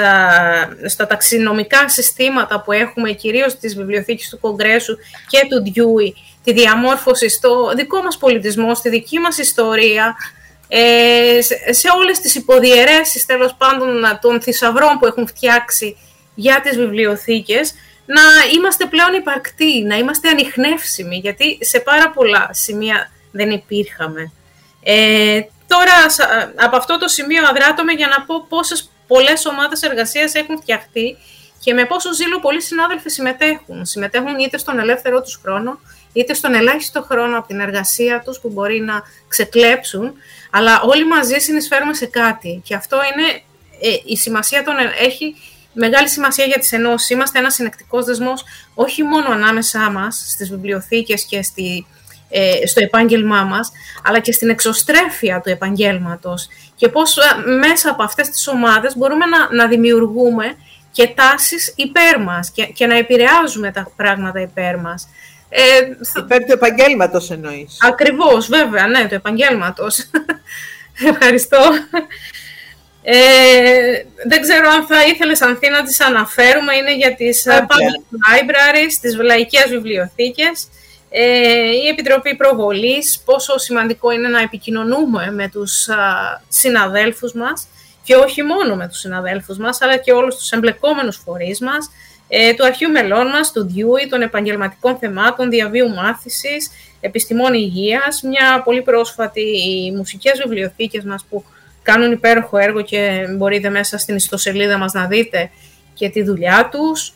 στα 0.86 1.06
ταξινομικά 1.06 1.88
συστήματα 1.88 2.62
που 2.62 2.72
έχουμε, 2.72 3.12
κυρίως 3.12 3.52
στις 3.52 3.76
βιβλιοθήκες 3.76 4.28
του 4.28 4.38
Κογκρέσου 4.40 4.96
και 5.28 5.46
του 5.50 5.62
Ντιούι, 5.62 6.14
τη 6.44 6.52
διαμόρφωση 6.52 7.28
στο 7.28 7.72
δικό 7.76 8.02
μας 8.02 8.18
πολιτισμό, 8.18 8.74
στη 8.74 8.88
δική 8.88 9.18
μας 9.18 9.38
ιστορία, 9.38 10.16
ε, 10.68 11.40
σε 11.70 11.88
όλες 11.96 12.18
τις 12.20 12.34
υποδιαιρέσεις 12.34 13.26
τέλος 13.26 13.54
πάντων 13.58 14.18
των 14.20 14.40
θησαυρών 14.42 14.98
που 14.98 15.06
έχουν 15.06 15.26
φτιάξει 15.26 15.96
για 16.34 16.60
τις 16.60 16.76
βιβλιοθήκες, 16.76 17.74
να 18.14 18.22
είμαστε 18.54 18.86
πλέον 18.86 19.12
υπαρκτοί, 19.12 19.82
να 19.82 19.96
είμαστε 19.96 20.28
ανοιχνεύσιμοι, 20.28 21.16
γιατί 21.16 21.58
σε 21.60 21.80
πάρα 21.80 22.10
πολλά 22.10 22.48
σημεία 22.52 23.10
δεν 23.32 23.50
υπήρχαμε. 23.50 24.32
Ε, 24.82 25.40
τώρα, 25.66 25.98
από 26.54 26.76
αυτό 26.76 26.98
το 26.98 27.08
σημείο 27.08 27.46
αδράτομαι 27.48 27.92
για 27.92 28.06
να 28.06 28.24
πω 28.24 28.46
πόσες 28.48 28.90
πολλές 29.06 29.46
ομάδες 29.46 29.82
εργασίας 29.82 30.34
έχουν 30.34 30.60
φτιαχτεί 30.60 31.16
και 31.60 31.74
με 31.74 31.84
πόσο 31.84 32.14
ζήλο 32.14 32.40
πολλοί 32.40 32.62
συνάδελφοι 32.62 33.08
συμμετέχουν. 33.10 33.84
Συμμετέχουν 33.84 34.38
είτε 34.38 34.58
στον 34.58 34.78
ελεύθερό 34.78 35.22
τους 35.22 35.40
χρόνο, 35.42 35.80
είτε 36.12 36.34
στον 36.34 36.54
ελάχιστο 36.54 37.02
χρόνο 37.02 37.38
από 37.38 37.46
την 37.46 37.60
εργασία 37.60 38.22
τους 38.24 38.40
που 38.40 38.48
μπορεί 38.48 38.80
να 38.80 39.02
ξεκλέψουν, 39.28 40.12
αλλά 40.50 40.80
όλοι 40.80 41.06
μαζί 41.06 41.38
συνεισφέρουμε 41.38 41.94
σε 41.94 42.06
κάτι. 42.06 42.62
Και 42.64 42.74
αυτό 42.74 42.96
είναι 42.96 43.42
ε, 43.80 43.96
η 44.04 44.16
σημασία 44.16 44.64
των. 44.64 44.74
Έχει 44.98 45.34
μεγάλη 45.72 46.08
σημασία 46.08 46.44
για 46.44 46.58
τις 46.58 46.72
ενώσεις. 46.72 47.10
Είμαστε 47.10 47.38
ένας 47.38 47.54
συνεκτικός 47.54 48.04
δεσμός 48.04 48.44
όχι 48.74 49.02
μόνο 49.02 49.30
ανάμεσά 49.30 49.90
μας 49.90 50.24
στις 50.28 50.50
βιβλιοθήκες 50.50 51.24
και 51.24 51.42
στη, 51.42 51.86
ε, 52.28 52.66
στο 52.66 52.80
επάγγελμά 52.80 53.42
μας, 53.42 53.72
αλλά 54.04 54.18
και 54.20 54.32
στην 54.32 54.48
εξωστρέφεια 54.48 55.40
του 55.40 55.50
επαγγέλματος 55.50 56.48
και 56.76 56.88
πώς 56.88 57.16
ε, 57.16 57.48
μέσα 57.48 57.90
από 57.90 58.02
αυτές 58.02 58.28
τις 58.28 58.48
ομάδες 58.48 58.96
μπορούμε 58.96 59.24
να, 59.26 59.54
να 59.54 59.68
δημιουργούμε 59.68 60.56
και 60.90 61.06
τάσεις 61.06 61.72
υπέρ 61.76 62.20
μας 62.20 62.50
και, 62.50 62.64
και 62.64 62.86
να 62.86 62.96
επηρεάζουμε 62.96 63.72
τα 63.72 63.92
πράγματα 63.96 64.40
υπέρ 64.40 64.78
μας. 64.78 65.08
Ε, 65.48 65.60
υπέρ 66.18 66.44
του 66.44 66.52
επαγγέλματος 66.52 67.30
εννοείς. 67.30 67.76
Ακριβώς, 67.80 68.48
βέβαια, 68.48 68.86
ναι, 68.86 69.08
του 69.08 69.14
επαγγέλματος. 69.14 70.10
Ευχαριστώ. 71.10 71.58
Ε, 73.10 74.04
δεν 74.26 74.40
ξέρω 74.40 74.68
αν 74.68 74.86
θα 74.86 75.04
ήθελες, 75.06 75.42
Ανθή, 75.42 75.68
να 75.68 75.82
τις 75.82 76.00
αναφέρουμε. 76.00 76.74
Είναι 76.76 76.96
για 76.96 77.14
τις 77.14 77.46
okay. 77.48 77.60
public 77.60 78.02
libraries, 78.28 78.92
τις 79.00 79.16
λαϊκές 79.16 79.66
βιβλιοθήκες 79.68 80.68
ε, 81.10 81.70
η 81.84 81.88
Επιτροπή 81.90 82.36
Προβολής, 82.36 83.22
πόσο 83.24 83.58
σημαντικό 83.58 84.10
είναι 84.10 84.28
να 84.28 84.40
επικοινωνούμε 84.40 85.30
με 85.30 85.48
τους 85.48 85.88
α, 85.88 85.94
συναδέλφους 86.48 87.32
μας 87.32 87.66
και 88.02 88.14
όχι 88.14 88.42
μόνο 88.42 88.76
με 88.76 88.88
τους 88.88 88.98
συναδέλφους 88.98 89.58
μας, 89.58 89.80
αλλά 89.80 89.96
και 89.96 90.12
όλους 90.12 90.36
τους 90.36 90.50
εμπλεκόμενους 90.50 91.16
φορείς 91.24 91.60
μας, 91.60 91.90
ε, 92.28 92.54
του 92.54 92.64
Αρχείου 92.64 92.90
Μελών 92.90 93.26
μας, 93.26 93.52
του 93.52 93.66
Διούι, 93.66 94.08
των 94.08 94.22
επαγγελματικών 94.22 94.96
θεμάτων, 94.96 95.50
διαβίου 95.50 95.88
μάθησης, 95.88 96.70
επιστημών 97.00 97.54
υγείας, 97.54 98.22
μια 98.22 98.62
πολύ 98.64 98.82
πρόσφατη 98.82 99.40
οι 99.40 99.92
μουσικές 99.96 100.38
βιβλιοθήκες 100.42 101.04
μας 101.04 101.24
που 101.30 101.44
κάνουν 101.90 102.12
υπέροχο 102.12 102.56
έργο 102.58 102.82
και 102.82 103.26
μπορείτε 103.36 103.70
μέσα 103.70 103.98
στην 103.98 104.16
ιστοσελίδα 104.16 104.78
μας 104.78 104.92
να 104.92 105.06
δείτε 105.06 105.50
και 105.94 106.08
τη 106.08 106.22
δουλειά 106.22 106.68
τους. 106.72 107.12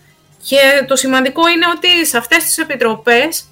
Και 0.48 0.84
το 0.86 0.96
σημαντικό 0.96 1.48
είναι 1.48 1.66
ότι 1.76 2.06
σε 2.06 2.16
αυτές 2.16 2.44
τις 2.44 2.58
επιτροπές 2.58 3.48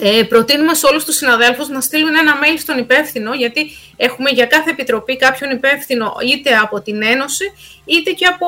ε, 0.00 0.22
προτείνουμε 0.22 0.74
σε 0.74 0.86
όλους 0.86 1.04
τους 1.04 1.16
συναδέλφους 1.16 1.68
να 1.68 1.80
στείλουν 1.80 2.14
ένα 2.16 2.32
mail 2.42 2.58
στον 2.58 2.78
υπεύθυνο, 2.78 3.34
γιατί 3.34 3.70
έχουμε 3.96 4.30
για 4.30 4.46
κάθε 4.46 4.70
επιτροπή 4.70 5.16
κάποιον 5.16 5.50
υπεύθυνο 5.50 6.16
είτε 6.32 6.56
από 6.56 6.80
την 6.80 7.02
Ένωση, 7.02 7.44
είτε 7.84 8.10
και, 8.10 8.26
από, 8.26 8.46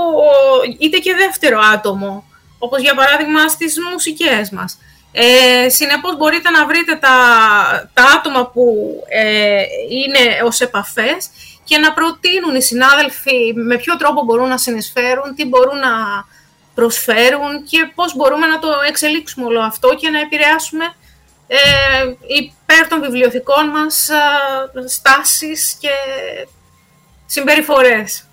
είτε 0.79 0.99
και 0.99 1.15
δεύτερο 1.15 1.61
άτομο, 1.75 2.25
όπως 2.59 2.81
για 2.81 2.95
παράδειγμα 2.95 3.49
στις 3.49 3.77
μουσικές 3.93 4.51
μας. 4.51 4.79
Ε, 5.13 5.69
συνεπώς 5.69 6.17
μπορείτε 6.17 6.51
να 6.51 6.67
βρείτε 6.67 6.95
τα, 6.95 7.17
τα 7.95 8.05
άτομα 8.05 8.47
που 8.47 8.65
ε, 9.09 9.63
είναι 9.89 10.43
ως 10.45 10.61
επαφές 10.61 11.31
και 11.65 11.79
να 11.79 11.93
προτείνουν 11.93 12.55
οι 12.55 12.63
συνάδελφοι 12.63 13.53
με 13.55 13.77
ποιο 13.77 13.97
τρόπο 13.97 14.25
μπορούν 14.25 14.49
να 14.49 14.59
συνεισφέρουν, 14.59 15.35
τι 15.35 15.45
μπορούν 15.45 15.79
να 15.79 15.91
προσφέρουν 16.75 17.65
και 17.65 17.93
πώς 17.95 18.17
μπορούμε 18.17 18.47
να 18.47 18.59
το 18.59 18.69
εξελίξουμε 18.89 19.47
όλο 19.47 19.61
αυτό 19.61 19.95
και 19.95 20.09
να 20.09 20.21
επηρεάσουμε 20.21 20.85
ε, 21.47 21.59
υπέρ 22.27 22.89
των 22.89 23.01
βιβλιοθηκών 23.01 23.69
μας 23.69 24.09
στάσεις 24.87 25.77
και 25.81 25.91
συμπεριφορές. 27.27 28.28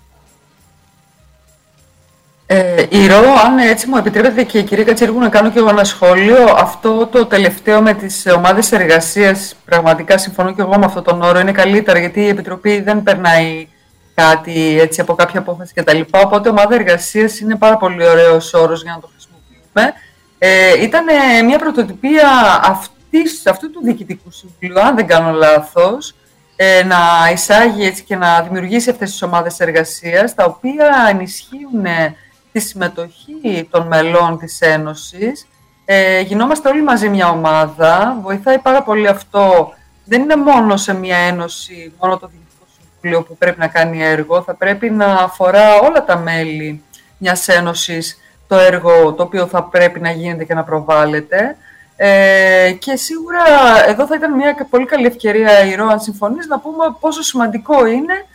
Ε, 2.48 3.08
Ρο, 3.08 3.34
αν 3.46 3.58
έτσι 3.58 3.88
μου 3.88 3.98
επιτρέπετε 3.98 4.44
και 4.44 4.58
η 4.58 4.64
κυρία 4.64 4.84
Κατσίργου 4.84 5.20
να 5.20 5.30
κάνω 5.30 5.52
και 5.52 5.60
εγώ 5.60 5.70
ένα 5.70 5.84
σχόλιο, 5.84 6.38
αυτό 6.58 7.08
το 7.08 7.26
τελευταίο 7.26 7.82
με 7.82 7.94
τις 7.94 8.26
ομάδες 8.36 8.72
εργασίας, 8.72 9.56
πραγματικά 9.66 10.18
συμφωνώ 10.18 10.54
και 10.54 10.62
εγώ 10.62 10.78
με 10.78 10.86
αυτόν 10.86 11.04
τον 11.04 11.22
όρο, 11.22 11.40
είναι 11.40 11.52
καλύτερα 11.52 12.00
γιατί 12.00 12.22
η 12.22 12.28
Επιτροπή 12.28 12.82
δεν 12.82 13.04
περνάει 13.04 13.68
κάτι 14.16 14.80
έτσι 14.80 15.02
από 15.02 15.16
κάποια 15.16 15.40
απόφαση 15.40 15.74
κτλ. 15.74 16.00
Οπότε 16.12 16.50
ομάδα 16.50 16.76
εργασίας 16.76 17.40
είναι 17.40 17.56
πάρα 17.56 17.78
πολύ 17.78 18.08
ωραίος 18.08 18.54
όρος 18.54 18.84
για 18.84 18.92
να 18.92 19.00
το 19.00 19.10
χρησιμοποιούμε. 19.12 19.94
Ε, 20.38 20.84
ήταν 20.84 21.06
μια 21.46 21.58
πρωτοτυπία 21.58 22.30
αυτής 22.64 23.46
αυτού 23.46 23.72
του 23.72 23.82
Διοικητικού 23.84 24.32
Συμβουλίου, 24.32 24.88
αν 24.88 24.96
δεν 24.96 25.08
κάνω 25.08 25.32
λάθος, 25.32 26.16
ε, 26.56 26.84
να 26.84 26.98
εισάγει 27.34 27.86
έτσι 27.86 28.04
και 28.04 28.16
να 28.16 28.42
δημιουργήσει 28.42 28.90
αυτές 28.90 29.12
τις 29.12 29.22
ομάδες 29.22 29.60
εργασίας, 29.60 30.36
τα 30.36 30.44
οποία 30.44 31.08
ενισχύουν 31.10 31.86
ε, 31.86 32.16
τη 32.56 32.62
συμμετοχή 32.62 33.68
των 33.72 33.88
μελών 33.88 34.38
της 34.38 34.62
Ένωσης. 34.62 35.48
Ε, 35.86 36.20
γινόμαστε 36.20 36.70
όλοι 36.70 36.84
μαζί 36.84 37.10
μια 37.10 37.30
ομάδα, 37.30 38.18
βοηθάει 38.22 38.60
πάρα 38.60 38.84
πολύ 38.84 39.08
αυτό. 39.08 39.74
Δεν 40.06 40.22
είναι 40.22 40.36
μόνο 40.36 40.78
σε 40.78 40.94
μια 40.94 41.18
ένωση, 41.18 41.94
μόνο 42.02 42.18
το 42.18 42.28
Διοικητικό 42.28 42.66
Συμβουλίο 42.78 43.24
που 43.24 43.38
πρέπει 43.38 43.60
να 43.60 43.68
κάνει 43.68 44.04
έργο, 44.04 44.42
θα 44.42 44.54
πρέπει 44.54 44.90
να 44.90 45.06
αφορά 45.06 45.80
όλα 45.80 46.06
τα 46.06 46.18
μέλη 46.18 46.84
μιας 47.18 47.48
ένωσης 47.48 48.18
το 48.48 48.56
έργο 48.56 49.14
το 49.14 49.24
οποίο 49.24 49.48
θα 49.48 49.64
πρέπει 49.64 50.00
να 50.00 50.12
γίνεται 50.12 50.44
και 50.44 50.54
να 50.54 50.64
προβάλλεται. 50.64 51.58
Ε, 51.96 52.72
και 52.80 52.96
σίγουρα 52.96 53.44
εδώ 53.88 54.06
θα 54.08 54.16
ήταν 54.16 54.34
μια 54.36 54.68
πολύ 54.70 54.86
καλή 54.86 55.06
ευκαιρία, 55.06 55.66
Ηρώ, 55.66 55.88
αν 55.88 56.00
συμφωνείς, 56.00 56.48
να 56.48 56.60
πούμε 56.60 56.96
πόσο 57.00 57.22
σημαντικό 57.22 57.86
είναι 57.86 58.26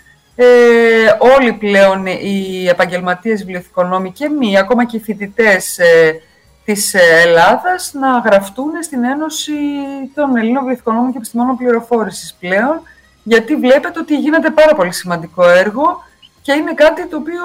ε, 0.42 1.16
όλοι 1.18 1.52
πλέον 1.52 2.06
οι 2.06 2.66
επαγγελματίες 2.68 3.38
βιβλιοθηκονόμοι 3.38 4.12
και 4.12 4.28
μη, 4.28 4.58
ακόμα 4.58 4.84
και 4.84 4.96
οι 4.96 5.00
φοιτητές 5.00 5.78
ε, 5.78 6.20
της 6.64 6.94
Ελλάδας, 7.24 7.92
να 7.92 8.18
γραφτούν 8.18 8.70
στην 8.82 9.04
Ένωση 9.04 9.52
των 10.14 10.36
Ελλήνων 10.36 10.58
Βιβλιοθηκονόμων 10.58 11.10
και 11.10 11.16
Επιστημόνων 11.16 11.56
Πληροφόρησης 11.56 12.36
πλέον, 12.40 12.82
γιατί 13.22 13.56
βλέπετε 13.56 13.98
ότι 13.98 14.16
γίνεται 14.16 14.50
πάρα 14.50 14.74
πολύ 14.74 14.92
σημαντικό 14.92 15.48
έργο 15.48 16.02
και 16.42 16.52
είναι 16.52 16.74
κάτι 16.74 17.06
το 17.06 17.16
οποίο 17.16 17.44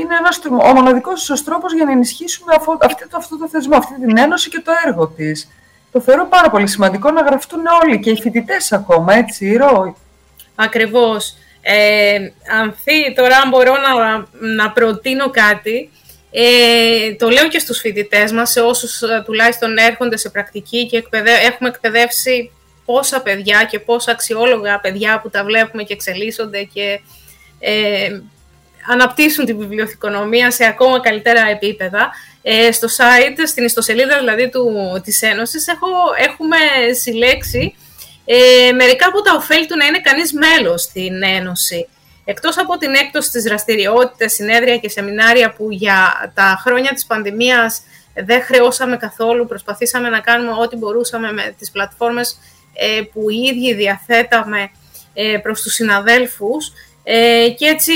είναι 0.00 0.14
ένας, 0.18 0.40
ο 0.70 0.74
μοναδικός 0.74 1.42
τρόπος 1.44 1.74
για 1.74 1.84
να 1.84 1.92
ενισχύσουμε 1.92 2.54
αυτό, 2.56 2.78
αυτό, 2.80 3.16
αυτό 3.16 3.38
το 3.38 3.48
θεσμό, 3.48 3.76
αυτή 3.76 3.94
την 4.06 4.18
ένωση 4.18 4.50
και 4.50 4.60
το 4.64 4.72
έργο 4.86 5.06
της. 5.06 5.48
Το 5.92 6.00
θεωρώ 6.00 6.26
πάρα 6.26 6.50
πολύ 6.50 6.66
σημαντικό 6.66 7.10
να 7.10 7.20
γραφτούν 7.20 7.60
όλοι 7.82 8.00
και 8.00 8.10
οι 8.10 8.16
φοιτητές 8.16 8.72
ακόμα, 8.72 9.14
έτσι, 9.14 9.56
Ρο. 9.56 9.96
Ακριβώς. 10.54 11.36
Ε, 11.62 12.18
Ανθή, 12.60 13.12
τώρα 13.14 13.36
αν 13.36 13.48
μπορώ 13.48 13.72
να, 13.72 14.26
να 14.54 14.70
προτείνω 14.70 15.30
κάτι, 15.30 15.90
ε, 16.30 17.14
το 17.14 17.28
λέω 17.28 17.48
και 17.48 17.58
στους 17.58 17.78
φοιτητές 17.78 18.32
μας, 18.32 18.50
σε 18.50 18.60
όσους 18.60 19.02
ε, 19.02 19.22
τουλάχιστον 19.24 19.76
έρχονται 19.76 20.16
σε 20.16 20.30
πρακτική 20.30 20.86
και 20.86 21.04
έχουμε 21.46 21.68
εκπαιδεύσει 21.68 22.50
πόσα 22.84 23.20
παιδιά 23.20 23.64
και 23.70 23.78
πόσα 23.78 24.10
αξιόλογα 24.10 24.80
παιδιά 24.80 25.20
που 25.20 25.30
τα 25.30 25.44
βλέπουμε 25.44 25.82
και 25.82 25.92
εξελίσσονται 25.92 26.62
και 26.62 27.00
ε, 27.58 28.20
αναπτύσσουν 28.88 29.44
τη 29.44 29.54
βιβλιοθηκονομία 29.54 30.50
σε 30.50 30.64
ακόμα 30.64 31.00
καλύτερα 31.00 31.48
επίπεδα. 31.50 32.10
Ε, 32.42 32.72
στο 32.72 32.88
site, 32.88 33.38
στην 33.46 33.64
ιστοσελίδα 33.64 34.18
δηλαδή 34.18 34.48
του, 34.48 34.72
της 35.04 35.22
Ένωσης, 35.22 35.66
έχω, 35.66 35.86
έχουμε 36.28 36.56
συλλέξει 37.00 37.74
ε, 38.24 38.72
μερικά 38.72 39.06
από 39.06 39.20
τα 39.22 39.34
ωφέλη 39.34 39.66
του 39.66 39.76
να 39.76 39.84
είναι 39.84 40.00
κανείς 40.00 40.32
μέλος 40.32 40.82
στην 40.82 41.22
Ένωση. 41.22 41.88
Εκτός 42.24 42.58
από 42.58 42.76
την 42.76 42.94
έκπτωση 42.94 43.30
της 43.30 43.42
δραστηριότητας, 43.42 44.32
συνέδρια 44.32 44.76
και 44.76 44.88
σεμινάρια 44.88 45.52
που 45.52 45.66
για 45.70 46.30
τα 46.34 46.60
χρόνια 46.64 46.90
της 46.90 47.06
πανδημίας 47.06 47.82
δεν 48.14 48.42
χρεώσαμε 48.42 48.96
καθόλου, 48.96 49.46
προσπαθήσαμε 49.46 50.08
να 50.08 50.20
κάνουμε 50.20 50.52
ό,τι 50.62 50.76
μπορούσαμε 50.76 51.32
με 51.32 51.54
τις 51.58 51.70
πλατφόρμες 51.70 52.38
ε, 52.74 53.02
που 53.12 53.30
οι 53.30 53.36
ίδιοι 53.36 53.74
διαθέταμε 53.74 54.70
ε, 55.14 55.38
προς 55.42 55.62
τους 55.62 55.72
συναδέλφους 55.72 56.72
ε, 57.02 57.48
και 57.58 57.66
έτσι 57.66 57.92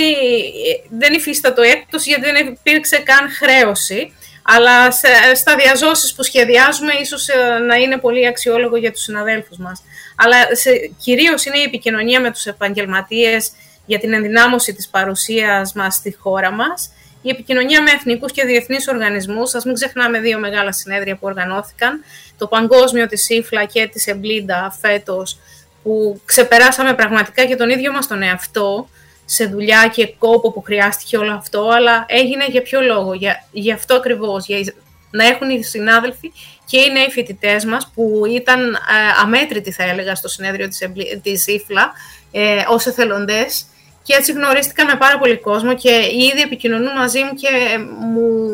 δεν 0.91 1.13
υφίστατο 1.13 1.63
έκπτωση 1.63 2.09
γιατί 2.09 2.25
δεν 2.25 2.47
υπήρξε 2.47 2.99
καν 2.99 3.31
χρέωση 3.31 4.13
αλλά 4.43 4.91
στα 5.35 5.57
διαζώσεις 5.57 6.15
που 6.15 6.23
σχεδιάζουμε 6.23 6.93
ίσως 6.93 7.27
να 7.67 7.75
είναι 7.75 7.99
πολύ 7.99 8.27
αξιόλογο 8.27 8.77
για 8.77 8.93
τους 8.93 9.03
συναδέλφους 9.03 9.57
μας. 9.59 9.83
Αλλά 10.17 10.37
σε, 10.53 10.71
κυρίως 10.99 11.45
είναι 11.45 11.59
η 11.59 11.63
επικοινωνία 11.63 12.21
με 12.21 12.31
τους 12.31 12.47
επαγγελματίες 12.47 13.51
για 13.87 13.99
την 13.99 14.13
ενδυνάμωση 14.13 14.75
της 14.75 14.89
παρουσίας 14.89 15.73
μας 15.73 15.95
στη 15.95 16.17
χώρα 16.21 16.51
μας, 16.51 16.91
η 17.23 17.31
επικοινωνία 17.31 17.83
με 17.83 17.91
εθνικούς 17.91 18.33
και 18.33 18.45
διεθνείς 18.45 18.89
οργανισμούς, 18.89 19.55
ας 19.55 19.65
μην 19.65 19.75
ξεχνάμε 19.75 20.21
δύο 20.21 20.39
μεγάλα 20.39 20.73
συνέδρια 20.73 21.15
που 21.15 21.27
οργανώθηκαν, 21.27 22.05
το 22.39 22.47
παγκόσμιο 22.47 23.07
της 23.07 23.25
IFLA 23.25 23.65
και 23.65 23.87
της 23.87 24.07
EBLIDA 24.07 24.77
φέτος, 24.81 25.39
που 25.83 26.21
ξεπεράσαμε 26.25 26.95
πραγματικά 26.95 27.45
και 27.45 27.57
τον 27.57 27.71
ίδιο 27.71 27.93
μας 27.93 28.07
τον 28.07 28.23
εαυτό, 28.23 28.89
σε 29.25 29.45
δουλειά 29.47 29.91
και 29.95 30.15
κόπο 30.19 30.53
που 30.53 30.63
χρειάστηκε 30.63 31.17
όλο 31.17 31.33
αυτό, 31.33 31.69
αλλά 31.69 32.05
έγινε 32.09 32.47
για 32.49 32.63
ποιο 32.63 32.81
λόγο, 32.81 33.15
για, 33.15 33.45
για 33.51 33.75
αυτό 33.75 33.95
ακριβώς, 33.95 34.47
για 34.47 34.75
να 35.17 35.27
έχουν 35.27 35.51
οι 35.51 35.65
συνάδελφοι 35.65 36.33
και 36.67 36.79
οι 36.79 36.93
νέοι 36.93 37.11
φοιτητές 37.11 37.65
μας 37.65 37.91
που 37.95 38.23
ήταν 38.35 38.75
ε, 38.75 38.79
αμέτρητοι 39.23 39.73
θα 39.73 39.85
έλεγα 39.85 40.15
στο 40.15 40.29
συνέδριο 40.29 40.69
της, 40.69 40.89
της 41.23 41.47
IFLA 41.47 41.93
ε, 42.31 42.63
ως 42.69 42.87
εθελοντές 42.87 43.67
και 44.03 44.15
έτσι 44.15 44.33
γνωρίστηκα 44.33 44.87
με 44.87 44.95
πάρα 44.95 45.19
πολύ 45.19 45.39
κόσμο 45.39 45.75
και 45.75 45.91
ήδη 46.33 46.41
επικοινωνούν 46.41 46.93
μαζί 46.97 47.23
μου 47.23 47.35
και 47.35 47.79
μου 48.13 48.51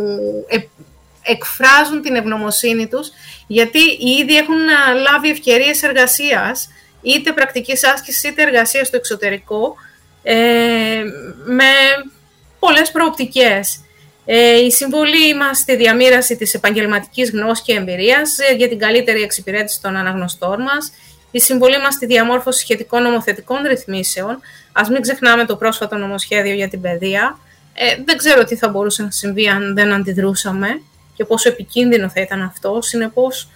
εκφράζουν 1.22 2.02
την 2.02 2.14
ευγνωμοσύνη 2.14 2.86
τους 2.86 3.10
γιατί 3.46 3.78
ήδη 4.20 4.36
έχουν 4.36 4.68
ε, 4.68 5.00
λάβει 5.00 5.30
ευκαιρίες 5.30 5.82
εργασίας 5.82 6.68
είτε 7.02 7.32
πρακτικής 7.32 7.84
άσκησης 7.84 8.24
είτε 8.24 8.42
εργασίας 8.42 8.86
στο 8.86 8.96
εξωτερικό 8.96 9.74
ε, 10.22 11.02
με 11.44 11.64
πολλές 12.58 12.90
προοπτικές. 12.90 13.80
Ε, 14.24 14.58
η 14.58 14.70
συμβολή 14.70 15.34
μας 15.36 15.58
στη 15.58 15.76
διαμήρωση 15.76 16.36
της 16.36 16.54
επαγγελματικής 16.54 17.30
γνώσης 17.30 17.64
και 17.64 17.72
εμπειρίας 17.72 18.38
ε, 18.38 18.54
για 18.54 18.68
την 18.68 18.78
καλύτερη 18.78 19.22
εξυπηρέτηση 19.22 19.80
των 19.82 19.96
αναγνωστών 19.96 20.62
μας, 20.62 20.92
η 21.30 21.40
συμβολή 21.40 21.78
μας 21.78 21.94
στη 21.94 22.06
διαμόρφωση 22.06 22.58
σχετικών 22.58 23.02
νομοθετικών 23.02 23.62
ρυθμίσεων, 23.66 24.40
ας 24.72 24.88
μην 24.88 25.00
ξεχνάμε 25.00 25.44
το 25.44 25.56
πρόσφατο 25.56 25.96
νομοσχέδιο 25.96 26.54
για 26.54 26.68
την 26.68 26.80
παιδεία, 26.80 27.38
ε, 27.74 28.02
δεν 28.04 28.16
ξέρω 28.16 28.44
τι 28.44 28.56
θα 28.56 28.68
μπορούσε 28.68 29.02
να 29.02 29.10
συμβεί 29.10 29.48
αν 29.48 29.74
δεν 29.74 29.92
αντιδρούσαμε 29.92 30.82
και 31.14 31.24
πόσο 31.24 31.48
επικίνδυνο 31.48 32.08
θα 32.08 32.20
ήταν 32.20 32.42
αυτό, 32.42 32.78
συνεπώς 32.82 33.48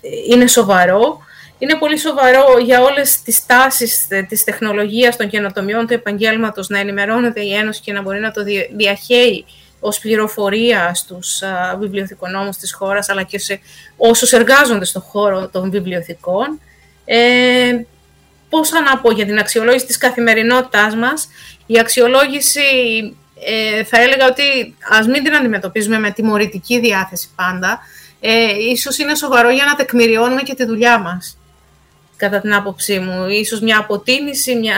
ε, 0.00 0.08
είναι 0.34 0.46
σοβαρό. 0.46 1.20
Είναι 1.58 1.74
πολύ 1.74 1.98
σοβαρό 1.98 2.58
για 2.64 2.82
όλες 2.82 3.22
τις 3.22 3.46
τάσεις 3.46 4.06
της 4.28 4.44
τεχνολογίας, 4.44 5.16
των 5.16 5.28
καινοτομιών. 5.28 5.86
Του 5.86 5.92
επαγγέλματος 5.92 6.68
να 6.68 6.78
ενημερώνεται 6.78 7.40
η 7.40 7.54
Ένωση 7.54 7.80
και 7.80 7.92
να 7.92 8.02
μπορεί 8.02 8.20
να 8.20 8.30
το 8.30 8.42
διαχέει 8.76 9.44
ως 9.86 9.98
πληροφορία 9.98 10.94
στους 10.94 11.42
α, 11.42 11.76
βιβλιοθηκονόμους 11.78 12.56
της 12.56 12.74
χώρας, 12.74 13.08
αλλά 13.08 13.22
και 13.22 13.38
σε 13.38 13.60
όσους 13.96 14.32
εργάζονται 14.32 14.84
στον 14.84 15.02
χώρο 15.02 15.48
των 15.48 15.70
βιβλιοθηκών. 15.70 16.60
Ε, 17.04 17.84
πώς 18.48 18.70
να 18.70 18.98
πω 18.98 19.10
για 19.10 19.26
την 19.26 19.38
αξιολόγηση 19.38 19.86
της 19.86 19.98
καθημερινότητάς 19.98 20.94
μας. 20.94 21.28
Η 21.66 21.78
αξιολόγηση 21.78 22.60
ε, 23.44 23.84
θα 23.84 24.00
έλεγα 24.00 24.26
ότι 24.26 24.76
ας 24.90 25.06
μην 25.06 25.24
την 25.24 25.34
αντιμετωπίζουμε 25.34 25.98
με 25.98 26.10
τιμωρητική 26.10 26.80
διάθεση 26.80 27.28
πάντα. 27.36 27.80
Ε, 28.20 28.46
ίσως 28.70 28.98
είναι 28.98 29.14
σοβαρό 29.14 29.50
για 29.50 29.64
να 29.64 29.74
τεκμηριώνουμε 29.74 30.42
και 30.42 30.54
τη 30.54 30.64
δουλειά 30.64 30.98
μας, 30.98 31.38
κατά 32.16 32.40
την 32.40 32.54
άποψή 32.54 32.98
μου. 32.98 33.28
Ίσως 33.28 33.60
μια 33.60 33.78
αποτίμηση, 33.78 34.54
μια 34.56 34.76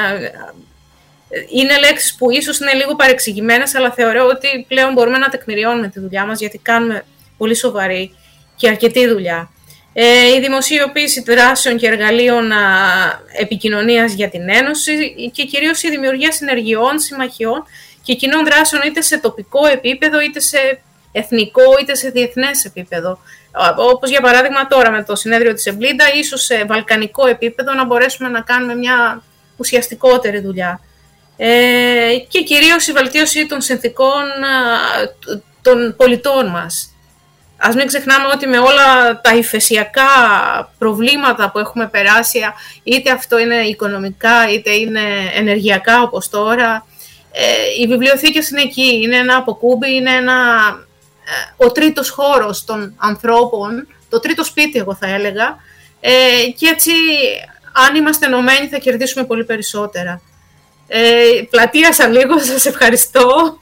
είναι 1.48 1.78
λέξεις 1.78 2.14
που 2.14 2.30
ίσως 2.30 2.58
είναι 2.58 2.72
λίγο 2.72 2.96
παρεξηγημένες, 2.96 3.74
αλλά 3.74 3.92
θεωρώ 3.92 4.26
ότι 4.26 4.64
πλέον 4.68 4.92
μπορούμε 4.92 5.18
να 5.18 5.28
τεκμηριώνουμε 5.28 5.88
τη 5.88 6.00
δουλειά 6.00 6.26
μας, 6.26 6.40
γιατί 6.40 6.58
κάνουμε 6.58 7.04
πολύ 7.36 7.54
σοβαρή 7.54 8.14
και 8.56 8.68
αρκετή 8.68 9.08
δουλειά. 9.08 9.50
Ε, 9.92 10.34
η 10.36 10.40
δημοσιοποίηση 10.40 11.22
δράσεων 11.22 11.76
και 11.76 11.86
εργαλείων 11.86 12.52
α, 12.52 12.58
επικοινωνίας 13.40 14.12
για 14.12 14.28
την 14.28 14.48
Ένωση 14.48 15.14
και 15.32 15.44
κυρίως 15.44 15.82
η 15.82 15.90
δημιουργία 15.90 16.32
συνεργειών, 16.32 16.98
συμμαχιών 16.98 17.64
και 18.02 18.14
κοινών 18.14 18.44
δράσεων 18.44 18.82
είτε 18.86 19.00
σε 19.00 19.18
τοπικό 19.18 19.66
επίπεδο, 19.66 20.20
είτε 20.20 20.40
σε 20.40 20.80
εθνικό, 21.12 21.62
είτε 21.80 21.94
σε 21.94 22.10
διεθνές 22.10 22.64
επίπεδο. 22.64 23.18
Όπως 23.76 24.10
για 24.10 24.20
παράδειγμα 24.20 24.66
τώρα 24.66 24.90
με 24.90 25.04
το 25.04 25.16
συνέδριο 25.16 25.54
της 25.54 25.66
EBLIDA, 25.66 26.04
ίσως 26.14 26.44
σε 26.44 26.64
βαλκανικό 26.64 27.26
επίπεδο 27.26 27.74
να 27.74 27.84
μπορέσουμε 27.84 28.28
να 28.28 28.40
κάνουμε 28.40 28.74
μια 28.74 29.22
ουσιαστικότερη 29.56 30.40
δουλειά. 30.40 30.80
Ε, 31.40 32.16
και 32.28 32.42
κυρίως 32.42 32.86
η 32.86 32.92
βελτίωση 32.92 33.46
των 33.46 33.60
συνθήκων 33.60 34.22
των 35.62 35.94
πολιτών 35.96 36.46
μας. 36.46 36.92
Ας 37.56 37.74
μην 37.74 37.86
ξεχνάμε 37.86 38.26
ότι 38.34 38.46
με 38.46 38.58
όλα 38.58 39.20
τα 39.20 39.34
υφεσιακά 39.34 40.04
προβλήματα 40.78 41.50
που 41.50 41.58
έχουμε 41.58 41.88
περάσει, 41.88 42.40
είτε 42.82 43.10
αυτό 43.10 43.38
είναι 43.38 43.56
οικονομικά, 43.56 44.50
είτε 44.52 44.74
είναι 44.74 45.00
ενεργειακά 45.34 46.02
όπως 46.02 46.28
τώρα, 46.28 46.86
ε, 47.32 47.82
οι 47.82 47.86
βιβλιοθήκες 47.86 48.50
είναι 48.50 48.60
εκεί, 48.60 49.00
είναι 49.02 49.16
ένα 49.16 49.36
αποκούμπι, 49.36 49.94
είναι 49.94 50.10
ένα, 50.10 50.34
ε, 51.24 51.64
ο 51.64 51.72
τρίτος 51.72 52.10
χώρος 52.10 52.64
των 52.64 52.94
ανθρώπων, 52.96 53.86
το 54.08 54.20
τρίτο 54.20 54.44
σπίτι 54.44 54.78
εγώ 54.78 54.94
θα 54.94 55.06
έλεγα, 55.06 55.56
και 56.56 56.66
έτσι 56.66 56.90
αν 57.72 57.94
είμαστε 57.94 58.26
ενωμένοι 58.26 58.68
θα 58.68 58.78
κερδίσουμε 58.78 59.24
πολύ 59.24 59.44
περισσότερα. 59.44 60.22
Ε, 60.88 61.00
πλατείασα 61.50 62.06
λίγο, 62.06 62.38
σας 62.52 62.66
ευχαριστώ. 62.66 63.58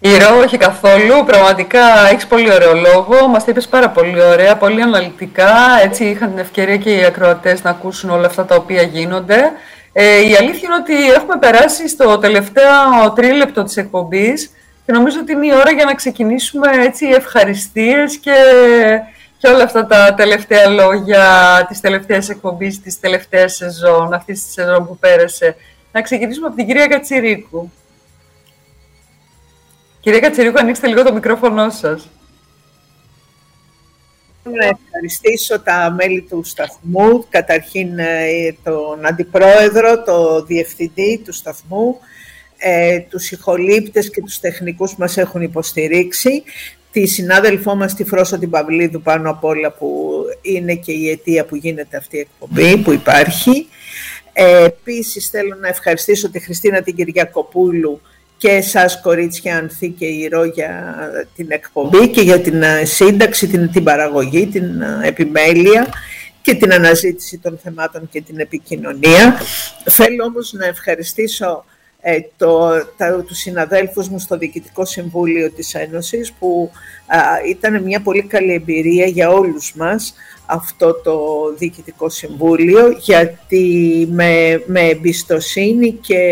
Ηρώ, 0.00 0.38
όχι 0.44 0.56
καθόλου. 0.56 1.24
Πραγματικά 1.26 2.08
έχεις 2.12 2.26
πολύ 2.26 2.52
ωραίο 2.52 2.74
λόγο. 2.74 3.28
Μας 3.28 3.44
τα 3.44 3.50
είπες 3.50 3.68
πάρα 3.68 3.90
πολύ 3.90 4.22
ωραία, 4.22 4.56
πολύ 4.56 4.82
αναλυτικά. 4.82 5.52
Έτσι 5.82 6.04
είχαν 6.04 6.28
την 6.28 6.38
ευκαιρία 6.38 6.76
και 6.76 6.94
οι 6.94 7.04
ακροατές 7.04 7.62
να 7.62 7.70
ακούσουν 7.70 8.10
όλα 8.10 8.26
αυτά 8.26 8.44
τα 8.44 8.54
οποία 8.54 8.82
γίνονται. 8.82 9.52
Ε, 9.92 10.28
η 10.28 10.34
αλήθεια 10.34 10.60
είναι 10.62 10.74
ότι 10.74 11.10
έχουμε 11.10 11.38
περάσει 11.38 11.88
στο 11.88 12.18
τελευταίο 12.18 13.12
τρίλεπτο 13.14 13.62
της 13.62 13.76
εκπομπής 13.76 14.50
και 14.86 14.92
νομίζω 14.92 15.18
ότι 15.20 15.32
είναι 15.32 15.46
η 15.46 15.52
ώρα 15.52 15.70
για 15.70 15.84
να 15.84 15.94
ξεκινήσουμε 15.94 16.68
έτσι 16.84 17.06
ευχαριστίες 17.06 18.16
και 18.16 18.32
και 19.38 19.48
όλα 19.48 19.62
αυτά 19.64 19.86
τα 19.86 20.14
τελευταία 20.14 20.68
λόγια 20.68 21.24
της 21.68 21.80
τελευταίας 21.80 22.28
εκπομπής, 22.28 22.80
της 22.80 23.00
τελευταίας 23.00 23.54
σεζόν, 23.54 24.12
αυτής 24.12 24.44
της 24.44 24.52
σεζόν 24.52 24.86
που 24.86 24.96
πέρασε. 24.98 25.56
Να 25.92 26.02
ξεκινήσουμε 26.02 26.46
από 26.46 26.56
την 26.56 26.66
κυρία 26.66 26.86
Κατσιρίκου. 26.86 27.70
Κυρία 30.00 30.20
Κατσιρίκου, 30.20 30.58
ανοίξτε 30.58 30.86
λίγο 30.86 31.02
το 31.02 31.12
μικρόφωνο 31.12 31.70
σας. 31.70 32.08
να 34.42 34.64
ευχαριστήσω 34.66 35.60
τα 35.60 35.94
μέλη 35.96 36.22
του 36.22 36.44
σταθμού, 36.44 37.26
καταρχήν 37.28 37.98
ε, 37.98 38.56
τον 38.62 39.06
Αντιπρόεδρο, 39.06 40.02
το 40.02 40.44
Διευθυντή 40.44 41.22
του 41.24 41.32
σταθμού, 41.32 41.98
ε, 42.56 42.98
τους 43.00 43.30
ηχολήπτες 43.30 44.10
και 44.10 44.22
τους 44.22 44.38
τεχνικούς 44.38 44.90
που 44.90 45.00
μας 45.00 45.16
έχουν 45.16 45.42
υποστηρίξει, 45.42 46.42
τη 47.00 47.06
συνάδελφό 47.06 47.74
μας 47.74 47.94
τη 47.94 48.04
Φρόσο 48.04 48.38
την 48.38 48.50
Παυλίδου 48.50 49.02
πάνω 49.02 49.30
απ' 49.30 49.44
όλα 49.44 49.70
που 49.70 50.14
είναι 50.42 50.74
και 50.74 50.92
η 50.92 51.10
αιτία 51.10 51.44
που 51.44 51.56
γίνεται 51.56 51.96
αυτή 51.96 52.16
η 52.16 52.20
εκπομπή 52.20 52.76
που 52.78 52.92
υπάρχει. 52.92 53.66
Ε, 54.32 54.64
επίσης 54.64 55.28
θέλω 55.28 55.56
να 55.60 55.68
ευχαριστήσω 55.68 56.30
τη 56.30 56.40
Χριστίνα 56.40 56.82
την 56.82 56.94
Κυριακοπούλου 56.94 58.00
και 58.36 58.48
εσάς 58.48 59.00
κορίτσια 59.00 59.56
Ανθή 59.56 59.88
και 59.88 60.06
Ηρώ 60.06 60.44
για 60.44 60.94
την 61.36 61.46
εκπομπή 61.50 62.08
και 62.08 62.20
για 62.20 62.40
την 62.40 62.62
ε, 62.62 62.84
σύνταξη, 62.84 63.46
την, 63.46 63.70
την 63.72 63.84
παραγωγή, 63.84 64.46
την 64.46 64.80
ε, 64.80 65.00
επιμέλεια 65.02 65.86
και 66.42 66.54
την 66.54 66.72
αναζήτηση 66.72 67.38
των 67.38 67.58
θεμάτων 67.62 68.08
και 68.10 68.20
την 68.20 68.38
επικοινωνία. 68.38 69.40
Θέλω 69.84 70.24
όμως 70.24 70.52
να 70.52 70.66
ευχαριστήσω 70.66 71.64
ε, 72.08 72.20
το, 72.36 72.68
τα, 72.96 73.24
τους 73.26 73.38
συναδέλφους 73.38 74.08
μου 74.08 74.18
στο 74.18 74.38
Διοικητικό 74.38 74.84
Συμβούλιο 74.84 75.50
της 75.50 75.74
Ένωσης 75.74 76.32
που 76.32 76.70
ήταν 77.48 77.82
μια 77.82 78.02
πολύ 78.02 78.22
καλή 78.22 78.52
εμπειρία 78.52 79.06
για 79.06 79.30
όλους 79.30 79.74
μας 79.74 80.14
αυτό 80.46 80.94
το 80.94 81.20
Διοικητικό 81.58 82.08
Συμβούλιο 82.08 82.96
γιατί 82.98 84.08
με, 84.10 84.62
με 84.66 84.80
εμπιστοσύνη 84.80 85.92
και 85.92 86.24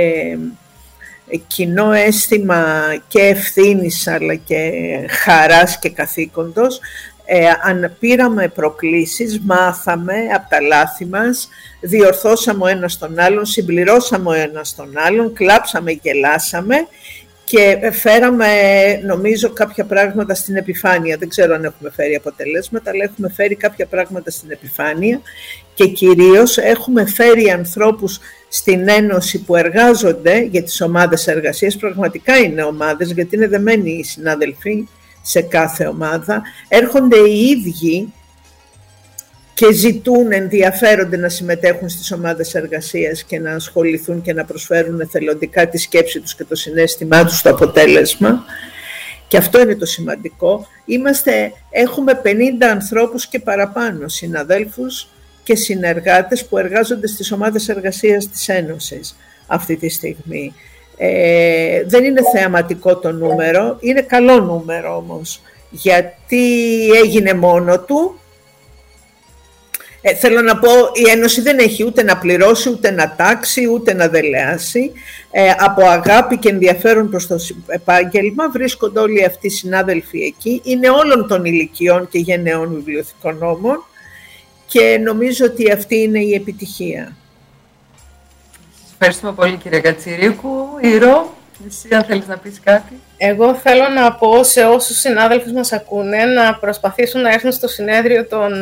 κοινό 1.46 1.92
αίσθημα 1.92 2.64
και 3.08 3.20
ευθύνης 3.20 4.06
αλλά 4.06 4.34
και 4.34 4.72
χαράς 5.08 5.78
και 5.78 5.90
καθήκοντος 5.90 6.80
ε, 7.24 7.46
αν 7.62 7.96
πήραμε 7.98 8.48
προκλήσεις, 8.48 9.40
μάθαμε 9.44 10.14
από 10.34 10.48
τα 10.48 10.60
λάθη 10.60 11.06
μας, 11.06 11.48
διορθώσαμε 11.80 12.64
ο 12.64 12.66
ένας 12.66 12.98
τον 12.98 13.18
άλλον, 13.18 13.44
συμπληρώσαμε 13.44 14.28
ο 14.28 14.32
ένας 14.32 14.74
τον 14.74 14.92
άλλον, 14.96 15.32
κλάψαμε, 15.32 15.90
γελάσαμε 15.90 16.76
και 17.44 17.90
φέραμε 17.92 18.46
νομίζω 19.04 19.50
κάποια 19.50 19.84
πράγματα 19.84 20.34
στην 20.34 20.56
επιφάνεια. 20.56 21.16
Δεν 21.16 21.28
ξέρω 21.28 21.54
αν 21.54 21.64
έχουμε 21.64 21.90
φέρει 21.90 22.14
αποτελέσματα, 22.14 22.90
αλλά 22.90 23.04
έχουμε 23.04 23.30
φέρει 23.30 23.54
κάποια 23.54 23.86
πράγματα 23.86 24.30
στην 24.30 24.50
επιφάνεια 24.50 25.20
και 25.74 25.86
κυρίως 25.86 26.58
έχουμε 26.58 27.06
φέρει 27.06 27.50
ανθρώπους 27.50 28.20
στην 28.48 28.88
Ένωση 28.88 29.38
που 29.38 29.56
εργάζονται 29.56 30.40
για 30.40 30.62
τις 30.62 30.80
ομάδες 30.80 31.26
εργασίας. 31.26 31.76
Πραγματικά 31.76 32.36
είναι 32.36 32.62
ομάδες, 32.62 33.10
γιατί 33.10 33.36
είναι 33.36 33.48
δεμένοι 33.48 33.90
οι 33.90 34.04
συνάδελφοι 34.04 34.88
σε 35.26 35.40
κάθε 35.40 35.86
ομάδα. 35.86 36.42
Έρχονται 36.68 37.18
οι 37.18 37.40
ίδιοι 37.44 38.12
και 39.54 39.72
ζητούν, 39.72 40.32
ενδιαφέρονται 40.32 41.16
να 41.16 41.28
συμμετέχουν 41.28 41.88
στις 41.88 42.12
ομάδες 42.12 42.54
εργασίας 42.54 43.24
και 43.24 43.38
να 43.38 43.54
ασχοληθούν 43.54 44.22
και 44.22 44.32
να 44.32 44.44
προσφέρουν 44.44 45.00
εθελοντικά 45.00 45.68
τη 45.68 45.78
σκέψη 45.78 46.20
τους 46.20 46.34
και 46.34 46.44
το 46.44 46.54
συνέστημά 46.54 47.24
τους 47.24 47.38
στο 47.38 47.50
αποτέλεσμα. 47.50 48.44
Και 49.28 49.36
αυτό 49.36 49.60
είναι 49.60 49.74
το 49.74 49.86
σημαντικό. 49.86 50.66
Είμαστε, 50.84 51.52
έχουμε 51.70 52.20
50 52.24 52.64
ανθρώπους 52.70 53.26
και 53.26 53.38
παραπάνω 53.38 54.08
συναδέλφους 54.08 55.08
και 55.42 55.54
συνεργάτες 55.54 56.46
που 56.46 56.58
εργάζονται 56.58 57.06
στις 57.06 57.32
ομάδες 57.32 57.68
εργασίας 57.68 58.28
της 58.28 58.48
Ένωσης 58.48 59.16
αυτή 59.46 59.76
τη 59.76 59.88
στιγμή. 59.88 60.54
Ε, 60.96 61.82
δεν 61.86 62.04
είναι 62.04 62.20
θεαματικό 62.32 62.96
το 62.96 63.12
νούμερο, 63.12 63.76
είναι 63.80 64.00
καλό 64.00 64.40
νούμερο 64.40 64.96
όμως, 64.96 65.40
γιατί 65.70 66.88
έγινε 67.04 67.34
μόνο 67.34 67.80
του. 67.80 68.18
Ε, 70.06 70.14
θέλω 70.14 70.40
να 70.40 70.58
πω, 70.58 70.70
η 70.92 71.10
Ένωση 71.10 71.40
δεν 71.40 71.58
έχει 71.58 71.84
ούτε 71.84 72.02
να 72.02 72.18
πληρώσει, 72.18 72.68
ούτε 72.70 72.90
να 72.90 73.14
τάξει, 73.16 73.68
ούτε 73.72 73.94
να 73.94 74.08
δελεάσει. 74.08 74.92
Ε, 75.30 75.50
από 75.58 75.86
αγάπη 75.86 76.38
και 76.38 76.48
ενδιαφέρον 76.48 77.10
προς 77.10 77.26
το 77.26 77.36
επάγγελμα 77.66 78.50
βρίσκονται 78.50 79.00
όλοι 79.00 79.24
αυτοί 79.24 79.46
οι 79.46 79.50
συνάδελφοι 79.50 80.22
εκεί. 80.22 80.60
Είναι 80.64 80.90
όλων 80.90 81.28
των 81.28 81.44
ηλικιών 81.44 82.08
και 82.08 82.18
γενναιών 82.18 82.74
βιβλιοθηκονόμων 82.74 83.84
και 84.66 84.98
νομίζω 85.02 85.44
ότι 85.44 85.72
αυτή 85.72 85.96
είναι 85.96 86.18
η 86.18 86.34
επιτυχία. 86.34 87.16
Ευχαριστούμε 88.98 89.32
πολύ 89.32 89.56
κύριε 89.56 89.80
Κατσιρίκου. 89.80 90.66
Ηρώ, 90.80 91.34
εσύ 91.66 91.94
αν 91.94 92.04
θέλεις 92.04 92.26
να 92.26 92.36
πεις 92.36 92.60
κάτι. 92.64 93.00
Εγώ 93.16 93.54
θέλω 93.54 93.88
να 93.88 94.12
πω 94.12 94.44
σε 94.44 94.64
όσους 94.64 94.98
συνάδελφους 94.98 95.52
μας 95.52 95.72
ακούνε 95.72 96.24
να 96.24 96.54
προσπαθήσουν 96.54 97.20
να 97.20 97.32
έρθουν 97.32 97.52
στο 97.52 97.68
συνέδριο 97.68 98.26
των 98.26 98.52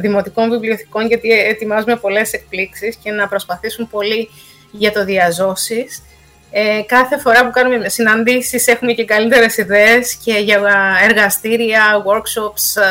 Δημοτικών 0.00 0.50
Βιβλιοθηκών 0.50 1.06
γιατί 1.06 1.30
ετοιμάζουμε 1.30 1.96
πολλές 1.96 2.32
εκπλήξεις 2.32 2.96
και 3.02 3.10
να 3.10 3.28
προσπαθήσουν 3.28 3.88
πολύ 3.88 4.28
για 4.70 4.92
το 4.92 5.04
διαζώσεις. 5.04 6.02
Ε, 6.50 6.80
κάθε 6.86 7.18
φορά 7.18 7.44
που 7.44 7.50
κάνουμε 7.50 7.88
συναντήσεις 7.88 8.66
έχουμε 8.66 8.92
και 8.92 9.04
καλύτερες 9.04 9.56
ιδέες 9.56 10.14
και 10.24 10.32
για 10.32 10.60
εργαστήρια, 11.08 12.02
workshops, 12.06 12.82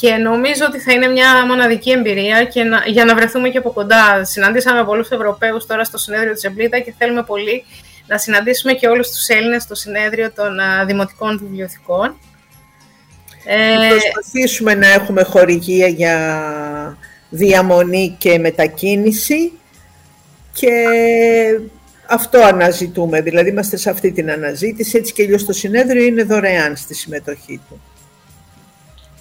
και 0.00 0.14
νομίζω 0.14 0.64
ότι 0.68 0.78
θα 0.78 0.92
είναι 0.92 1.06
μια 1.06 1.46
μοναδική 1.46 1.90
εμπειρία 1.90 2.44
και 2.44 2.62
να, 2.62 2.82
για 2.86 3.04
να 3.04 3.14
βρεθούμε 3.14 3.48
και 3.48 3.58
από 3.58 3.70
κοντά. 3.70 4.24
Συναντήσαμε 4.24 4.84
πολλούς 4.84 5.10
Ευρωπαίους 5.10 5.66
τώρα 5.66 5.84
στο 5.84 5.98
συνέδριο 5.98 6.32
της 6.32 6.44
Εμπλίτα 6.44 6.78
και 6.78 6.94
θέλουμε 6.98 7.22
πολύ 7.22 7.64
να 8.06 8.18
συναντήσουμε 8.18 8.72
και 8.72 8.88
όλους 8.88 9.10
τους 9.10 9.28
Έλληνες 9.28 9.62
στο 9.62 9.74
συνέδριο 9.74 10.32
των 10.32 10.58
Δημοτικών 10.86 11.38
Βιβλιοθηκών. 11.42 12.16
Ε, 13.44 13.88
προσπαθήσουμε 13.88 14.74
να 14.74 14.88
έχουμε 14.88 15.22
χορηγία 15.22 15.86
για 15.86 16.16
διαμονή 17.30 18.16
και 18.18 18.38
μετακίνηση 18.38 19.52
και 20.52 20.72
αυτό 22.06 22.38
αναζητούμε, 22.38 23.20
δηλαδή 23.20 23.48
είμαστε 23.48 23.76
σε 23.76 23.90
αυτή 23.90 24.12
την 24.12 24.30
αναζήτηση, 24.30 24.98
έτσι 24.98 25.12
και 25.12 25.22
αλλιώς 25.22 25.44
το 25.44 25.52
συνέδριο 25.52 26.02
είναι 26.02 26.22
δωρεάν 26.22 26.76
στη 26.76 26.94
συμμετοχή 26.94 27.60
του. 27.68 27.80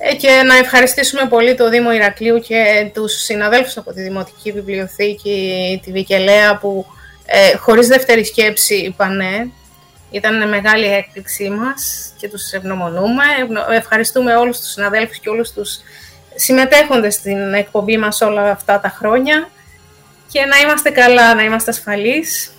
Ε, 0.02 0.16
και 0.16 0.42
να 0.46 0.56
ευχαριστήσουμε 0.58 1.26
πολύ 1.30 1.56
το 1.56 1.70
Δήμο 1.70 1.94
Ηρακλείου 1.94 2.40
και 2.40 2.92
τους 2.94 3.14
συναδέλφους 3.14 3.78
από 3.78 3.94
τη 3.94 4.02
Δημοτική 4.02 4.52
Βιβλιοθήκη, 4.52 5.80
τη 5.84 5.92
Βικελέα, 5.92 6.58
που 6.58 6.86
ε, 7.26 7.56
χωρίς 7.58 7.88
δεύτερη 7.88 8.26
σκέψη 8.26 8.76
είπαν 8.76 9.16
ναι. 9.16 9.46
Ήταν 10.12 10.48
μεγάλη 10.48 10.86
έκπληξή 10.86 11.50
μας 11.50 12.14
και 12.18 12.30
τους 12.30 12.52
ευγνωμονούμε. 12.52 13.24
Ευχαριστούμε 13.70 14.36
όλους 14.36 14.60
τους 14.60 14.72
συναδέλφους 14.72 15.20
και 15.20 15.30
όλους 15.30 15.52
τους 15.52 15.80
συμμετέχοντες 16.36 17.14
στην 17.14 17.54
εκπομπή 17.54 17.98
μας 17.98 18.22
όλα 18.22 18.52
αυτά 18.52 18.80
τα 18.80 18.90
χρόνια 18.90 19.50
και 20.32 20.46
να 20.46 20.58
είμαστε 20.58 20.90
καλά, 20.90 21.36
να 21.36 21.44
είμαστε 21.44 21.72
ασφαλείς 21.72 22.52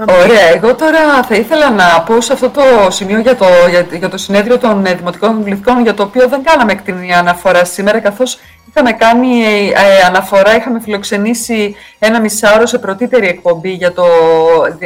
Ωραία. 0.00 0.48
Εγώ 0.54 0.74
τώρα 0.74 1.22
θα 1.22 1.34
ήθελα 1.34 1.70
να 1.70 2.02
πω 2.02 2.20
σε 2.20 2.32
αυτό 2.32 2.50
το 2.50 2.62
σημείο 2.90 3.18
για 3.18 3.36
το, 3.36 3.46
για, 3.70 3.86
για 3.92 4.08
το 4.08 4.16
συνέδριο 4.16 4.58
των 4.58 4.86
ε, 4.86 4.94
Δημοτικών 4.94 5.36
Βιβλιοθηκών, 5.36 5.82
για 5.82 5.94
το 5.94 6.02
οποίο 6.02 6.28
δεν 6.28 6.42
κάναμε 6.42 6.72
εκτενή 6.72 7.14
αναφορά 7.14 7.64
σήμερα, 7.64 8.00
καθώς 8.00 8.38
είχαμε 8.68 8.92
κάνει 8.92 9.42
ε, 9.70 10.04
αναφορά, 10.06 10.56
είχαμε 10.56 10.80
φιλοξενήσει 10.80 11.76
ένα 11.98 12.20
μισάωρο 12.20 12.66
σε 12.66 12.78
πρωτήτερη 12.78 13.28
εκπομπή 13.28 13.70
για 13.70 13.92
το 13.92 14.04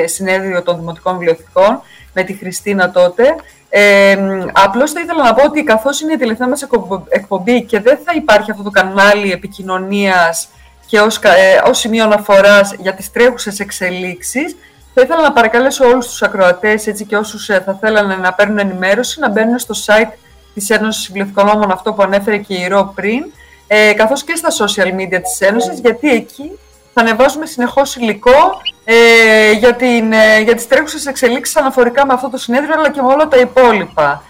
συνέδριο 0.04 0.62
των 0.62 0.78
Δημοτικών 0.78 1.18
Βιβλιοθηκών, 1.18 1.82
με 2.12 2.22
τη 2.22 2.32
Χριστίνα 2.32 2.90
τότε. 2.90 3.34
Ε, 3.70 4.16
απλώς 4.52 4.92
θα 4.92 5.00
ήθελα 5.00 5.22
να 5.22 5.34
πω 5.34 5.44
ότι 5.44 5.62
καθώς 5.62 6.00
είναι 6.00 6.12
η 6.12 6.16
τελευταία 6.16 6.48
μας 6.48 6.66
εκπομπή 7.09 7.62
και 7.62 7.80
δεν 7.80 7.98
θα 8.04 8.12
υπάρχει 8.14 8.50
αυτό 8.50 8.62
το 8.62 8.70
κανάλι 8.70 9.32
επικοινωνίας 9.32 10.48
και 10.86 11.00
ως, 11.00 11.16
ε, 11.16 11.68
ως 11.68 11.78
σημείο 11.78 12.04
αναφοράς 12.04 12.74
για 12.78 12.94
τις 12.94 13.12
τρέχουσες 13.12 13.61
εξελίξεις, 13.61 14.56
θα 14.99 15.05
ήθελα 15.07 15.22
να 15.22 15.32
παρακαλέσω 15.32 15.84
όλους 15.84 16.07
τους 16.07 16.22
ακροατές 16.22 16.86
έτσι 16.86 17.05
και 17.05 17.16
όσους 17.16 17.49
ε, 17.49 17.62
θα 17.66 17.78
θέλανε 17.80 18.14
να 18.14 18.32
παίρνουν 18.32 18.59
ενημέρωση 18.59 19.20
να 19.20 19.28
μπαίνουν 19.28 19.59
στο 19.59 19.74
site 19.86 20.12
της 20.55 20.70
Ένωσης 20.70 21.07
Βιβλιοθηκονόμων, 21.07 21.70
αυτό 21.70 21.92
που 21.92 22.03
ανέφερε 22.03 22.36
και 22.36 22.55
η 22.55 22.68
Ρο 22.68 22.92
πριν, 22.94 23.24
ε, 23.66 23.92
καθώς 23.92 24.24
και 24.24 24.34
στα 24.34 24.49
social 24.49 24.94
media 24.94 25.20
της 25.22 25.40
Ένωσης, 25.40 25.80
γιατί 25.80 26.11
εκεί 26.11 26.59
θα 26.94 27.01
ανεβάζουμε 27.01 27.46
συνεχώς 27.46 27.96
υλικό 27.96 28.61
ε, 28.84 29.53
για, 29.53 29.74
την, 29.74 30.12
ε, 30.12 30.40
για 30.40 30.55
τις 30.55 30.68
τρέχουσες 30.68 31.07
εξελίξεις 31.07 31.57
αναφορικά 31.57 32.07
με 32.07 32.12
αυτό 32.12 32.30
το 32.30 32.36
συνέδριο, 32.36 32.74
αλλά 32.78 32.90
και 32.90 33.03
με 33.03 33.12
όλα 33.12 33.28
τα 33.28 33.36
υπόλοιπα. 33.36 34.22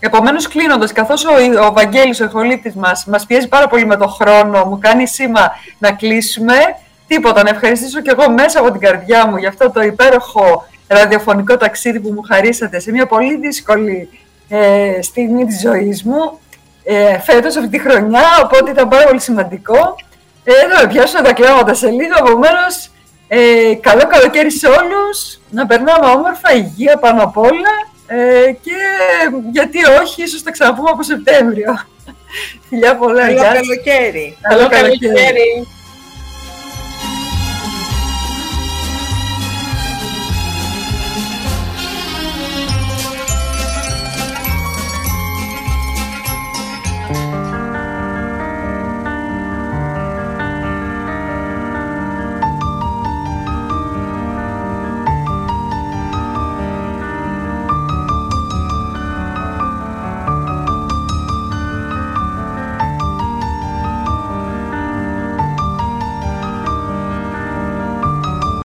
Επομένως, 0.00 0.48
κλείνοντας, 0.48 0.92
καθώς 0.92 1.24
ο, 1.24 1.30
ο 1.66 1.72
Βαγγέλης, 1.72 2.20
ο 2.20 2.24
εχολήτη 2.24 2.72
μας, 2.76 3.04
μας 3.06 3.26
πιέζει 3.26 3.48
πάρα 3.48 3.68
πολύ 3.68 3.86
με 3.86 3.96
το 3.96 4.06
χρόνο, 4.06 4.64
μου 4.64 4.78
κάνει 4.78 5.06
σήμα 5.06 5.50
να 5.78 5.92
κλείσουμε. 5.92 6.54
Τίποτα, 7.06 7.42
να 7.42 7.50
ευχαριστήσω 7.50 8.00
και 8.00 8.14
εγώ 8.18 8.30
μέσα 8.30 8.60
από 8.60 8.70
την 8.70 8.80
καρδιά 8.80 9.26
μου 9.26 9.36
για 9.36 9.48
αυτό 9.48 9.70
το 9.70 9.82
υπέροχο 9.82 10.66
ραδιοφωνικό 10.88 11.56
ταξίδι 11.56 12.00
που 12.00 12.10
μου 12.12 12.22
χαρίσατε 12.22 12.78
σε 12.80 12.90
μια 12.90 13.06
πολύ 13.06 13.36
δύσκολη 13.36 14.08
ε, 14.48 15.02
στιγμή 15.02 15.44
της 15.46 15.60
ζωής 15.60 16.02
μου 16.04 16.38
ε, 16.84 17.18
φέτος 17.20 17.56
αυτή 17.56 17.68
τη 17.68 17.78
χρονιά, 17.78 18.22
οπότε 18.44 18.70
ήταν 18.70 18.88
πάρα 18.88 19.06
πολύ 19.06 19.20
σημαντικό. 19.20 19.96
Ε, 20.44 20.52
θα 20.52 20.80
με 20.86 20.92
πιάσουν 20.92 21.22
τα 21.22 21.32
κλάματα 21.32 21.74
σε 21.74 21.88
λίγο, 21.88 22.14
επομένως. 22.18 22.90
Ε, 23.28 23.74
καλό 23.80 24.06
καλοκαίρι 24.06 24.50
σε 24.50 24.66
όλους, 24.66 25.40
να 25.50 25.66
περνάμε 25.66 26.06
όμορφα, 26.06 26.52
υγεία 26.54 26.96
πάνω 26.96 27.22
απ' 27.22 27.36
όλα 27.36 27.74
ε, 28.06 28.52
και 28.52 28.76
γιατί 29.52 29.78
όχι, 30.02 30.22
ίσως 30.22 30.42
τα 30.42 30.50
ξαναπούμε 30.50 30.90
από 30.92 31.02
Σεπτέμβριο. 31.02 31.78
Φιλιά 32.68 32.96
πολλά, 32.96 33.20
Καλό 33.20 33.32
γεια 33.32 33.44
σας. 33.44 33.52
καλοκαίρι. 33.54 34.36
Καλό 34.40 34.68
καλοκαίρι. 34.68 35.66